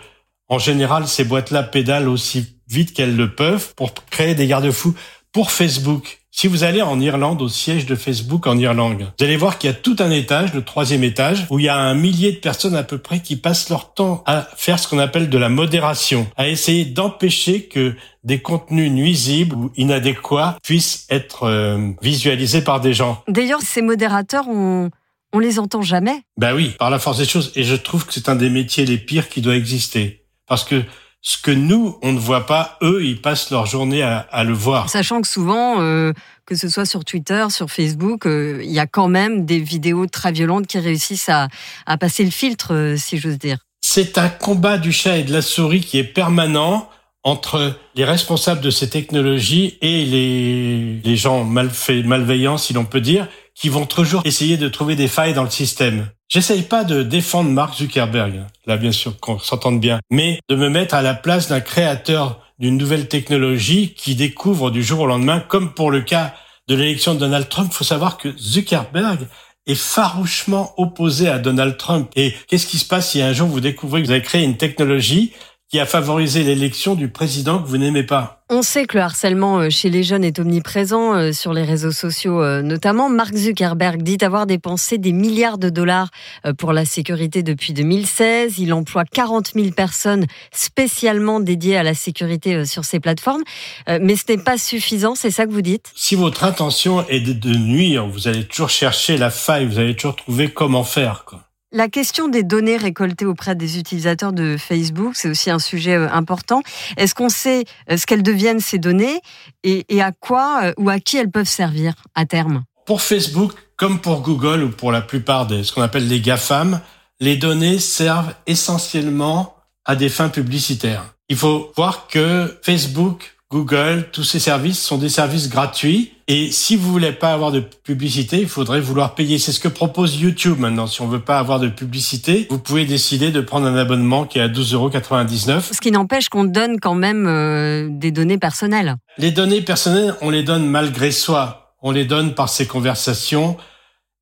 [0.50, 4.96] en général, ces boîtes-là pédalent aussi vite qu'elles le peuvent pour créer des garde-fous.
[5.32, 9.38] Pour Facebook, si vous allez en Irlande, au siège de Facebook en Irlande, vous allez
[9.38, 11.96] voir qu'il y a tout un étage, le troisième étage, où il y a un
[11.96, 15.32] millier de personnes à peu près qui passent leur temps à faire ce qu'on appelle
[15.32, 21.90] de la modération, à essayer d'empêcher que des contenus nuisibles ou inadéquats puissent être euh,
[22.04, 23.24] visualisés par des gens.
[23.28, 24.92] D'ailleurs, ces modérateurs, on,
[25.34, 26.22] on les entend jamais.
[26.38, 27.52] Ben oui, par la force des choses.
[27.56, 30.24] Et je trouve que c'est un des métiers les pires qui doit exister.
[30.46, 30.84] Parce que
[31.22, 34.90] ce que nous, on ne voit pas, eux, ils passent leur journée à, le voir.
[34.90, 36.14] Sachant que souvent, euh,
[36.46, 40.08] que ce soit sur Twitter, sur Facebook, euh, il y a quand même des vidéos
[40.08, 41.50] très violentes qui réussissent à,
[41.98, 43.58] passer le filtre, euh, si j'ose dire.
[43.82, 46.90] C'est un combat du chat et de la souris qui est permanent
[47.24, 53.28] entre les responsables de ces technologies et les, les gens malveillants, si l'on peut dire,
[53.60, 56.10] qui vont toujours essayer de trouver des failles dans le système.
[56.30, 60.70] J'essaye pas de défendre Mark Zuckerberg, là bien sûr qu'on s'entende bien, mais de me
[60.70, 65.40] mettre à la place d'un créateur d'une nouvelle technologie qui découvre du jour au lendemain,
[65.40, 66.36] comme pour le cas
[66.68, 67.72] de l'élection de Donald Trump.
[67.72, 69.28] Faut savoir que Zuckerberg
[69.68, 72.10] est farouchement opposé à Donald Trump.
[72.16, 74.58] Et qu'est-ce qui se passe si un jour vous découvrez que vous avez créé une
[74.58, 75.34] technologie
[75.70, 79.60] qui a favorisé l'élection du président que vous n'aimez pas on sait que le harcèlement
[79.60, 83.10] euh, chez les jeunes est omniprésent euh, sur les réseaux sociaux euh, notamment.
[83.10, 86.10] Mark Zuckerberg dit avoir dépensé des milliards de dollars
[86.58, 88.58] pour la sécurité depuis 2016.
[88.60, 93.44] Il emploie 40 000 personnes spécialement dédiées à la sécurité sur ces plateformes.
[93.88, 95.92] Mais ce n'est pas suffisant, c'est ça que vous dites?
[95.96, 100.16] Si votre intention est de nuire, vous allez toujours chercher la faille, vous allez toujours
[100.16, 101.26] trouver comment faire.
[101.26, 101.47] Quoi.
[101.74, 106.10] La question des données récoltées auprès des utilisateurs de Facebook, c'est aussi un sujet euh,
[106.10, 106.62] important.
[106.96, 109.20] Est-ce qu'on sait euh, ce qu'elles deviennent ces données
[109.66, 112.64] et, à quoi euh, ou à qui elles peuvent servir à terme?
[112.86, 116.80] Pour Facebook, comme pour Google ou pour la plupart de ce qu'on appelle les GAFAM,
[117.20, 121.16] les données servent essentiellement à des fins publicitaires.
[121.28, 126.12] Il faut voir que Facebook Google, tous ces services sont des services gratuits.
[126.28, 129.40] Et si vous voulez pas avoir de publicité, il faudrait vouloir payer.
[129.40, 130.86] C'est ce que propose YouTube maintenant.
[130.86, 134.40] Si on veut pas avoir de publicité, vous pouvez décider de prendre un abonnement qui
[134.40, 135.62] est à 12,99 euros.
[135.72, 138.98] Ce qui n'empêche qu'on donne quand même euh, des données personnelles.
[139.18, 141.74] Les données personnelles, on les donne malgré soi.
[141.82, 143.56] On les donne par ces conversations.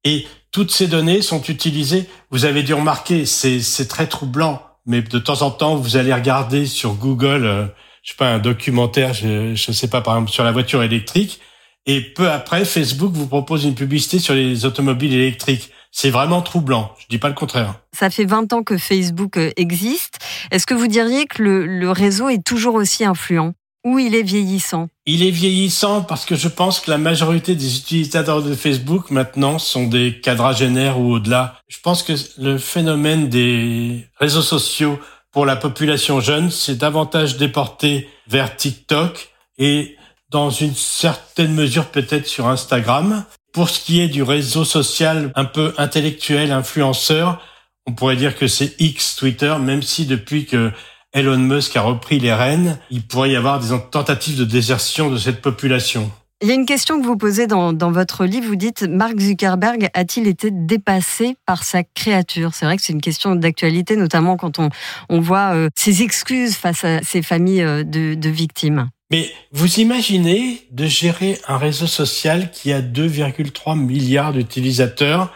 [0.03, 2.07] Et toutes ces données sont utilisées.
[2.29, 4.61] Vous avez dû remarquer, c'est très troublant.
[4.85, 7.65] Mais de temps en temps, vous allez regarder sur Google, euh,
[8.05, 11.41] je sais pas, un documentaire, je, ne sais pas, par exemple, sur la voiture électrique.
[11.87, 15.71] Et peu après, Facebook vous propose une publicité sur les automobiles électriques.
[15.91, 16.93] C'est vraiment troublant.
[16.99, 17.79] Je dis pas le contraire.
[17.93, 20.19] Ça fait 20 ans que Facebook euh, existe.
[20.51, 23.53] Est-ce que vous diriez que le, le réseau est toujours aussi influent?
[23.83, 24.89] Ou il est vieillissant?
[25.05, 29.57] Il est vieillissant parce que je pense que la majorité des utilisateurs de Facebook maintenant
[29.57, 31.55] sont des quadragénaires ou au-delà.
[31.67, 34.99] Je pense que le phénomène des réseaux sociaux
[35.35, 39.97] pour la population jeune, c'est davantage déporté vers TikTok et
[40.29, 43.25] dans une certaine mesure peut-être sur Instagram.
[43.51, 47.41] Pour ce qui est du réseau social un peu intellectuel, influenceur,
[47.85, 50.71] on pourrait dire que c'est X Twitter, même si depuis que
[51.11, 55.17] Elon Musk a repris les rênes, il pourrait y avoir des tentatives de désertion de
[55.17, 56.09] cette population.
[56.45, 58.45] Il y a une question que vous posez dans, dans votre livre.
[58.45, 62.53] Vous dites Mark Zuckerberg a-t-il été dépassé par sa créature?
[62.53, 64.69] C'est vrai que c'est une question d'actualité, notamment quand on,
[65.09, 68.91] on voit euh, ses excuses face à ces familles euh, de, de victimes.
[69.09, 75.33] Mais vous imaginez de gérer un réseau social qui a 2,3 milliards d'utilisateurs?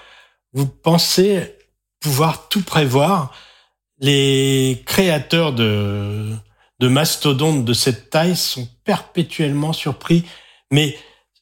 [0.54, 1.56] Vous pensez
[2.00, 3.34] pouvoir tout prévoir?
[4.00, 6.36] Les créateurs de,
[6.80, 10.24] de mastodontes de cette taille sont perpétuellement surpris.
[10.72, 10.98] Mais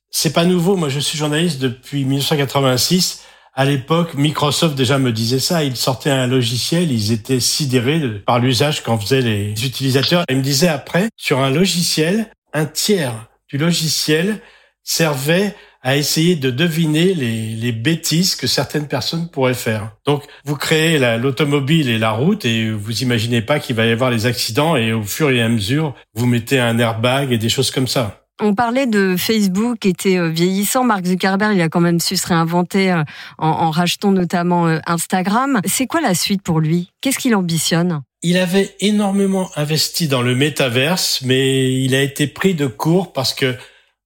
[0.09, 0.75] c'est pas nouveau.
[0.75, 3.23] Moi, je suis journaliste depuis 1986.
[3.53, 5.63] À l'époque, Microsoft déjà me disait ça.
[5.63, 10.23] Ils sortaient un logiciel, ils étaient sidérés par l'usage qu'en faisaient les utilisateurs.
[10.29, 14.41] Ils me disaient après, sur un logiciel, un tiers du logiciel
[14.83, 19.91] servait à essayer de deviner les, bêtises que certaines personnes pourraient faire.
[20.05, 24.11] Donc, vous créez l'automobile et la route et vous imaginez pas qu'il va y avoir
[24.11, 27.71] les accidents et au fur et à mesure, vous mettez un airbag et des choses
[27.71, 28.26] comme ça.
[28.39, 30.83] On parlait de Facebook qui était euh, vieillissant.
[30.83, 33.03] Mark Zuckerberg, il a quand même su se réinventer euh,
[33.39, 35.59] en, rachetant notamment euh, Instagram.
[35.65, 36.91] C'est quoi la suite pour lui?
[37.01, 38.03] Qu'est-ce qu'il ambitionne?
[38.21, 43.33] Il avait énormément investi dans le métaverse, mais il a été pris de court parce
[43.33, 43.55] que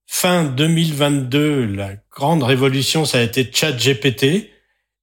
[0.06, 4.50] fin 2022, la grande révolution, ça a été ChatGPT.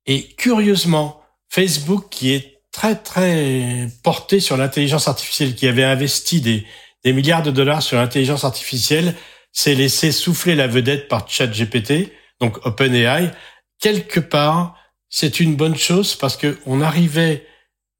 [0.07, 6.65] Et curieusement, Facebook, qui est très très porté sur l'intelligence artificielle, qui avait investi des,
[7.03, 9.15] des milliards de dollars sur l'intelligence artificielle,
[9.51, 13.31] s'est laissé souffler la vedette par ChatGPT, donc OpenAI.
[13.79, 14.75] Quelque part,
[15.09, 17.45] c'est une bonne chose parce que on arrivait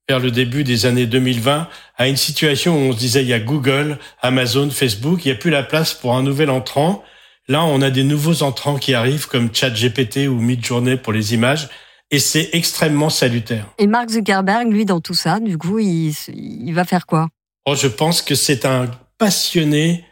[0.07, 3.33] vers le début des années 2020 à une situation où on se disait il y
[3.33, 7.03] a Google, Amazon, Facebook, il n'y a plus la place pour un nouvel entrant.
[7.47, 11.69] Là, on a des nouveaux entrants qui arrivent comme ChatGPT ou Midjourney pour les images.
[12.11, 13.67] Et c'est extrêmement salutaire.
[13.77, 17.29] Et Mark Zuckerberg, lui, dans tout ça, du coup, il, il va faire quoi?
[17.71, 20.05] Oh, Je pense que c'est un passionné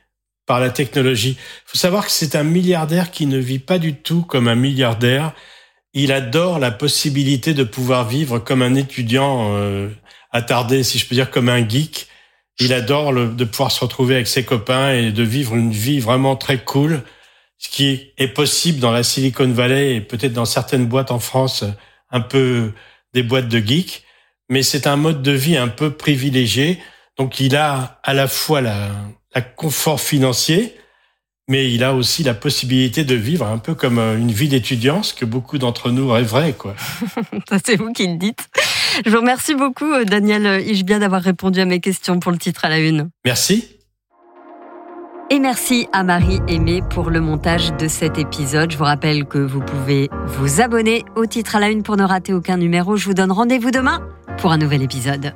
[0.45, 1.37] par la technologie.
[1.39, 4.55] Il faut savoir que c'est un milliardaire qui ne vit pas du tout comme un
[4.55, 5.33] milliardaire
[5.97, 9.89] il adore la possibilité de pouvoir vivre comme un étudiant euh,
[10.31, 12.07] attardé, si je peux dire, comme un geek.
[12.59, 16.35] Il adore de pouvoir se retrouver avec ses copains et de vivre une vie vraiment
[16.35, 17.01] très cool,
[17.57, 21.63] ce qui est possible dans la Silicon Valley et peut-être dans certaines boîtes en France,
[22.11, 22.73] un peu
[23.15, 24.03] des boîtes de geeks.
[24.49, 26.79] Mais c'est un mode de vie un peu privilégié.
[27.18, 28.89] Donc il a à la fois la,
[29.34, 30.76] la confort financier,
[31.47, 35.03] mais il a aussi la possibilité de vivre un peu comme euh, une vie d'étudiant,
[35.03, 36.53] ce que beaucoup d'entre nous rêveraient.
[36.53, 36.76] Quoi.
[37.65, 38.47] c'est vous qui le dites.
[39.05, 42.65] Je vous remercie beaucoup, euh, Daniel Ishbia, d'avoir répondu à mes questions pour le titre
[42.65, 43.09] à la une.
[43.26, 43.78] Merci.
[45.30, 48.72] Et merci à Marie Aimé pour le montage de cet épisode.
[48.72, 52.03] Je vous rappelle que vous pouvez vous abonner au titre à la une pour ne
[52.03, 52.95] rater aucun numéro.
[52.95, 54.07] Je vous donne rendez-vous demain
[54.38, 55.34] pour un nouvel épisode.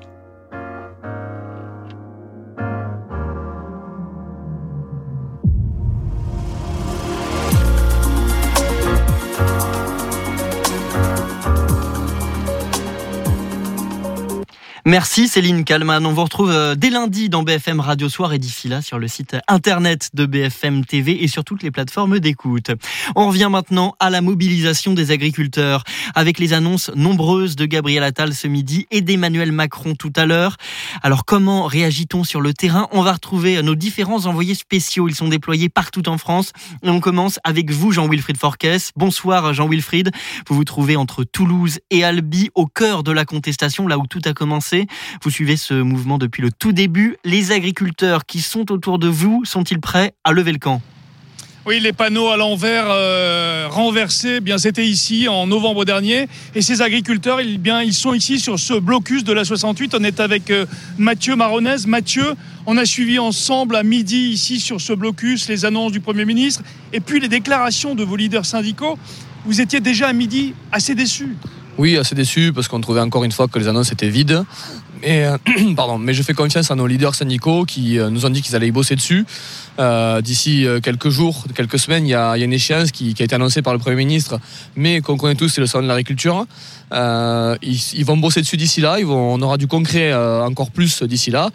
[14.84, 16.04] Merci Céline Kalman.
[16.08, 19.08] On vous retrouve euh, dès lundi dans BFM Radio Soir et d'ici là sur le
[19.08, 22.72] site internet de BFM TV et sur toutes les plateformes d'écoute.
[23.16, 25.84] On revient maintenant à la mobilisation des agriculteurs
[26.16, 30.58] avec les annonces nombreuses de Gabriel Attal ce midi et d'Emmanuel Macron tout à l'heure.
[31.04, 32.88] Alors comment réagit-on sur le terrain?
[32.92, 35.08] On va retrouver nos différents envoyés spéciaux.
[35.08, 38.94] Ils sont déployés partout en France et on commence avec vous Jean-Wilfried Forquès.
[38.96, 40.10] Bonsoir Jean-Wilfried.
[40.48, 44.22] Vous vous trouvez entre Toulouse et Albi au cœur de la contestation là où tout
[44.26, 44.70] a commencé
[45.24, 47.17] vous suivez ce mouvement depuis le tout début.
[47.24, 50.82] Les agriculteurs qui sont autour de vous sont-ils prêts à lever le camp?
[51.67, 56.28] Oui, les panneaux à l'envers euh, renversés, eh bien c'était ici en novembre dernier.
[56.55, 59.93] Et ces agriculteurs, eh bien, ils sont ici sur ce blocus de la 68.
[59.93, 60.65] On est avec euh,
[60.97, 61.86] Mathieu Maronez.
[61.86, 62.34] Mathieu,
[62.65, 66.63] on a suivi ensemble à midi ici sur ce blocus les annonces du Premier ministre
[66.93, 68.97] et puis les déclarations de vos leaders syndicaux.
[69.45, 71.36] Vous étiez déjà à midi assez déçus.
[71.82, 74.44] Oui, assez déçu parce qu'on trouvait encore une fois que les annonces étaient vides.
[75.02, 78.44] Mais, euh, mais je fais confiance à nos leaders syndicaux qui euh, nous ont dit
[78.44, 79.26] qu'ils allaient y bosser dessus.
[79.80, 83.64] Euh, d'ici quelques jours, quelques semaines, il y, a, une échéance qui, a été annoncée
[83.64, 84.40] par le Premier ministre,
[84.76, 86.46] mais qu'on connaît tous, c'est le salon de l'agriculture.
[86.92, 91.50] Ils, vont bosser dessus d'ici là, on aura du concret encore plus d'ici là.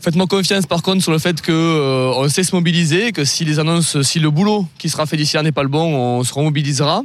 [0.00, 4.02] Faites-moi confiance par contre sur le fait qu'on sait se mobiliser, que si les annonces,
[4.02, 7.04] si le boulot qui sera fait d'ici là n'est pas le bon, on se remobilisera.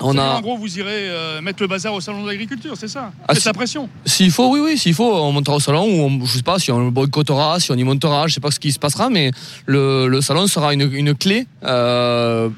[0.00, 0.36] On a...
[0.36, 3.38] En gros, vous irez euh, mettre le bazar au salon de l'agriculture, c'est ça C'est
[3.38, 6.24] ah, la pression S'il faut, oui, oui, s'il faut, on montera au salon, ou on,
[6.24, 8.58] je sais pas si on le boycottera, si on y montera, je sais pas ce
[8.58, 9.30] qui se passera, mais
[9.66, 11.46] le, salon sera une, clé.
[11.62, 12.48] Euh,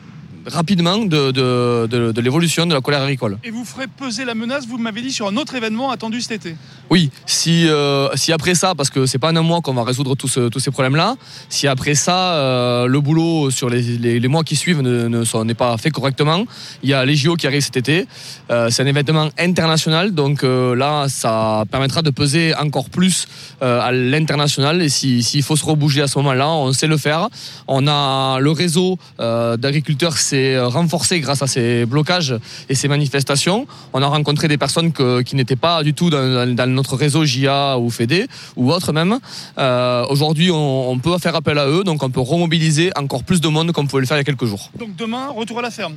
[0.46, 3.38] rapidement de, de, de, de l'évolution de la colère agricole.
[3.44, 6.32] Et vous ferez peser la menace, vous m'avez dit, sur un autre événement attendu cet
[6.46, 6.56] été
[6.90, 9.84] Oui, si, euh, si après ça, parce que c'est pas en un mois qu'on va
[9.84, 11.16] résoudre tous, ce- tous ces problèmes-là,
[11.48, 15.44] si après ça, euh, le boulot sur les, les, les mois qui suivent ne, ne
[15.44, 16.44] n'est pas fait correctement,
[16.82, 18.06] il y a les JO qui arrivent cet été.
[18.50, 23.26] Euh, c'est un événement international, donc euh, là, ça permettra de peser encore plus
[23.62, 24.80] euh, à l'international.
[24.82, 27.28] Et si- s'il faut se rebouger à ce moment-là, on sait le faire.
[27.68, 32.34] On a le réseau euh, d'agriculteurs s'est renforcé grâce à ces blocages
[32.68, 33.66] et ces manifestations.
[33.92, 37.90] On a rencontré des personnes qui n'étaient pas du tout dans, notre réseau JA ou
[37.90, 38.26] FEDE
[38.56, 39.18] ou autre même.
[39.58, 43.48] Euh, Aujourd'hui, on, peut faire appel à eux, donc on peut remobiliser encore plus de
[43.48, 44.70] monde qu'on pouvait le faire il y a quelques jours.
[44.78, 45.94] Donc demain, retour à la ferme.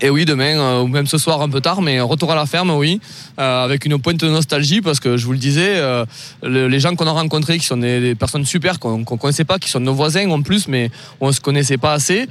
[0.00, 2.46] Et oui, demain, euh, ou même ce soir un peu tard, mais retour à la
[2.46, 3.00] ferme, oui,
[3.40, 6.04] euh, avec une pointe de nostalgie, parce que je vous le disais, euh,
[6.42, 9.58] le- les gens qu'on a rencontrés, qui sont des, personnes super, qu'on qu'on connaissait pas,
[9.58, 12.28] qui sont nos voisins en plus, mais on se connaissait pas assez,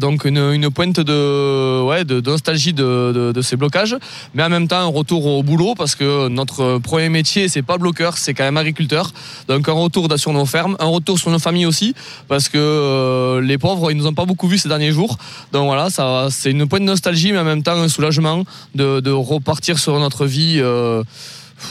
[0.00, 3.96] donc une, pointe de, ouais, de, nostalgie de, de, ces blocages,
[4.34, 7.78] mais en même temps un retour au boulot, parce que notre premier métier, c'est pas
[7.78, 9.12] bloqueur, c'est quand même agriculteur,
[9.48, 11.94] donc un retour sur nos fermes, un retour sur nos familles aussi,
[12.28, 15.16] parce que les pauvres, ils nous ont pas beaucoup vus ces derniers jours,
[15.52, 15.88] donc voilà,
[16.30, 18.44] c'est une pointe de nostalgie, mais en même temps un soulagement
[18.74, 21.02] de, de repartir sur notre vie euh,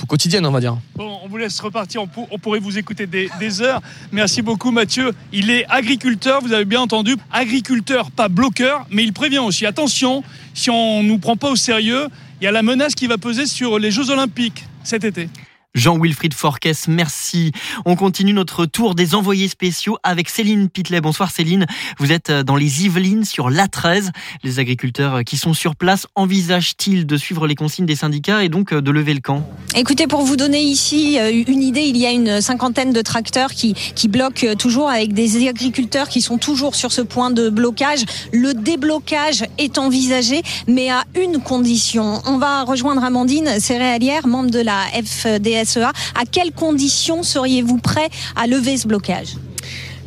[0.07, 0.77] quotidienne, on va dire.
[0.99, 3.81] On vous laisse repartir, on, on pourrait vous écouter des, des heures.
[4.11, 5.13] Merci beaucoup Mathieu.
[5.33, 10.23] Il est agriculteur, vous avez bien entendu, agriculteur, pas bloqueur, mais il prévient aussi, attention,
[10.53, 12.07] si on ne nous prend pas au sérieux,
[12.39, 15.27] il y a la menace qui va peser sur les Jeux Olympiques cet été.
[15.75, 17.51] Jean-Wilfried Forquès, merci.
[17.83, 21.01] On continue notre tour des envoyés spéciaux avec Céline Pitlet.
[21.01, 21.65] Bonsoir Céline,
[21.99, 24.11] vous êtes euh, dans les Yvelines sur l'A13.
[24.43, 28.49] Les agriculteurs euh, qui sont sur place envisagent-ils de suivre les consignes des syndicats et
[28.49, 29.45] donc euh, de lever le camp?
[29.75, 31.17] Écoutez, pour vous donner ici
[31.47, 35.45] une idée, il y a une cinquantaine de tracteurs qui, qui bloquent toujours avec des
[35.49, 38.05] agriculteurs qui sont toujours sur ce point de blocage.
[38.31, 42.21] Le déblocage est envisagé, mais à une condition.
[42.25, 45.64] On va rejoindre Amandine Céréalière, membre de la FDSEA.
[45.65, 49.35] E À quelles conditions seriez-vous prêt à lever ce blocage?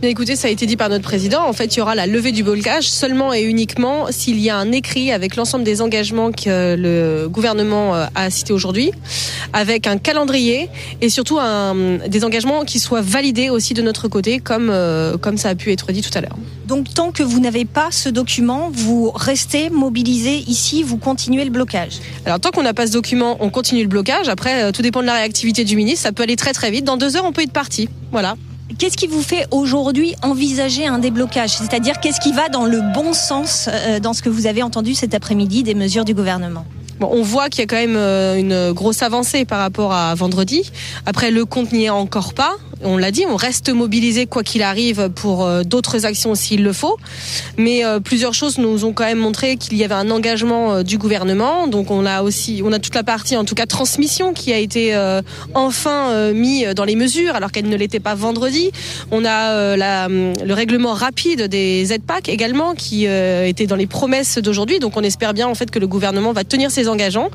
[0.01, 1.45] Bien, écoutez, ça a été dit par notre président.
[1.45, 4.57] En fait, il y aura la levée du blocage seulement et uniquement s'il y a
[4.57, 8.93] un écrit avec l'ensemble des engagements que le gouvernement euh, a cités aujourd'hui,
[9.53, 10.69] avec un calendrier
[11.01, 15.37] et surtout un, des engagements qui soient validés aussi de notre côté, comme, euh, comme
[15.37, 16.37] ça a pu être dit tout à l'heure.
[16.69, 21.51] Donc tant que vous n'avez pas ce document, vous restez mobilisé ici, vous continuez le
[21.51, 21.99] blocage.
[22.25, 24.29] Alors tant qu'on n'a pas ce document, on continue le blocage.
[24.29, 26.05] Après, euh, tout dépend de la réactivité du ministre.
[26.05, 26.85] Ça peut aller très très vite.
[26.85, 27.89] Dans deux heures, on peut être parti.
[28.13, 28.37] Voilà.
[28.77, 31.57] Qu'est-ce qui vous fait aujourd'hui envisager un déblocage?
[31.57, 34.95] C'est-à-dire qu'est-ce qui va dans le bon sens euh, dans ce que vous avez entendu
[34.95, 36.67] cet après-midi des mesures du gouvernement?
[37.01, 40.71] On voit qu'il y a quand même euh, une grosse avancée par rapport à vendredi.
[41.07, 42.57] Après, le compte n'y est encore pas.
[42.85, 46.73] On l'a dit, on reste mobilisé quoi qu'il arrive pour euh, d'autres actions s'il le
[46.73, 46.97] faut.
[47.57, 50.99] Mais euh, plusieurs choses nous ont quand même montré qu'il y avait un engagement du
[50.99, 51.67] gouvernement.
[51.67, 54.59] Donc on a aussi, on a toute la partie, en tout cas transmission, qui a
[54.59, 54.97] été
[55.55, 58.71] enfin mis dans les mesures alors qu'elle ne l'était pas vendredi.
[59.11, 64.79] On a le règlement rapide des ZPAC également qui était dans les promesses d'aujourd'hui.
[64.79, 67.31] Donc on espère bien en fait que le gouvernement va tenir ses engagements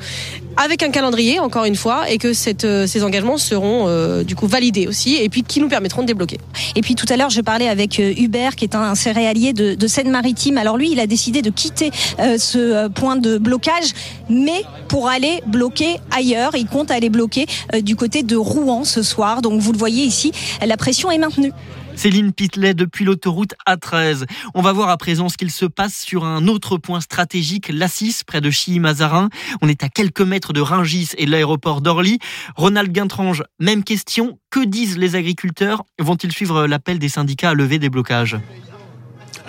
[0.58, 2.32] avec un calendrier encore une fois et que
[2.66, 6.08] euh, ces engagements seront euh, du coup validés aussi et puis qui nous permettront de
[6.08, 6.38] débloquer.
[6.76, 9.88] Et puis tout à l'heure, je parlais avec euh, Hubert, qui est un céréalier de,
[9.88, 10.58] Seine-Maritime.
[10.58, 13.94] Alors lui, il a décidé de quitter ce point de blocage,
[14.30, 16.56] mais pour aller bloquer ailleurs.
[16.56, 17.46] Il compte aller bloquer
[17.82, 19.42] du côté de Rouen ce soir.
[19.42, 20.32] Donc vous le voyez ici,
[20.66, 21.52] la pression est maintenue.
[21.96, 24.26] Céline Pitlet depuis l'autoroute A13.
[24.54, 28.22] On va voir à présent ce qu'il se passe sur un autre point stratégique, l'Assis,
[28.26, 29.30] près de Chilly-Mazarin.
[29.62, 32.20] On est à quelques mètres de Ringis et de l'aéroport d'Orly.
[32.56, 34.40] Ronald Guintrange, même question.
[34.50, 35.84] Que disent les agriculteurs?
[36.00, 38.38] Vont-ils suivre l'appel des syndicats à lever des blocages?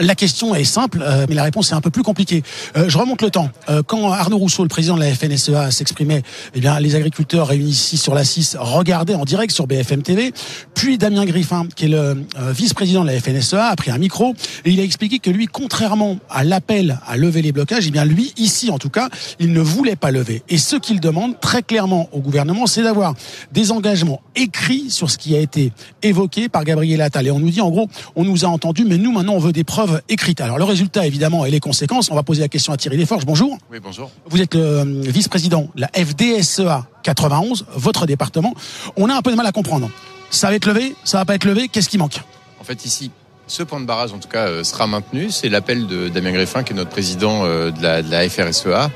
[0.01, 2.43] La question est simple, euh, mais la réponse est un peu plus compliquée.
[2.77, 3.49] Euh, je remonte le temps.
[3.69, 6.23] Euh, quand Arnaud Rousseau, le président de la FNSEA, s'exprimait,
[6.55, 10.33] eh bien, les agriculteurs réunis ici sur la 6 regardaient en direct sur BFM TV.
[10.75, 14.35] Puis Damien Griffin, qui est le euh, vice-président de la FNSEA, a pris un micro
[14.65, 18.05] et il a expliqué que lui, contrairement à l'appel à lever les blocages, eh bien,
[18.05, 20.43] lui, ici en tout cas, il ne voulait pas lever.
[20.49, 23.15] Et ce qu'il demande très clairement au gouvernement, c'est d'avoir
[23.53, 25.73] des engagements écrits sur ce qui a été
[26.03, 27.29] évoqué par Gabriel Attal.
[27.29, 29.53] Et on nous dit, en gros, on nous a entendu, mais nous, maintenant, on veut
[29.53, 30.41] des preuves écrites.
[30.41, 33.27] Alors, le résultat, évidemment, et les conséquences, on va poser la question à Thierry Desforges.
[33.27, 33.59] Bonjour.
[33.71, 34.11] Oui, bonjour.
[34.27, 38.55] Vous êtes le euh, vice-président de la FDSEA 91, votre département.
[38.97, 39.91] On a un peu de mal à comprendre.
[40.31, 42.21] Ça va être levé Ça va pas être levé Qu'est-ce qui manque?
[42.61, 43.11] En fait, ici,
[43.47, 45.31] ce point de barrage, en tout cas, euh, sera maintenu.
[45.31, 48.91] C'est l'appel de Damien Griffin, qui est notre président euh, de, la, de la FRSEA.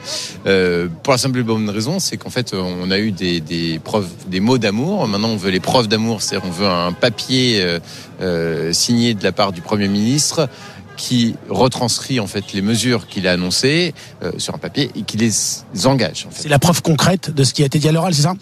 [0.47, 3.79] Euh, pour la simple et bonne raison, c'est qu'en fait, on a eu des, des
[3.79, 5.07] preuves, des mots d'amour.
[5.07, 7.79] Maintenant, on veut les preuves d'amour, c'est-à-dire on veut un papier
[8.21, 10.49] euh, signé de la part du Premier ministre
[10.99, 15.17] qui retranscrit en fait les mesures qu'il a annoncées euh, sur un papier et qui
[15.17, 15.33] les
[15.87, 16.27] engage.
[16.27, 16.43] En fait.
[16.43, 18.35] C'est la preuve concrète de ce qui a été dit à l'oral, c'est ça?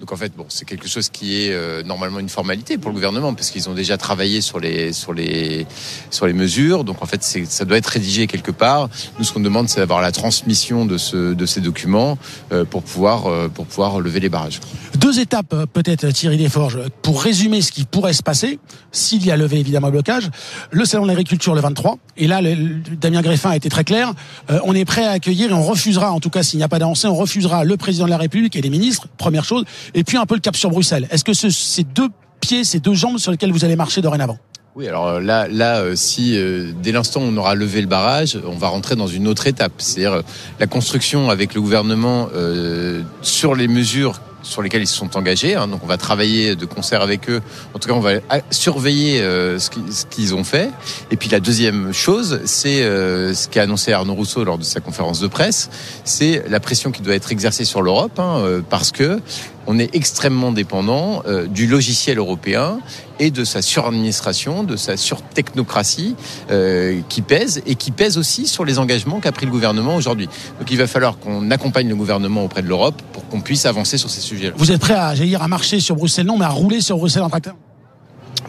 [0.00, 2.94] Donc en fait, bon, c'est quelque chose qui est euh, normalement une formalité pour le
[2.94, 5.66] gouvernement parce qu'ils ont déjà travaillé sur les sur les
[6.10, 6.84] sur les mesures.
[6.84, 8.90] Donc en fait, c'est ça doit être rédigé quelque part.
[9.18, 12.18] Nous, ce qu'on demande, c'est d'avoir la transmission de ce de ces documents
[12.52, 14.60] euh, pour pouvoir euh, pour pouvoir lever les barrages.
[14.98, 18.58] Deux étapes, euh, peut-être, Thierry Desforges, pour résumer ce qui pourrait se passer,
[18.92, 20.30] s'il y a levé évidemment le blocage.
[20.70, 23.84] Le salon de l'agriculture le 23, et là, le, le- Damien Greffin a été très
[23.84, 24.12] clair.
[24.50, 26.68] Euh, on est prêt à accueillir et on refusera, en tout cas s'il n'y a
[26.68, 29.64] pas d'avancée, on refusera le président de la République et les ministres, première chose,
[29.94, 31.06] et puis un peu le cap sur Bruxelles.
[31.10, 32.08] Est-ce que ce, ces deux
[32.40, 34.38] pieds, ces deux jambes sur lesquelles vous allez marcher dorénavant?
[34.76, 37.86] Oui, alors euh, là, là, euh, si euh, dès l'instant où on aura levé le
[37.86, 40.22] barrage, on va rentrer dans une autre étape, c'est-à-dire
[40.58, 45.56] la construction avec le gouvernement euh, sur les mesures sur lesquelles ils se sont engagés.
[45.56, 45.66] hein.
[45.66, 47.40] donc, on va travailler de concert avec eux.
[47.74, 48.12] En tout cas, on va
[48.50, 49.70] surveiller euh, ce
[50.06, 50.70] qu'ils ont fait.
[51.10, 54.80] Et puis, la deuxième chose, c'est euh, ce qu'a annoncé Arnaud Rousseau lors de sa
[54.80, 55.70] conférence de presse,
[56.04, 59.20] c'est la pression qui doit être exercée sur l'Europe, hein, euh, parce que
[59.66, 62.78] on est extrêmement dépendant euh, du logiciel européen
[63.18, 66.16] et de sa suradministration, de sa surtechnocratie
[66.50, 70.28] euh, qui pèse et qui pèse aussi sur les engagements qu'a pris le gouvernement aujourd'hui.
[70.58, 73.98] Donc il va falloir qu'on accompagne le gouvernement auprès de l'Europe pour qu'on puisse avancer
[73.98, 74.54] sur ces sujets-là.
[74.56, 77.30] Vous êtes prêt à, à marcher sur Bruxelles, non, mais à rouler sur Bruxelles en
[77.30, 77.54] tracteur?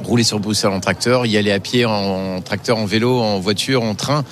[0.04, 3.82] Rouler sur Bruxelles en tracteur, y aller à pied, en tracteur, en vélo, en voiture,
[3.84, 4.24] en train.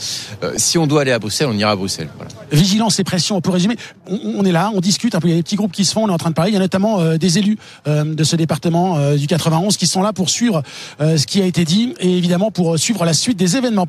[0.43, 2.09] Euh, si on doit aller à Bruxelles, on ira à Bruxelles.
[2.17, 2.31] Voilà.
[2.51, 3.75] Vigilance et pression, on peut résumer.
[4.07, 5.27] On, on est là, on discute un peu.
[5.27, 6.51] Il y a des petits groupes qui se font, on est en train de parler.
[6.51, 7.57] Il y a notamment euh, des élus
[7.87, 10.63] euh, de ce département euh, du 91 qui sont là pour suivre
[11.01, 13.87] euh, ce qui a été dit et évidemment pour suivre la suite des événements.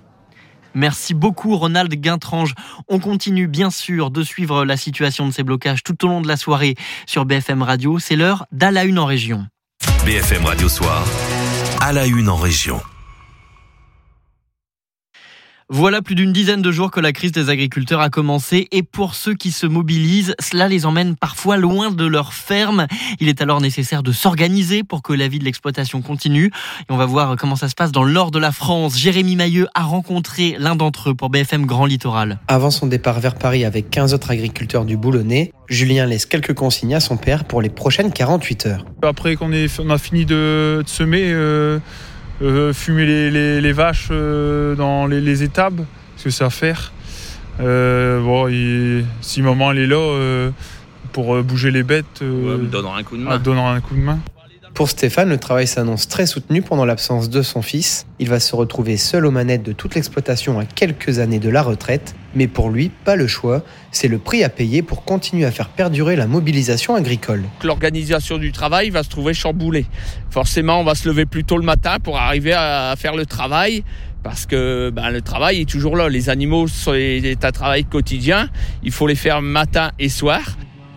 [0.74, 2.54] Merci beaucoup Ronald Guintrange.
[2.88, 6.28] On continue bien sûr de suivre la situation de ces blocages tout au long de
[6.28, 6.74] la soirée
[7.06, 7.98] sur BFM Radio.
[7.98, 9.46] C'est l'heure d'à la une en région.
[10.04, 11.06] BFM Radio Soir,
[11.86, 12.80] à la une en région.
[15.76, 19.16] Voilà plus d'une dizaine de jours que la crise des agriculteurs a commencé et pour
[19.16, 22.86] ceux qui se mobilisent, cela les emmène parfois loin de leur ferme.
[23.18, 26.52] Il est alors nécessaire de s'organiser pour que la vie de l'exploitation continue.
[26.78, 28.96] Et on va voir comment ça se passe dans le nord de la France.
[28.96, 32.38] Jérémy Mailleux a rencontré l'un d'entre eux pour BFM Grand Littoral.
[32.46, 36.94] Avant son départ vers Paris avec 15 autres agriculteurs du Boulonnais, Julien laisse quelques consignes
[36.94, 38.84] à son père pour les prochaines 48 heures.
[39.02, 41.80] Après qu'on on a fini de, de semer, euh,
[42.72, 45.84] fumer les, les- les vaches euh, dans les, les étables,
[46.16, 46.92] ce que c'est à faire.
[47.60, 50.50] Euh, bon, et si maman elle est là euh,
[51.12, 54.00] pour euh, bouger les bêtes, euh, donnant un coup de ah, donnant un coup de
[54.00, 54.18] main.
[54.74, 58.06] Pour Stéphane, le travail s'annonce très soutenu pendant l'absence de son fils.
[58.18, 61.62] Il va se retrouver seul aux manettes de toute l'exploitation à quelques années de la
[61.62, 63.62] retraite, mais pour lui, pas le choix,
[63.92, 67.44] c'est le prix à payer pour continuer à faire perdurer la mobilisation agricole.
[67.62, 69.86] L'organisation du travail va se trouver chamboulée.
[70.30, 73.84] Forcément, on va se lever plus tôt le matin pour arriver à faire le travail.
[74.24, 76.08] Parce que ben, le travail est toujours là.
[76.08, 78.48] Les animaux, c'est un travail quotidien.
[78.82, 80.56] Il faut les faire matin et soir.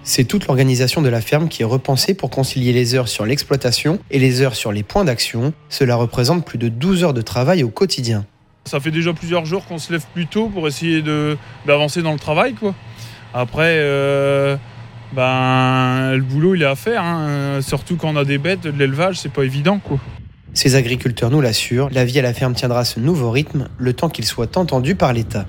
[0.10, 4.00] C'est toute l'organisation de la ferme qui est repensée pour concilier les heures sur l'exploitation
[4.10, 5.52] et les heures sur les points d'action.
[5.68, 8.26] Cela représente plus de 12 heures de travail au quotidien.
[8.64, 11.04] Ça fait déjà plusieurs jours qu'on se lève plus tôt pour essayer
[11.66, 12.74] d'avancer dans le travail, quoi.
[13.34, 14.56] Après, euh,
[15.12, 17.60] ben le boulot il est à faire, hein.
[17.60, 20.00] surtout quand on a des bêtes, de l'élevage, c'est pas évident, quoi.
[20.54, 24.10] Ces agriculteurs nous l'assurent, la vie à la ferme tiendra ce nouveau rythme le temps
[24.10, 25.46] qu'il soit entendu par l'État.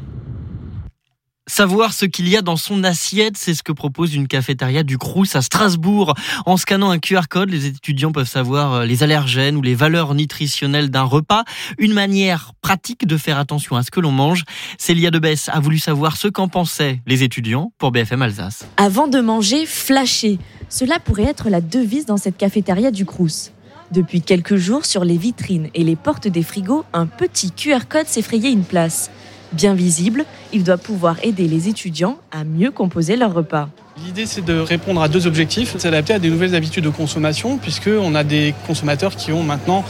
[1.49, 4.99] Savoir ce qu'il y a dans son assiette, c'est ce que propose une cafétéria du
[4.99, 6.15] Crous à Strasbourg.
[6.45, 10.15] En scannant un QR code, les étudiants peuvent savoir euh, les allergènes ou les valeurs
[10.15, 11.45] nutritionnelles d'un repas.
[11.79, 14.45] Une manière pratique de faire attention à ce que l'on mange.
[14.77, 18.67] Célia Debesse a voulu savoir ce qu'en pensaient les étudiants pour BFM Alsace.
[18.77, 20.39] Avant de manger, flasher.
[20.69, 23.53] Cela pourrait être la devise dans cette cafétéria du Crous.
[23.91, 28.07] Depuis quelques jours, sur les vitrines et les portes des frigos, un petit QR code
[28.07, 29.11] s'est frayé une place.
[29.53, 33.69] Bien visible, il doit pouvoir aider les étudiants à mieux composer leur repas.
[34.07, 38.15] L'idée, c'est de répondre à deux objectifs, s'adapter à des nouvelles habitudes de consommation, puisqu'on
[38.15, 39.85] a des consommateurs qui ont maintenant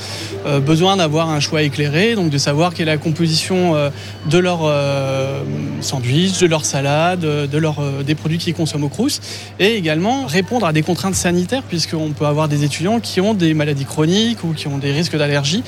[0.47, 3.91] euh, besoin d'avoir un choix éclairé, donc de savoir quelle est la composition euh,
[4.31, 5.43] de leur euh,
[5.81, 9.21] sandwich, de leur salade, de des produits qu'ils consomment au Crous,
[9.59, 13.53] et également répondre à des contraintes sanitaires, puisqu'on peut avoir des étudiants qui ont des
[13.53, 15.63] maladies chroniques ou qui ont des risques d'allergie.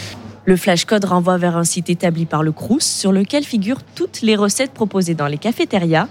[0.47, 4.37] Le flashcode renvoie vers un site établi par le Crous sur lequel figurent toutes les
[4.37, 6.09] recettes proposées dans les cafétérias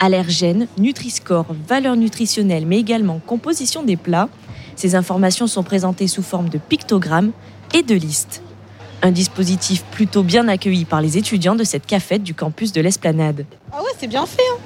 [0.00, 4.28] allergènes, Nutri-Score, valeurs nutritionnelles, mais également composition des plats.
[4.76, 7.32] Ces informations sont présentées sous forme de pictogrammes
[7.74, 8.42] et de listes.
[9.02, 13.44] Un dispositif plutôt bien accueilli par les étudiants de cette cafette du campus de l'Esplanade.
[13.72, 14.42] Ah ouais, c'est bien fait.
[14.52, 14.60] hein.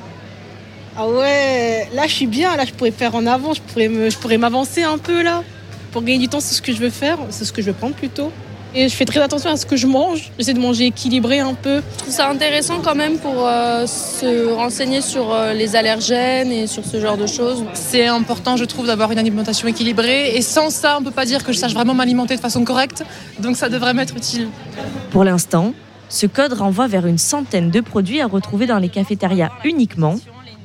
[0.98, 4.82] Ah ouais, là je suis bien, là je pourrais faire en avant, je pourrais m'avancer
[4.82, 5.42] un peu là.
[5.92, 7.76] Pour gagner du temps, c'est ce que je veux faire, c'est ce que je veux
[7.76, 8.30] prendre plutôt.
[8.78, 10.30] Et je fais très attention à ce que je mange.
[10.38, 11.80] J'essaie de manger équilibré un peu.
[11.92, 16.66] Je trouve ça intéressant quand même pour euh, se renseigner sur euh, les allergènes et
[16.66, 17.64] sur ce genre de choses.
[17.72, 20.36] C'est important, je trouve, d'avoir une alimentation équilibrée.
[20.36, 22.64] Et sans ça, on ne peut pas dire que je sache vraiment m'alimenter de façon
[22.64, 23.02] correcte.
[23.40, 24.48] Donc ça devrait m'être utile.
[25.10, 25.72] Pour l'instant,
[26.10, 30.16] ce code renvoie vers une centaine de produits à retrouver dans les cafétérias uniquement.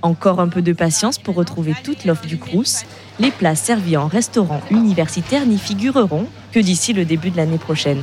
[0.01, 2.84] Encore un peu de patience pour retrouver toute l'offre du Crous.
[3.22, 8.01] Les plats servis en restaurant universitaire n'y figureront que d'ici le début de l'année prochaine.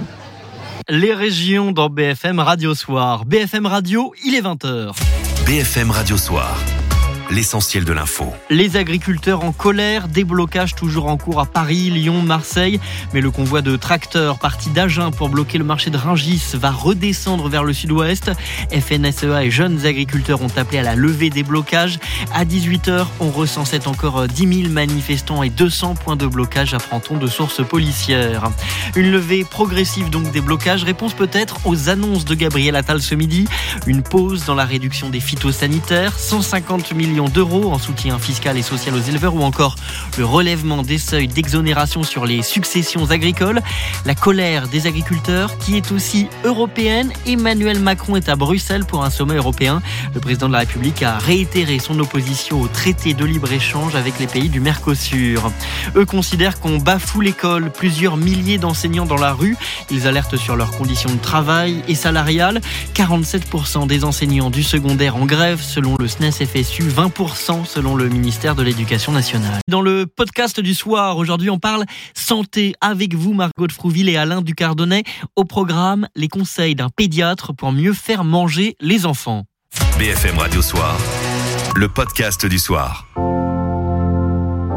[0.89, 3.25] Les régions dans BFM Radio Soir.
[3.25, 4.95] BFM Radio, il est 20h.
[5.45, 6.57] BFM Radio Soir.
[7.31, 8.33] L'essentiel de l'info.
[8.49, 12.81] Les agriculteurs en colère, déblocage toujours en cours à Paris, Lyon, Marseille.
[13.13, 17.51] Mais le convoi de tracteurs parti d'Agen pour bloquer le marché de Ringis va redescendre
[17.51, 18.31] vers le sud-ouest.
[18.71, 21.99] FNSEA et jeunes agriculteurs ont appelé à la levée des blocages.
[22.35, 27.27] À 18h, on recensait encore 10 000 manifestants et 200 points de blocage, apprend-on de
[27.27, 28.45] sources policières.
[28.97, 30.83] Une levée progressive donc des blocages.
[30.83, 33.47] Réponse peut-être aux annonces de Gabriel Attal ce midi.
[33.87, 38.95] Une pause dans la réduction des phytosanitaires, 150 millions d'euros en soutien fiscal et social
[38.95, 39.75] aux éleveurs ou encore
[40.17, 43.61] le relèvement des seuils d'exonération sur les successions agricoles.
[44.05, 47.13] La colère des agriculteurs qui est aussi européenne.
[47.27, 49.83] Emmanuel Macron est à Bruxelles pour un sommet européen.
[50.15, 54.27] Le président de la République a réitéré son opposition au traité de libre-échange avec les
[54.27, 55.51] pays du Mercosur.
[55.97, 57.71] Eux considèrent qu'on bafoue l'école.
[57.71, 59.57] Plusieurs milliers d'enseignants dans la rue.
[59.91, 62.61] Ils alertent sur leurs conditions de travail et salariales.
[62.95, 66.83] 47% des enseignants du secondaire en grève selon le SNES FSU.
[66.89, 67.08] 20
[67.65, 69.61] selon le ministère de l'Éducation nationale.
[69.67, 71.85] Dans le podcast du soir, aujourd'hui on parle
[72.15, 75.05] santé avec vous Margot de Frouville et Alain Ducardonnet.
[75.35, 79.45] Au programme, les conseils d'un pédiatre pour mieux faire manger les enfants.
[79.99, 80.97] BFM Radio Soir,
[81.77, 83.07] le podcast du soir.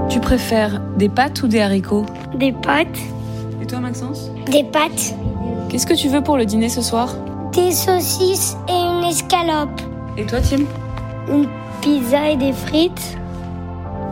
[0.10, 2.06] Tu préfères des pâtes ou des haricots?
[2.36, 3.00] Des pâtes.
[3.62, 4.32] Et toi Maxence?
[4.50, 5.16] Des pâtes.
[5.70, 7.14] Qu'est-ce que tu veux pour le dîner ce soir?
[7.52, 9.82] Des saucisses et une escalope.
[10.18, 10.64] Et toi Tim?
[11.30, 11.48] Une
[11.82, 13.18] pizza et des frites.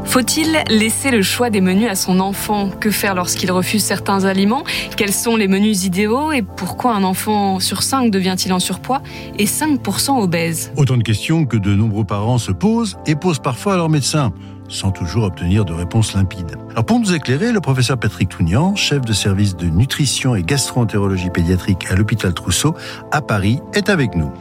[0.06, 2.70] Faut-il laisser le choix des menus à son enfant?
[2.70, 4.64] Que faire lorsqu'il refuse certains aliments?
[4.98, 6.32] Quels sont les menus idéaux?
[6.32, 9.04] Et pourquoi un enfant sur 5 devient-il en surpoids
[9.38, 10.72] et 5% obèse?
[10.78, 14.34] Autant de questions que de nombreux parents se posent et posent parfois à leur médecin
[14.70, 16.58] sans toujours obtenir de réponse limpide.
[16.72, 21.30] Alors pour nous éclairer, le professeur Patrick Tounian, chef de service de nutrition et gastroentérologie
[21.30, 22.76] pédiatrique à l'hôpital Trousseau
[23.12, 24.32] à Paris, est avec nous.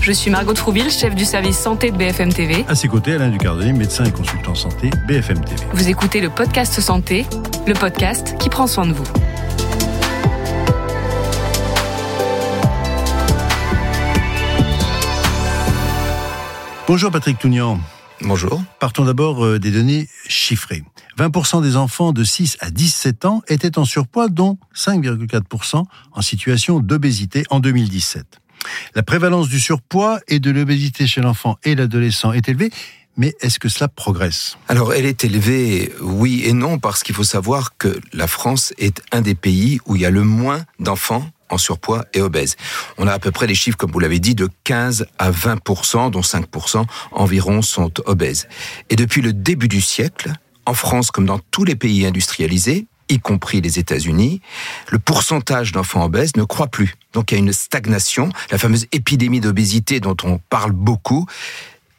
[0.00, 2.64] Je suis Margot Trouville, chef du service santé de BFM TV.
[2.68, 5.62] À ses côtés, Alain Ducardonnet, médecin et consultant santé BFM TV.
[5.72, 7.26] Vous écoutez le podcast Santé,
[7.66, 9.04] le podcast qui prend soin de vous.
[16.86, 17.80] Bonjour Patrick Tounian.
[18.22, 18.62] Bonjour.
[18.80, 20.82] Partons d'abord euh, des données chiffrées.
[21.18, 26.80] 20% des enfants de 6 à 17 ans étaient en surpoids, dont 5,4% en situation
[26.80, 28.40] d'obésité en 2017.
[28.94, 32.70] La prévalence du surpoids et de l'obésité chez l'enfant et l'adolescent est élevée,
[33.16, 34.58] mais est-ce que cela progresse?
[34.68, 39.02] Alors, elle est élevée, oui et non, parce qu'il faut savoir que la France est
[39.12, 42.56] un des pays où il y a le moins d'enfants en surpoids et obèses.
[42.98, 46.10] On a à peu près les chiffres, comme vous l'avez dit, de 15 à 20%
[46.10, 48.48] dont 5% environ sont obèses.
[48.90, 50.32] Et depuis le début du siècle,
[50.66, 54.40] en France comme dans tous les pays industrialisés, y compris les États-Unis,
[54.90, 56.96] le pourcentage d'enfants obèses ne croît plus.
[57.12, 58.30] Donc il y a une stagnation.
[58.50, 61.26] La fameuse épidémie d'obésité dont on parle beaucoup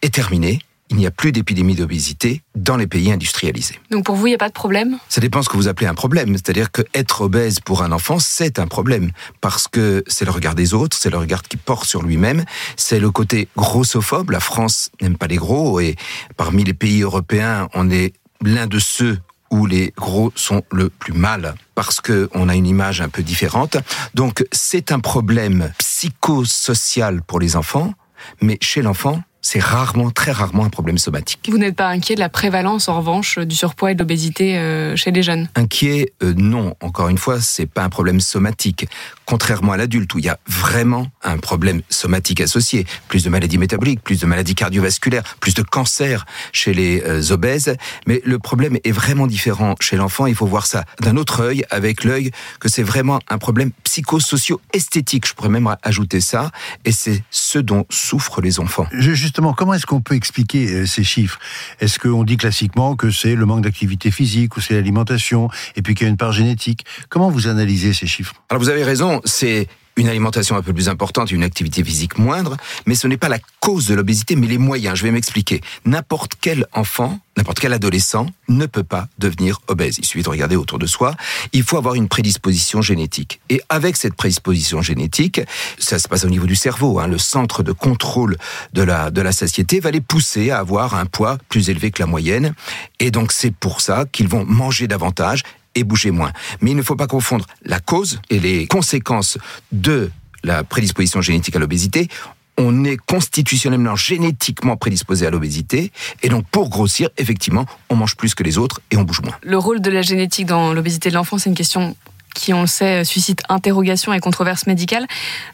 [0.01, 0.59] est terminée
[0.90, 3.80] il n'y a plus d'épidémie d'obésité dans les pays industrialisés.
[3.92, 4.98] Donc pour vous, il n'y a pas de problème?
[5.10, 6.34] Ça dépend ce que vous appelez un problème.
[6.34, 9.12] C'est-à-dire que être obèse pour un enfant, c'est un problème.
[9.42, 12.46] Parce que c'est le regard des autres, c'est le regard qu'il porte sur lui-même,
[12.78, 14.32] c'est le côté grossophobe.
[14.32, 15.96] La France n'aime pas les gros et
[16.38, 19.20] parmi les pays européens, on est l'un de ceux
[19.50, 23.24] où les gros sont le plus mal parce que on a une image un peu
[23.24, 23.78] différente.
[24.14, 27.94] Donc c'est un problème psychosocial pour les enfants,
[28.42, 31.48] mais chez l'enfant, c'est rarement, très rarement un problème somatique.
[31.50, 34.98] Vous n'êtes pas inquiet de la prévalence, en revanche, du surpoids et de l'obésité euh,
[34.98, 35.48] chez les jeunes?
[35.56, 36.76] Inquiet, euh, non.
[36.82, 38.89] Encore une fois, c'est pas un problème somatique.
[39.24, 42.86] Contrairement à l'adulte, où il y a vraiment un problème somatique associé.
[43.08, 47.78] Plus de maladies métaboliques, plus de maladies cardiovasculaires, plus de cancers chez les euh, obèses.
[48.06, 50.26] Mais le problème est vraiment différent chez l'enfant.
[50.26, 55.26] Il faut voir ça d'un autre œil, avec l'œil que c'est vraiment un problème psychosocio-esthétique.
[55.26, 56.52] Je pourrais même ajouter ça.
[56.84, 58.88] Et c'est ce dont souffrent les enfants.
[58.91, 59.14] Je,
[59.56, 61.40] comment est-ce qu'on peut expliquer euh, ces chiffres?
[61.80, 65.96] Est-ce qu'on dit classiquement que c'est le manque d'activité physique ou c'est l'alimentation et puis
[65.96, 66.86] qu'il y a une part génétique?
[67.10, 68.34] Comment vous analysez ces chiffres?
[68.50, 69.68] Alors vous avez raison, c'est
[69.98, 73.30] une alimentation un peu plus importante et une activité physique moindre, mais ce n'est pas
[73.30, 74.98] la cause de l'obésité, mais les moyens.
[74.98, 75.62] Je vais m'expliquer.
[75.86, 79.98] N'importe quel enfant, n'importe quel adolescent ne peut pas devenir obèse.
[79.98, 81.16] Il suffit de regarder autour de soi.
[81.52, 83.41] Il faut avoir une prédisposition génétique.
[83.50, 85.41] Et avec cette prédisposition génétique,
[85.80, 87.00] ça se passe au niveau du cerveau.
[87.00, 88.38] Hein, le centre de contrôle
[88.74, 92.02] de la, de la satiété va les pousser à avoir un poids plus élevé que
[92.02, 92.54] la moyenne.
[93.00, 95.43] Et donc c'est pour ça qu'ils vont manger davantage
[95.78, 96.32] et bouger moins.
[96.61, 99.38] Mais il ne faut pas confondre la cause et les conséquences
[99.71, 100.11] de
[100.43, 102.09] la prédisposition génétique à l'obésité.
[102.57, 105.91] On est constitutionnellement, génétiquement prédisposé à l'obésité.
[106.23, 109.36] Et donc, pour grossir, effectivement, on mange plus que les autres et on bouge moins.
[109.43, 111.95] Le rôle de la génétique dans l'obésité de l'enfant, c'est une question
[112.34, 115.05] qui, on le sait, suscite interrogation et controverse médicale.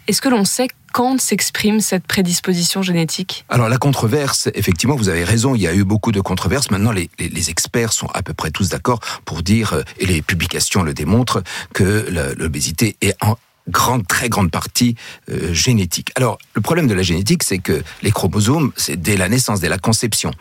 [0.08, 3.46] Est-ce que l'on sait quand s'exprime cette prédisposition génétique?
[3.50, 6.72] Alors la controverse, effectivement, vous avez raison, il y a eu beaucoup de controverses.
[6.72, 7.10] Maintenant, les,
[7.50, 11.44] experts sont à peu près tous d'accord pour dire, euh, et les publications le démontrent,
[11.74, 13.36] que l'obésité est en
[13.68, 14.96] grande, très grande partie
[15.30, 16.12] euh, génétique.
[16.16, 19.70] Alors, le problème de la génétique, c'est que les chromosomes, c'est dès la naissance, dès
[19.70, 20.32] la conception.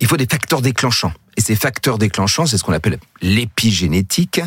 [0.00, 1.12] Il faut des facteurs déclenchants.
[1.36, 4.40] Et ces facteurs déclenchants, c'est ce qu'on appelle l'épigénétique,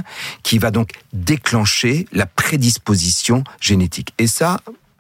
[0.44, 4.14] qui va donc déclencher la prédisposition génétique.
[4.18, 4.60] Et ça,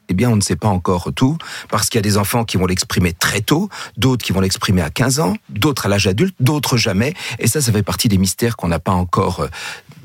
[0.09, 1.37] eh bien, on ne sait pas encore tout,
[1.69, 4.81] parce qu'il y a des enfants qui vont l'exprimer très tôt, d'autres qui vont l'exprimer
[4.81, 7.13] à 15 ans, d'autres à l'âge adulte, d'autres jamais.
[7.39, 9.47] Et ça, ça fait partie des mystères qu'on n'a pas encore euh,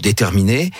[0.01, 0.71] déterminés.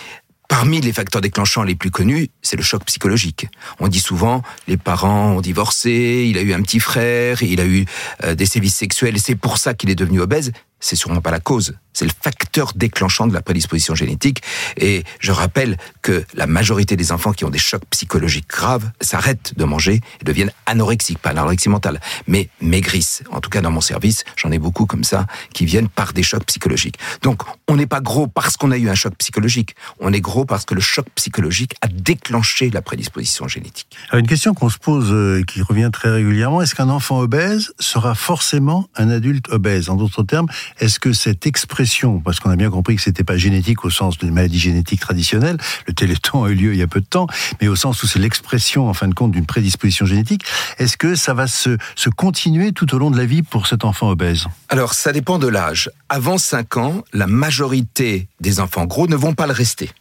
[0.49, 3.47] Parmi les facteurs déclenchants les plus connus, c'est le choc psychologique.
[3.79, 7.65] On dit souvent, les parents ont divorcé, il a eu un petit frère, il a
[7.65, 7.85] eu
[8.23, 10.51] euh, des sévices sexuels, et c'est pour ça qu'il est devenu obèse.
[10.83, 11.75] C'est sûrement pas la cause.
[11.93, 14.41] C'est le facteur déclenchant de la prédisposition génétique.
[14.75, 19.53] Et je rappelle que la majorité des enfants qui ont des chocs psychologiques graves s'arrêtent
[19.55, 23.23] de manger et deviennent anorexiques, pas anorexie mentale, mais maigrissent.
[23.31, 26.23] En tout cas, dans mon service, j'en ai beaucoup comme ça qui viennent par des
[26.23, 26.97] chocs psychologiques.
[27.21, 29.75] Donc, on n'est pas gros parce qu'on a eu un choc psychologique.
[30.01, 33.95] On est gros parce que le choc psychologique a déclenché la prédisposition génétique.
[34.09, 37.19] Alors, une question qu'on se pose euh, et qui revient très régulièrement, est-ce qu'un enfant
[37.19, 39.89] obèse sera forcément un adulte obèse?
[39.89, 40.47] En d'autres termes,
[40.79, 44.17] est-ce que cette expression parce qu'on a bien compris que c'était pas génétique au sens
[44.17, 45.57] d'une maladie génétique traditionnelle,
[45.87, 47.27] le téléthon a eu lieu il y a peu de temps,
[47.61, 50.43] mais au sens où c'est l'expression, en fin de compte, d'une prédisposition génétique,
[50.77, 53.85] est-ce que ça va se, se continuer tout au long de la vie pour cet
[53.85, 54.45] enfant obèse?
[54.69, 55.89] Alors, ça dépend de l'âge.
[56.09, 59.91] Avant 5 ans, la majorité des enfants gros ne vont pas le rester.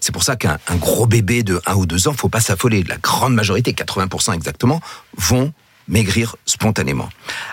[0.00, 2.82] C'est pour ça qu'un gros bébé de 1 ou 2 ans, faut pas s'affoler.
[2.84, 4.80] La grande majorité, 80% exactement,
[5.16, 5.52] vont
[5.88, 7.08] maigrir spontanément.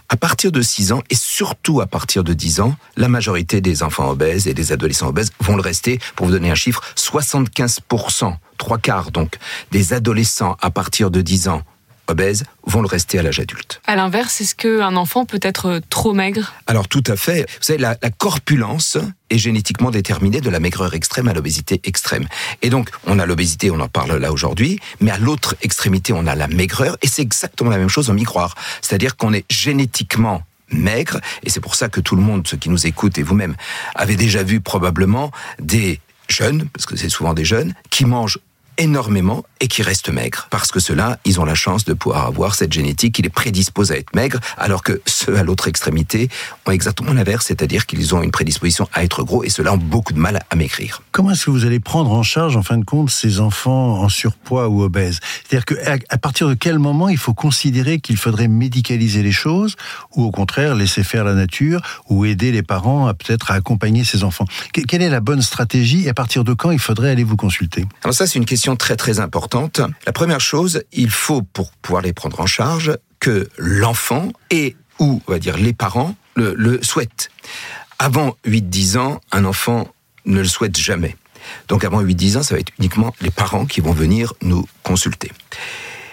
[0.10, 3.84] À partir de 6 ans et surtout à partir de 10 ans, la majorité des
[3.84, 6.00] enfants obèses et des adolescents obèses vont le rester.
[6.16, 9.38] Pour vous donner un chiffre, 75%, trois quarts donc,
[9.72, 11.64] des adolescents à partir de 10 ans
[12.10, 13.82] obèses vont le rester à l'âge adulte.
[13.88, 16.54] À l'inverse, est-ce qu'un enfant peut être trop maigre?
[16.68, 17.42] Alors tout à fait.
[17.42, 18.98] Vous savez, la, la, corpulence
[19.30, 22.28] est génétiquement déterminée de la maigreur extrême à l'obésité extrême.
[22.62, 26.28] Et donc, on a l'obésité, on en parle là aujourd'hui, mais à l'autre extrémité, on
[26.28, 28.56] a la maigreur, et c'est exactement la même chose en miroir.
[28.82, 32.70] C'est-à-dire qu'on est génétiquement maigre, et c'est pour ça que tout le monde, ceux qui
[32.70, 33.56] nous écoutent et vous-même,
[33.96, 38.40] avez déjà vu probablement des jeunes, parce que c'est souvent des jeunes, qui mangent
[38.80, 40.48] énormément et qui restent maigres.
[40.50, 43.92] Parce que ceux-là, ils ont la chance de pouvoir avoir cette génétique qui les prédispose
[43.92, 46.30] à être maigres, alors que ceux à l'autre extrémité
[46.66, 50.14] ont exactement l'inverse, c'est-à-dire qu'ils ont une prédisposition à être gros et ceux-là ont beaucoup
[50.14, 51.04] de mal à maigrir.
[51.12, 54.08] Comment est-ce que vous allez prendre en charge, en fin de compte, ces enfants en
[54.08, 55.20] surpoids ou obèses?
[55.48, 59.76] C'est-à-dire qu'à partir de quel moment il faut considérer qu'il faudrait médicaliser les choses
[60.16, 64.06] ou au contraire laisser faire la nature ou aider les parents à peut-être à accompagner
[64.06, 64.46] ces enfants?
[64.72, 67.86] Quelle est la bonne stratégie et à partir de quand il faudrait aller vous consulter?
[68.04, 69.82] Alors ça, c'est une question très très importante.
[70.06, 75.22] La première chose, il faut, pour pouvoir les prendre en charge, que l'enfant et ou,
[75.28, 77.30] on va dire, les parents le, le souhaitent.
[78.00, 79.88] Avant 8-10 ans, un enfant
[80.26, 81.16] ne le souhaite jamais.
[81.68, 85.32] Donc avant 8-10 ans, ça va être uniquement les parents qui vont venir nous consulter.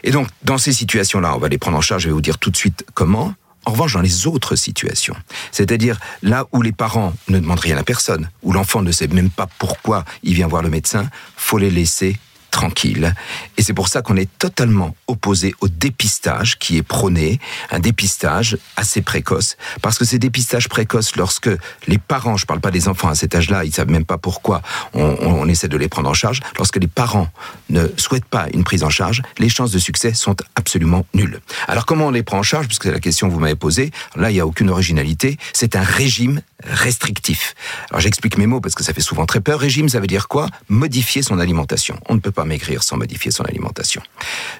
[0.05, 2.39] Et donc, dans ces situations-là, on va les prendre en charge, je vais vous dire
[2.39, 3.35] tout de suite comment.
[3.65, 5.17] En revanche, dans les autres situations,
[5.51, 9.31] c'est-à-dire là où les parents ne demandent rien à personne, où l'enfant ne sait même
[9.31, 12.17] pas pourquoi il vient voir le médecin, faut les laisser
[12.57, 13.15] tranquille.
[13.59, 17.39] Et c'est pour ça qu'on est totalement opposé au dépistage qui est prôné,
[17.71, 21.51] un dépistage assez précoce, parce que ces dépistages précoces, lorsque
[21.87, 24.63] les parents, je parle pas des enfants à cet âge-là, ils savent même pas pourquoi
[24.95, 27.29] on, on, on, essaie de les prendre en charge, lorsque les parents
[27.69, 31.41] ne souhaitent pas une prise en charge, les chances de succès sont absolument nulles.
[31.69, 33.91] Alors comment on les prend en charge, puisque c'est la question que vous m'avez posée,
[34.15, 37.55] là il n'y a aucune originalité, c'est un régime restrictif.
[37.91, 39.61] Alors j'explique mes mots parce que ça fait souvent très peur.
[39.61, 40.49] Régime, ça veut dire quoi?
[40.69, 41.99] Modifier son alimentation.
[42.09, 44.03] On ne peut pas maigrir sans modifier son alimentation.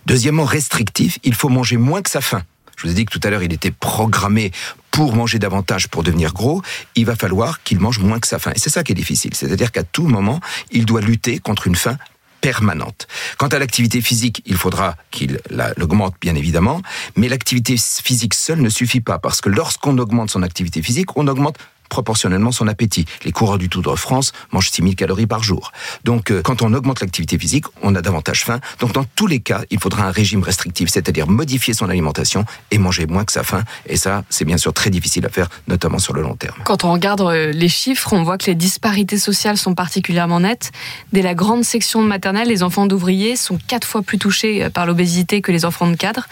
[0.07, 2.43] Deuxièmement, restrictif, il faut manger moins que sa faim.
[2.77, 4.53] Je vous ai dit que tout à l'heure, il était programmé
[4.91, 6.63] pour manger davantage, pour devenir gros.
[6.95, 8.53] Il va falloir qu'il mange moins que sa faim.
[8.55, 9.35] Et c'est ça qui est difficile.
[9.35, 10.41] C'est-à-dire qu'à tout moment,
[10.71, 11.97] il doit lutter contre une faim
[12.43, 13.09] permanente.
[13.39, 15.41] Quant à l'activité physique, il faudra qu'il
[15.77, 16.81] l'augmente bien évidemment,
[17.17, 21.27] mais l'activité physique seule ne suffit pas parce que lorsqu'on augmente son activité physique, on
[21.27, 21.57] augmente
[21.89, 23.07] proportionnellement son appétit.
[23.25, 25.73] Les coureurs du Tour de France mangent 6000 calories par jour.
[26.05, 28.61] Donc euh, quand on augmente l'activité physique, on a davantage faim.
[28.81, 32.79] Donc dans tous les cas, il faudra un régime restrictif, c'est-à-dire modifier son alimentation et
[32.79, 33.63] manger moins que sa faim.
[33.87, 36.57] Et ça, c'est bien sûr très difficile à faire, notamment sur le long terme.
[36.65, 40.73] Quand on regarde euh, les chiffres, on voit que les disparités sociales sont particulièrement nettes.
[41.13, 44.87] Dès la grande section maternelle, les enfants d'ouvriers sont quatre fois plus touchés euh, par
[44.87, 46.27] l'obésité que les enfants de cadres.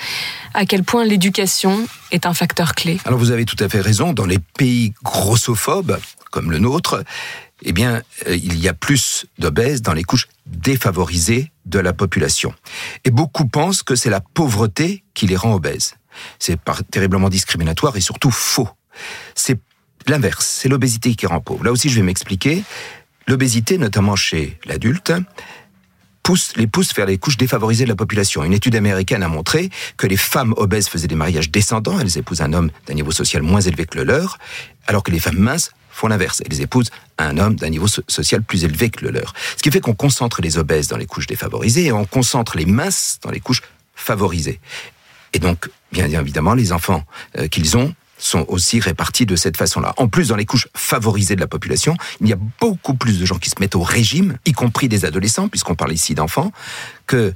[0.54, 2.98] À quel point l'éducation est un facteur clé?
[3.04, 4.12] Alors vous avez tout à fait raison.
[4.12, 4.92] Dans les pays
[6.30, 7.04] comme le nôtre,
[7.62, 12.54] eh bien, euh, il y a plus d'obèses dans les couches défavorisées de la population.
[13.04, 15.94] Et beaucoup pensent que c'est la pauvreté qui les rend obèses.
[16.38, 16.58] C'est
[16.90, 18.68] terriblement discriminatoire et surtout faux.
[19.34, 19.58] C'est
[20.06, 21.64] l'inverse, c'est l'obésité qui rend pauvre.
[21.64, 22.62] Là aussi, je vais m'expliquer.
[23.26, 25.12] L'obésité, notamment chez l'adulte,
[26.22, 28.44] pousse, les pousse vers les couches défavorisées de la population.
[28.44, 32.40] Une étude américaine a montré que les femmes obèses faisaient des mariages descendants, elles épousent
[32.42, 34.38] un homme d'un niveau social moins élevé que le leur,
[34.86, 36.42] alors que les femmes minces font l'inverse.
[36.44, 39.32] Elles épousent un homme d'un niveau social plus élevé que le leur.
[39.56, 42.66] Ce qui fait qu'on concentre les obèses dans les couches défavorisées et on concentre les
[42.66, 43.62] minces dans les couches
[43.94, 44.60] favorisées.
[45.32, 47.04] Et donc, bien évidemment, les enfants
[47.38, 49.92] euh, qu'ils ont sont aussi répartis de cette façon-là.
[49.96, 53.26] En plus, dans les couches favorisées de la population, il y a beaucoup plus de
[53.26, 56.52] gens qui se mettent au régime, y compris des adolescents, puisqu'on parle ici d'enfants,
[57.06, 57.34] que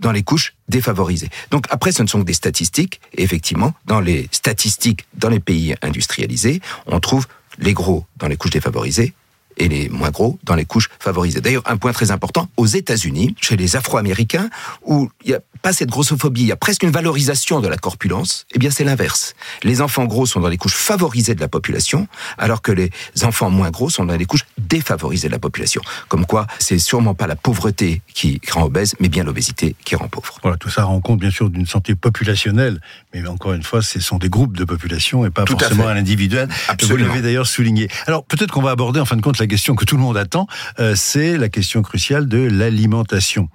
[0.00, 1.28] dans les couches défavorisées.
[1.50, 3.00] Donc après, ce ne sont que des statistiques.
[3.16, 7.26] Effectivement, dans les statistiques dans les pays industrialisés, on trouve
[7.58, 9.14] les gros dans les couches défavorisées
[9.56, 11.40] et les moins gros dans les couches favorisées.
[11.40, 14.48] D'ailleurs, un point très important, aux États-Unis, chez les Afro-Américains,
[14.82, 17.76] où il n'y a pas cette grossophobie, il y a presque une valorisation de la
[17.76, 19.34] corpulence, eh bien c'est l'inverse.
[19.62, 22.08] Les enfants gros sont dans les couches favorisées de la population,
[22.38, 22.90] alors que les
[23.22, 25.82] enfants moins gros sont dans les couches défavorisées de la population.
[26.08, 30.08] Comme quoi, c'est sûrement pas la pauvreté qui rend obèse, mais bien l'obésité qui rend
[30.08, 30.38] pauvre.
[30.42, 32.80] Voilà, tout ça rend compte bien sûr d'une santé populationnelle,
[33.12, 36.48] mais encore une fois, ce sont des groupes de population et pas forcément un individuel.
[36.68, 37.06] Absolument.
[37.06, 37.88] Vous l'avez d'ailleurs souligné.
[38.06, 40.16] Alors peut-être qu'on va aborder en fin de compte la question que tout le monde
[40.16, 40.46] attend,
[40.78, 43.48] euh, c'est la question cruciale de l'alimentation.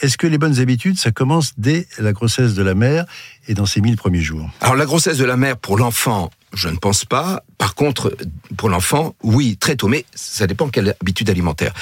[0.00, 3.04] Est-ce que les bonnes habitudes, ça commence dès la grossesse de la mère
[3.48, 6.68] et dans ses mille premiers jours Alors la grossesse de la mère pour l'enfant, je
[6.68, 7.42] ne pense pas.
[7.58, 8.16] Par contre,
[8.56, 11.72] pour l'enfant, oui, très tôt, mais ça dépend quelle habitude alimentaire.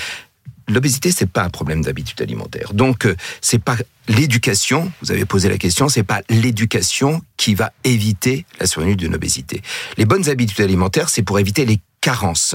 [0.68, 2.72] L'obésité, c'est pas un problème d'habitude alimentaire.
[2.74, 3.76] Donc, euh, c'est pas
[4.06, 4.92] l'éducation.
[5.02, 5.88] Vous avez posé la question.
[5.88, 9.62] C'est pas l'éducation qui va éviter la survenue d'une obésité.
[9.96, 12.54] Les bonnes habitudes alimentaires, c'est pour éviter les carences.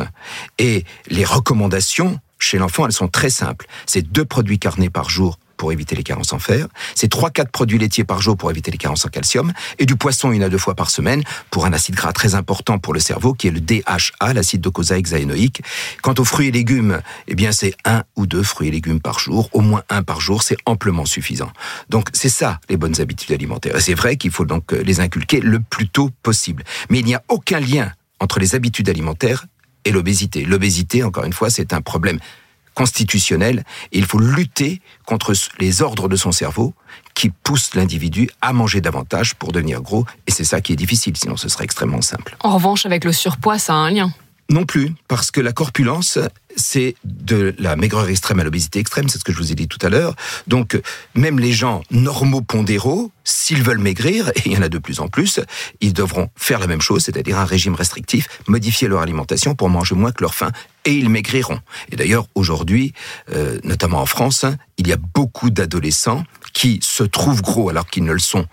[0.59, 3.67] Et les recommandations chez l'enfant, elles sont très simples.
[3.85, 7.77] C'est deux produits carnés par jour pour éviter les carences en fer, c'est 3-4 produits
[7.77, 10.57] laitiers par jour pour éviter les carences en calcium, et du poisson une à deux
[10.57, 13.61] fois par semaine pour un acide gras très important pour le cerveau qui est le
[13.61, 15.61] DHA, l'acide docosahexaénoïque.
[16.01, 19.19] Quant aux fruits et légumes, eh bien c'est un ou deux fruits et légumes par
[19.19, 21.51] jour, au moins un par jour, c'est amplement suffisant.
[21.89, 23.75] Donc c'est ça les bonnes habitudes alimentaires.
[23.75, 26.63] Et c'est vrai qu'il faut donc les inculquer le plus tôt possible.
[26.89, 29.45] Mais il n'y a aucun lien entre les habitudes alimentaires
[29.83, 30.43] et l'obésité.
[30.45, 32.19] L'obésité, encore une fois, c'est un problème
[32.75, 36.75] constitutionnel et il faut lutter contre les ordres de son cerveau
[37.15, 41.17] qui poussent l'individu à manger davantage pour devenir gros et c'est ça qui est difficile,
[41.17, 42.37] sinon ce serait extrêmement simple.
[42.41, 44.13] En revanche, avec le surpoids, ça a un lien.
[44.49, 46.19] Non plus, parce que la corpulence,
[46.55, 49.67] c'est de la maigreur extrême à l'obésité extrême, c'est ce que je vous ai dit
[49.67, 50.15] tout à l'heure.
[50.47, 50.79] Donc,
[51.13, 54.99] même les gens normaux pondéraux, s'ils veulent maigrir, et il y en a de plus
[54.99, 55.39] en plus,
[55.81, 59.95] ils devront faire la même chose, c'est-à-dire un régime restrictif, modifier leur alimentation pour manger
[59.95, 60.51] moins que leur faim,
[60.85, 61.59] et ils maigriront.
[61.91, 62.93] Et d'ailleurs, aujourd'hui,
[63.31, 64.45] euh, notamment en France,
[64.77, 66.23] il y a beaucoup d'adolescents
[66.53, 68.45] qui se trouvent gros alors qu'ils ne le sont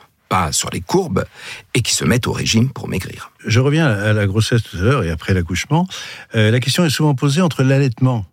[0.50, 1.24] sur les courbes
[1.74, 3.31] et qui se mettent au régime pour maigrir.
[3.44, 5.86] Je reviens à la grossesse tout à l'heure et après l'accouchement.
[6.34, 8.24] Euh, la question est souvent posée entre l'allaitement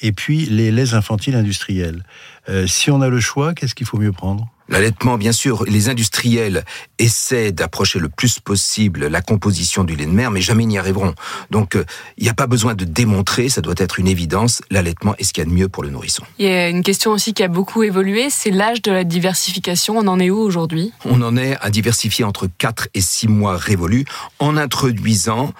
[0.00, 2.04] et puis les laits infantiles industriels.
[2.48, 4.48] Euh, si on a le choix, qu'est-ce qu'il faut mieux prendre?
[4.68, 6.64] L'allaitement, bien sûr, les industriels
[6.98, 10.78] essaient d'approcher le plus possible la composition du lait de mère, mais jamais ils n'y
[10.78, 11.14] arriveront.
[11.50, 11.84] Donc, euh,
[12.18, 15.32] il n'y a pas besoin de démontrer, ça doit être une évidence, l'allaitement est ce
[15.32, 16.24] qu'il y a de mieux pour le nourrisson.
[16.38, 19.96] Il y a une question aussi qui a beaucoup évolué, c'est l'âge de la diversification.
[19.96, 20.92] On en est où aujourd'hui?
[21.04, 24.04] On en est à diversifier entre 4 et 6 mois révolus
[24.38, 25.52] en introduisant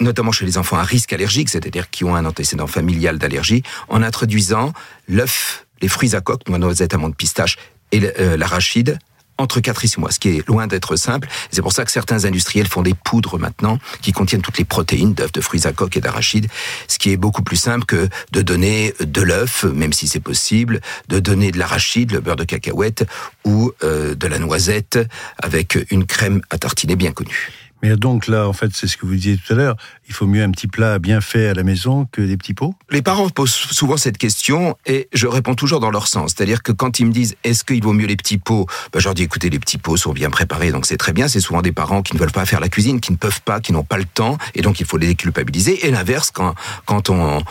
[0.00, 4.02] notamment chez les enfants à risque allergique, c'est-à-dire qui ont un antécédent familial d'allergie, en
[4.02, 4.72] introduisant
[5.08, 7.58] l'œuf, les fruits à coque, noix, noisettes, amandes, pistaches
[7.92, 8.98] et euh, l'arachide
[9.40, 11.28] entre 4 et 6 mois, ce qui est loin d'être simple.
[11.50, 15.14] C'est pour ça que certains industriels font des poudres maintenant qui contiennent toutes les protéines
[15.14, 16.48] d'œufs, de fruits à coque et d'arachide,
[16.88, 20.80] ce qui est beaucoup plus simple que de donner de l'œuf, même si c'est possible,
[21.08, 23.06] de donner de l'arachide, le beurre de cacahuète
[23.44, 24.98] ou euh, de la noisette
[25.42, 27.59] avec une crème à tartiner bien connue.
[27.82, 29.76] Mais donc là, en fait, c'est ce que vous disiez tout à l'heure,
[30.08, 32.74] il faut mieux un petit plat bien fait à la maison que des petits pots?
[32.90, 36.34] Les parents posent souvent cette question et je réponds toujours dans leur sens.
[36.36, 38.66] C'est-à-dire que quand ils me disent est-ce qu'il vaut mieux les petits pots?
[38.92, 41.28] Ben, Je leur dis écoutez, les petits pots sont bien préparés, donc c'est très bien.
[41.28, 43.60] C'est souvent des parents qui ne veulent pas faire la cuisine, qui ne peuvent pas,
[43.60, 45.86] qui n'ont pas le temps, et donc il faut les déculpabiliser.
[45.86, 46.54] Et l'inverse, quand,
[46.84, 47.44] quand on,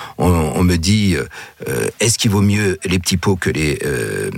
[0.63, 1.15] me dit
[1.67, 3.79] euh, est-ce qu'il vaut mieux les petits pots que les...
[3.85, 4.29] Euh,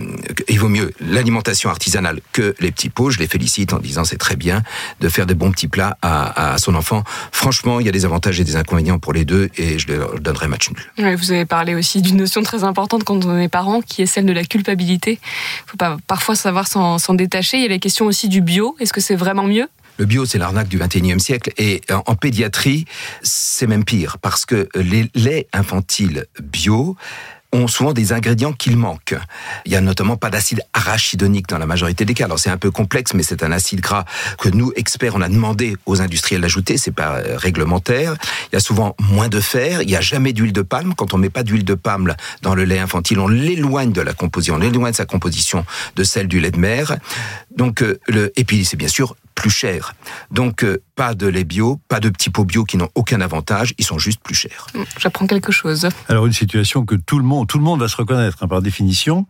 [0.48, 4.18] il vaut mieux l'alimentation artisanale que les petits pots, je les félicite en disant c'est
[4.18, 4.64] très bien
[5.00, 7.04] de faire de bons petits plats à, à son enfant.
[7.32, 10.20] Franchement, il y a des avantages et des inconvénients pour les deux et je leur
[10.20, 11.06] donnerai match nul.
[11.06, 14.06] Ouais, vous avez parlé aussi d'une notion très importante quand on est parent, qui est
[14.06, 15.20] celle de la culpabilité.
[15.22, 17.58] Il faut pas parfois savoir s'en détacher.
[17.58, 18.76] Il y a la question aussi du bio.
[18.80, 19.68] Est-ce que c'est vraiment mieux?
[19.98, 21.52] Le bio, c'est l'arnaque du 21e siècle.
[21.58, 22.86] Et en pédiatrie,
[23.22, 24.18] c'est même pire.
[24.20, 26.96] Parce que les laits infantiles bio
[27.52, 29.16] ont souvent des ingrédients qu'il manque.
[29.66, 32.26] Il y a notamment pas d'acide arachidonique dans la majorité des cas.
[32.26, 34.06] Alors c'est un peu complexe, mais c'est un acide gras
[34.40, 36.78] que nous, experts, on a demandé aux industriels d'ajouter.
[36.78, 38.16] C'est pas euh, réglementaire.
[38.52, 39.82] Il y a souvent moins de fer.
[39.82, 40.94] Il y a jamais d'huile de palme.
[40.96, 44.14] Quand on met pas d'huile de palme dans le lait infantile, on l'éloigne de la
[44.14, 45.66] composition, on l'éloigne de sa composition
[45.96, 46.98] de celle du lait de mer.
[47.56, 49.94] Donc euh, le, et puis c'est bien sûr plus cher.
[50.32, 53.74] Donc euh, pas de lait bio, pas de petits pots bio qui n'ont aucun avantage,
[53.78, 54.68] ils sont juste plus chers.
[55.00, 55.90] J'apprends quelque chose.
[56.08, 58.62] Alors une situation que tout le monde, tout le monde va se reconnaître hein, par
[58.62, 59.26] définition,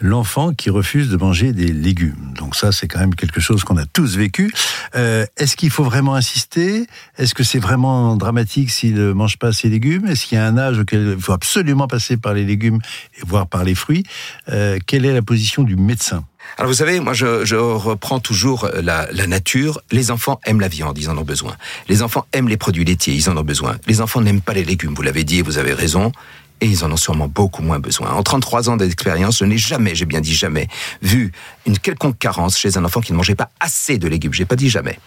[0.00, 2.32] l'enfant qui refuse de manger des légumes.
[2.38, 4.52] Donc ça, c'est quand même quelque chose qu'on a tous vécu.
[4.94, 6.86] Euh, Est-ce qu'il faut vraiment insister?
[7.18, 10.06] Est-ce que c'est vraiment dramatique s'il ne mange pas ses légumes?
[10.06, 12.80] Est-ce qu'il y a un âge auquel il faut absolument passer par les légumes
[13.18, 14.04] et voire par les fruits?
[14.48, 16.24] Euh, Quelle est la position du médecin?
[16.56, 19.80] Alors vous savez, moi je, je reprends toujours la, la, nature.
[19.92, 21.56] Les enfants aiment la viande, ils en ont besoin.
[21.88, 23.76] Les enfants aiment les produits laitiers, ils en ont besoin.
[23.86, 26.12] Les enfants n'aiment pas les légumes, vous l'avez dit vous avez raison.
[26.60, 28.10] Et ils en ont sûrement beaucoup moins besoin.
[28.10, 30.68] En 33 ans d'expérience, je n'ai jamais, j'ai bien dit jamais,
[31.02, 31.32] vu
[31.66, 34.34] une quelconque carence chez un enfant qui ne mangeait pas assez de légumes.
[34.34, 34.98] J'ai pas dit jamais.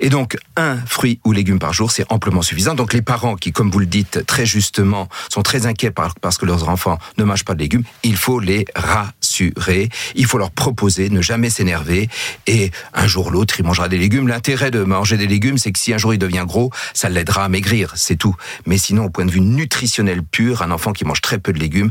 [0.00, 2.74] Et donc, un fruit ou légume par jour, c'est amplement suffisant.
[2.74, 6.38] Donc, les parents qui, comme vous le dites très justement, sont très inquiets par, parce
[6.38, 9.90] que leurs enfants ne mangent pas de légumes, il faut les rassurer.
[10.14, 12.08] Il faut leur proposer, ne jamais s'énerver.
[12.46, 14.26] Et un jour ou l'autre, il mangera des légumes.
[14.26, 17.44] L'intérêt de manger des légumes, c'est que si un jour il devient gros, ça l'aidera
[17.44, 17.92] à maigrir.
[17.96, 18.34] C'est tout.
[18.64, 21.58] Mais sinon, au point de vue nutritionnel pur, un enfant qui mange très peu de
[21.58, 21.90] légumes,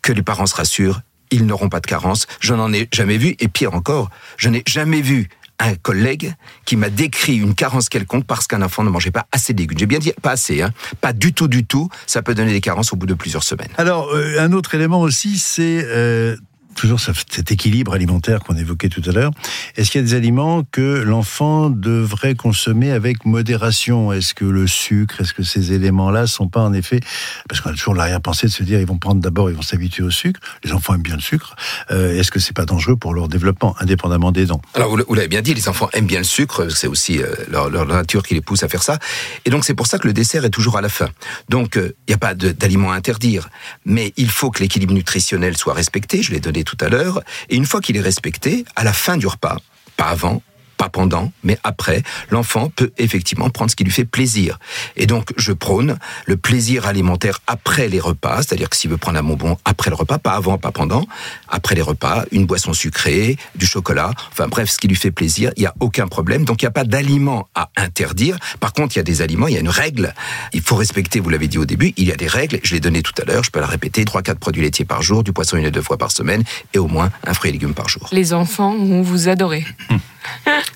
[0.00, 2.26] que les parents se rassurent, ils n'auront pas de carence.
[2.40, 3.36] Je n'en ai jamais vu.
[3.40, 6.34] Et pire encore, je n'ai jamais vu un collègue
[6.64, 9.78] qui m'a décrit une carence quelconque parce qu'un enfant ne mangeait pas assez de légumes.
[9.78, 10.72] J'ai bien dit pas assez, hein.
[11.00, 11.88] pas du tout, du tout.
[12.06, 13.70] Ça peut donner des carences au bout de plusieurs semaines.
[13.76, 16.36] Alors, euh, un autre élément aussi, c'est euh,
[16.74, 19.30] toujours cet équilibre alimentaire qu'on évoquait tout à l'heure.
[19.76, 24.12] Est-ce qu'il y a des aliments que l'enfant devrait consommer avec modération?
[24.12, 27.00] Est-ce que le sucre, est-ce que ces éléments-là sont pas en effet
[27.48, 30.02] parce qu'on a toujours l'arrière-pensée de se dire ils vont prendre d'abord, ils vont s'habituer
[30.02, 30.40] au sucre.
[30.64, 31.54] Les enfants aiment bien le sucre.
[31.90, 34.60] Euh, est-ce que c'est pas dangereux pour leur développement, indépendamment des dents?
[34.74, 36.68] Alors vous l'avez bien dit, les enfants aiment bien le sucre.
[36.70, 38.98] C'est aussi euh, leur, leur, nature qui les pousse à faire ça.
[39.44, 41.08] Et donc c'est pour ça que le dessert est toujours à la fin.
[41.48, 43.48] Donc il euh, n'y a pas d'aliments à interdire,
[43.84, 46.22] mais il faut que l'équilibre nutritionnel soit respecté.
[46.22, 47.22] Je l'ai donné tout à l'heure.
[47.48, 49.58] Et une fois qu'il est respecté, à la fin du repas,
[49.96, 50.42] pas avant,
[50.82, 54.58] pas pendant, mais après, l'enfant peut effectivement prendre ce qui lui fait plaisir.
[54.96, 55.96] Et donc, je prône
[56.26, 59.96] le plaisir alimentaire après les repas, c'est-à-dire que s'il veut prendre un bonbon après le
[59.96, 61.06] repas, pas avant, pas pendant,
[61.48, 65.52] après les repas, une boisson sucrée, du chocolat, enfin bref, ce qui lui fait plaisir,
[65.56, 66.44] il n'y a aucun problème.
[66.44, 68.36] Donc, il n'y a pas d'aliments à interdire.
[68.58, 70.12] Par contre, il y a des aliments, il y a une règle.
[70.52, 72.80] Il faut respecter, vous l'avez dit au début, il y a des règles, je l'ai
[72.80, 75.56] donné tout à l'heure, je peux la répéter, 3-4 produits laitiers par jour, du poisson
[75.56, 76.42] une et deux fois par semaine,
[76.74, 78.08] et au moins un fruit et légumes par jour.
[78.10, 79.64] Les enfants vont vous adorer.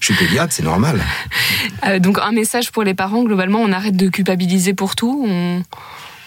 [0.01, 1.01] Je suis pédiatre, c'est normal.
[1.87, 5.63] Euh, donc un message pour les parents, globalement, on arrête de culpabiliser pour tout, on,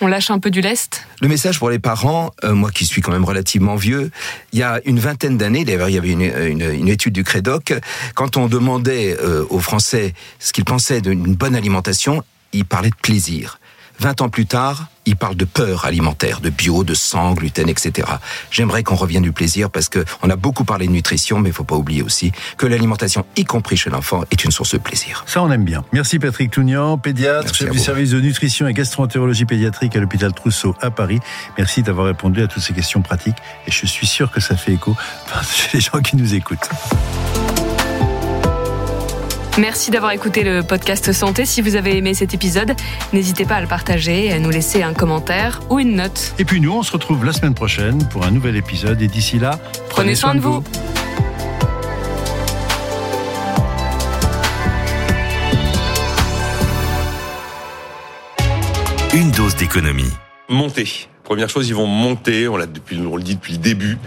[0.01, 3.01] on lâche un peu du lest Le message pour les parents, euh, moi qui suis
[3.01, 4.11] quand même relativement vieux,
[4.53, 7.23] il y a une vingtaine d'années, d'ailleurs il y avait une, une, une, étude du
[7.23, 7.73] Crédoc,
[8.15, 12.23] quand on demandait euh, aux Français ce qu'ils pensaient d'une bonne alimentation,
[12.53, 13.59] ils parlaient de plaisir.
[13.99, 18.07] 20 ans plus tard, il parle de peur alimentaire, de bio, de sang, gluten, etc.
[18.51, 21.53] J'aimerais qu'on revienne du plaisir parce que on a beaucoup parlé de nutrition, mais il
[21.53, 25.23] faut pas oublier aussi que l'alimentation, y compris chez l'enfant, est une source de plaisir.
[25.25, 25.83] Ça, on aime bien.
[25.91, 30.33] Merci Patrick Tounian, pédiatre, Merci chef du service de nutrition et gastroentérologie pédiatrique à l'hôpital
[30.33, 31.19] Trousseau à Paris.
[31.57, 34.73] Merci d'avoir répondu à toutes ces questions pratiques et je suis sûr que ça fait
[34.73, 34.95] écho
[35.51, 36.69] chez les gens qui nous écoutent.
[39.59, 41.45] Merci d'avoir écouté le podcast Santé.
[41.45, 42.75] Si vous avez aimé cet épisode,
[43.11, 46.33] n'hésitez pas à le partager, à nous laisser un commentaire ou une note.
[46.39, 49.01] Et puis nous, on se retrouve la semaine prochaine pour un nouvel épisode.
[49.01, 49.59] Et d'ici là,
[49.89, 50.63] prenez, soin, de vous.
[59.13, 60.13] Une dose d'économie.
[60.47, 63.99] Montez Première chose, ils vont monter, on, l'a depuis, on le dit depuis le début,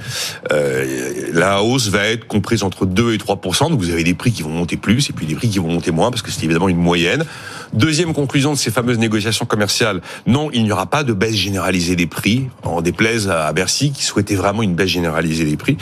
[0.50, 4.32] euh, la hausse va être comprise entre 2 et 3% donc vous avez des prix
[4.32, 6.42] qui vont monter plus et puis des prix qui vont monter moins parce que c'est
[6.42, 7.24] évidemment une moyenne.
[7.72, 11.94] Deuxième conclusion de ces fameuses négociations commerciales, non, il n'y aura pas de baisse généralisée
[11.94, 15.76] des prix, en déplaise à Bercy qui souhaitait vraiment une baisse généralisée des prix.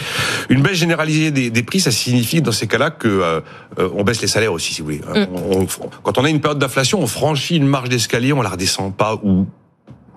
[0.51, 3.41] Une baisse généralisée des, des prix, ça signifie dans ces cas-là que euh,
[3.79, 4.99] euh, on baisse les salaires aussi, si vous voulez.
[4.99, 5.27] Mm.
[5.35, 5.67] On- on-
[6.03, 9.15] quand on a une période d'inflation, on franchit une marge d'escalier, on la redescend pas
[9.25, 9.47] ou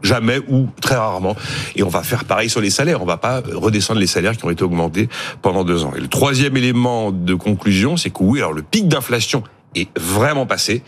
[0.03, 1.35] jamais ou très rarement.
[1.75, 3.01] Et on va faire pareil sur les salaires.
[3.01, 5.09] On va pas redescendre les salaires qui ont été augmentés
[5.41, 5.93] pendant deux ans.
[5.95, 9.43] Et le troisième élément de conclusion, c'est que oui, alors le pic d'inflation
[9.75, 10.83] est vraiment passé.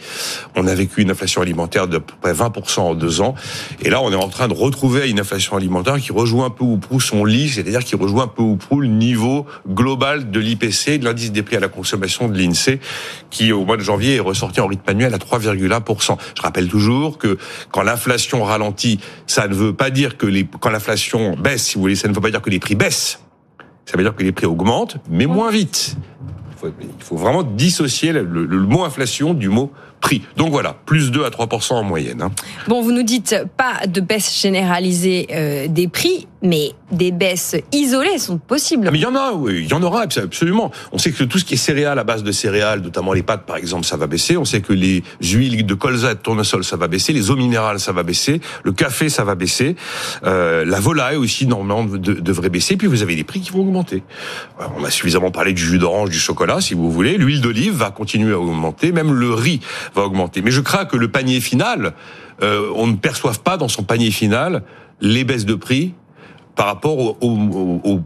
[0.56, 3.36] On a vécu une inflation alimentaire de près 20% en deux ans.
[3.82, 6.64] Et là, on est en train de retrouver une inflation alimentaire qui rejoint un peu
[6.64, 10.40] ou prou son lit, c'est-à-dire qui rejoint un peu ou prou le niveau global de
[10.40, 12.80] l'IPC, de l'indice des prix à la consommation de l'INSEE,
[13.30, 16.18] qui au mois de janvier est ressorti en rythme annuel à 3,1%.
[16.36, 17.38] Je rappelle toujours que
[17.72, 21.82] quand l'inflation ralentit, ça ne veut pas dire que les, quand l'inflation baisse, si vous
[21.82, 23.20] voulez, ça ne veut pas dire que les prix baissent.
[23.86, 25.96] Ça veut dire que les prix augmentent, mais moins vite.
[26.64, 29.72] Il faut, vraiment dissocier le mot inflation du mot
[30.06, 30.22] prix.
[30.38, 32.22] Donc voilà, plus 2 à 3% en moyenne.
[32.22, 32.32] hein.
[32.68, 38.20] Bon, vous nous dites pas de baisse généralisée euh, des prix, mais des baisses isolées
[38.20, 38.86] sont possibles.
[38.88, 40.70] Ah, mais il y en a, oui, il y en aura absolument.
[40.92, 43.48] On sait que tout ce qui est céréales à base de céréales, notamment les pâtes
[43.48, 44.38] par exemple, ça va baisser.
[44.38, 47.12] On sait que les huiles de colza et de tournesol, ça va baisser.
[47.12, 48.42] Les eaux minérales, ça va baisser.
[48.64, 49.76] Le café, ça va baisser.
[50.24, 52.78] Euh, la volaille aussi, normalement, de- devrait baisser.
[52.78, 54.04] Puis vous avez des prix qui vont augmenter.
[54.60, 57.18] Alors, on a suffisamment parlé du jus d'orange, du chocolat, si vous voulez.
[57.18, 58.92] L'huile d'olive va continuer à augmenter.
[58.92, 59.62] Même le riz
[59.96, 60.42] va augmenter.
[60.42, 61.94] Mais je crains que le panier final,
[62.44, 64.64] euh, on ne perçoive pas dans son panier final
[65.02, 65.94] les baisses de prix
[66.56, 68.02] par rapport au, au- au-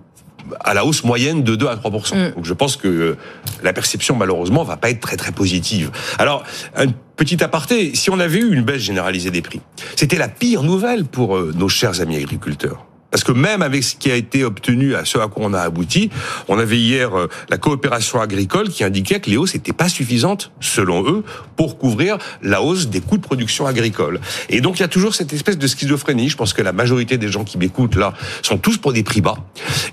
[0.62, 3.18] à la hausse moyenne de 2 à 3% Donc je pense que euh,
[3.62, 5.92] la perception malheureusement va pas être très très positive.
[6.18, 6.44] Alors
[6.76, 9.62] un petit aparté, si on avait eu une baisse généralisée des prix,
[9.96, 12.86] c'était la pire nouvelle pour euh, nos chers amis agriculteurs.
[13.12, 15.62] Parce que même avec ce qui a été obtenu, à ce à quoi on a
[15.62, 16.10] abouti,
[16.48, 20.52] on avait hier euh, la coopération agricole qui indiquait que les hausses n'étaient pas suffisantes,
[20.60, 21.24] selon eux,
[21.56, 24.20] pour couvrir la hausse des coûts de production agricole.
[24.50, 26.30] Et donc il y a toujours cette espèce de schizophrénie.
[26.30, 29.22] Je pense que la majorité des gens qui m'écoutent là sont tous pour des prix
[29.22, 29.38] bas,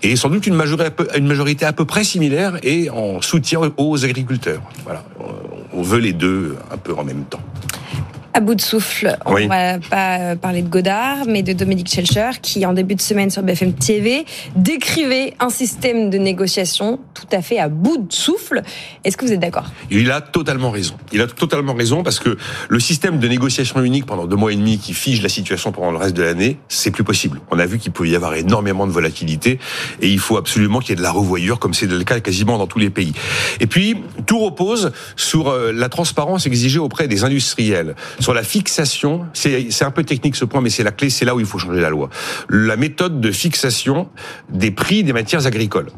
[0.02, 4.04] et sans doute une majorité, une majorité à peu près similaire et en soutien aux
[4.04, 4.62] agriculteurs.
[4.84, 5.04] Voilà,
[5.72, 7.42] on veut les deux un peu en même temps.
[8.36, 9.46] À bout de souffle, on Oui.
[9.46, 13.30] va pas euh, parler de Godard, mais de Dominique Schelcher, qui en début de semaine
[13.30, 14.26] sur BFM TV
[14.56, 18.60] décrivait un système de négociation tout à fait à bout de souffle.
[19.04, 19.72] Est-ce que vous êtes d'accord?
[19.90, 20.96] Il a totalement raison.
[21.14, 22.36] Il a totalement raison parce que
[22.68, 25.90] le système de négociation unique pendant deux mois et demi qui fige la situation pendant
[25.90, 27.40] le reste de l'année, c'est plus possible.
[27.50, 29.58] On a vu qu'il pouvait y avoir énormément de volatilité
[30.02, 32.58] et il faut absolument qu'il y ait de la revoyure comme c'est le cas quasiment
[32.58, 33.14] dans tous les pays.
[33.60, 33.96] Et puis,
[34.26, 37.94] tout repose sur euh, la transparence exigée auprès des industriels,
[38.26, 39.24] sur la fixation.
[39.34, 41.58] C'est un peu technique ce point, mais c'est la clé, c'est là où il faut
[41.58, 42.10] changer la loi.
[42.50, 44.08] La méthode de fixation
[44.50, 45.90] des prix des matières agricoles.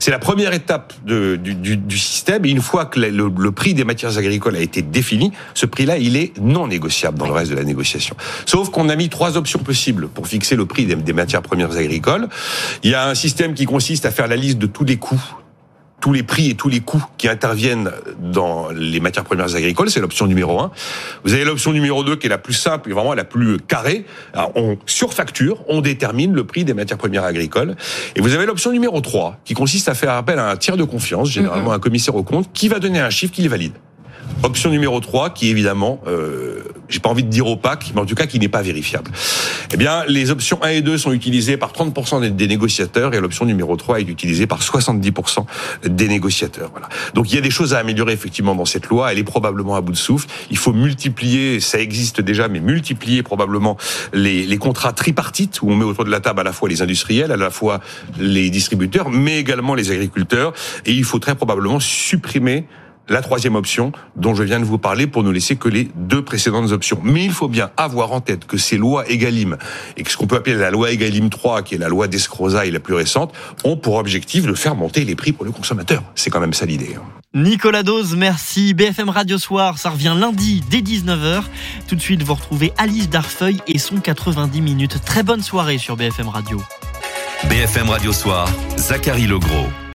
[0.00, 2.44] C'est la première étape de- du, du- du système.
[2.44, 6.16] Et une fois que le, prix des matières agricoles a été défini, ce prix-là, il
[6.16, 8.16] est non négociable dans le reste de la négociation.
[8.46, 12.26] Sauf qu'on a mis trois options possibles pour fixer le prix des matières premières agricoles.
[12.82, 15.22] Il y a un système qui consiste à faire la liste de tous les coûts
[16.00, 20.00] tous les prix et tous les coûts qui interviennent dans les matières premières agricoles, c'est
[20.00, 20.70] l'option numéro un.
[21.24, 24.04] Vous avez l'option numéro 2 qui est la plus simple et vraiment la plus carrée.
[24.34, 27.76] Alors, on surfacture, on détermine le prix des matières premières agricoles.
[28.14, 30.84] Et vous avez l'option numéro 3 qui consiste à faire appel à un tiers de
[30.84, 33.72] confiance, généralement un commissaire au compte, qui va donner un chiffre qui les valide.
[34.42, 38.14] Option numéro 3 qui évidemment, euh, j'ai pas envie de dire opaque, mais en tout
[38.14, 39.10] cas qui n'est pas vérifiable.
[39.72, 43.44] Eh bien, les options 1 et 2 sont utilisées par 30% des, négociateurs et l'option
[43.44, 45.44] numéro 3 est utilisée par 70%
[45.86, 46.70] des négociateurs.
[46.70, 46.88] Voilà.
[47.14, 49.12] Donc il y a des choses à améliorer effectivement dans cette loi.
[49.12, 50.28] Elle est probablement à bout de souffle.
[50.50, 53.76] Il faut multiplier, ça existe déjà, mais multiplier probablement
[54.12, 56.82] les, les contrats tripartites où on met autour de la table à la fois les
[56.82, 57.80] industriels, à la fois
[58.18, 60.52] les distributeurs, mais également les agriculteurs.
[60.84, 62.66] Et il faut très probablement supprimer
[63.08, 66.22] la troisième option dont je viens de vous parler pour ne laisser que les deux
[66.22, 67.00] précédentes options.
[67.02, 69.56] Mais il faut bien avoir en tête que ces lois Egalim
[69.96, 72.70] et que ce qu'on peut appeler la loi Egalim 3, qui est la loi d'escrozaille
[72.70, 73.32] la plus récente,
[73.64, 76.02] ont pour objectif de faire monter les prix pour le consommateur.
[76.14, 76.96] C'est quand même ça l'idée.
[76.96, 77.02] hein.
[77.34, 78.72] Nicolas Dose, merci.
[78.72, 81.42] BFM Radio Soir, ça revient lundi dès 19h.
[81.86, 85.04] Tout de suite, vous retrouvez Alice Darfeuille et son 90 minutes.
[85.04, 86.62] Très bonne soirée sur BFM Radio.
[87.50, 89.68] BFM Radio Soir, Zachary Legros.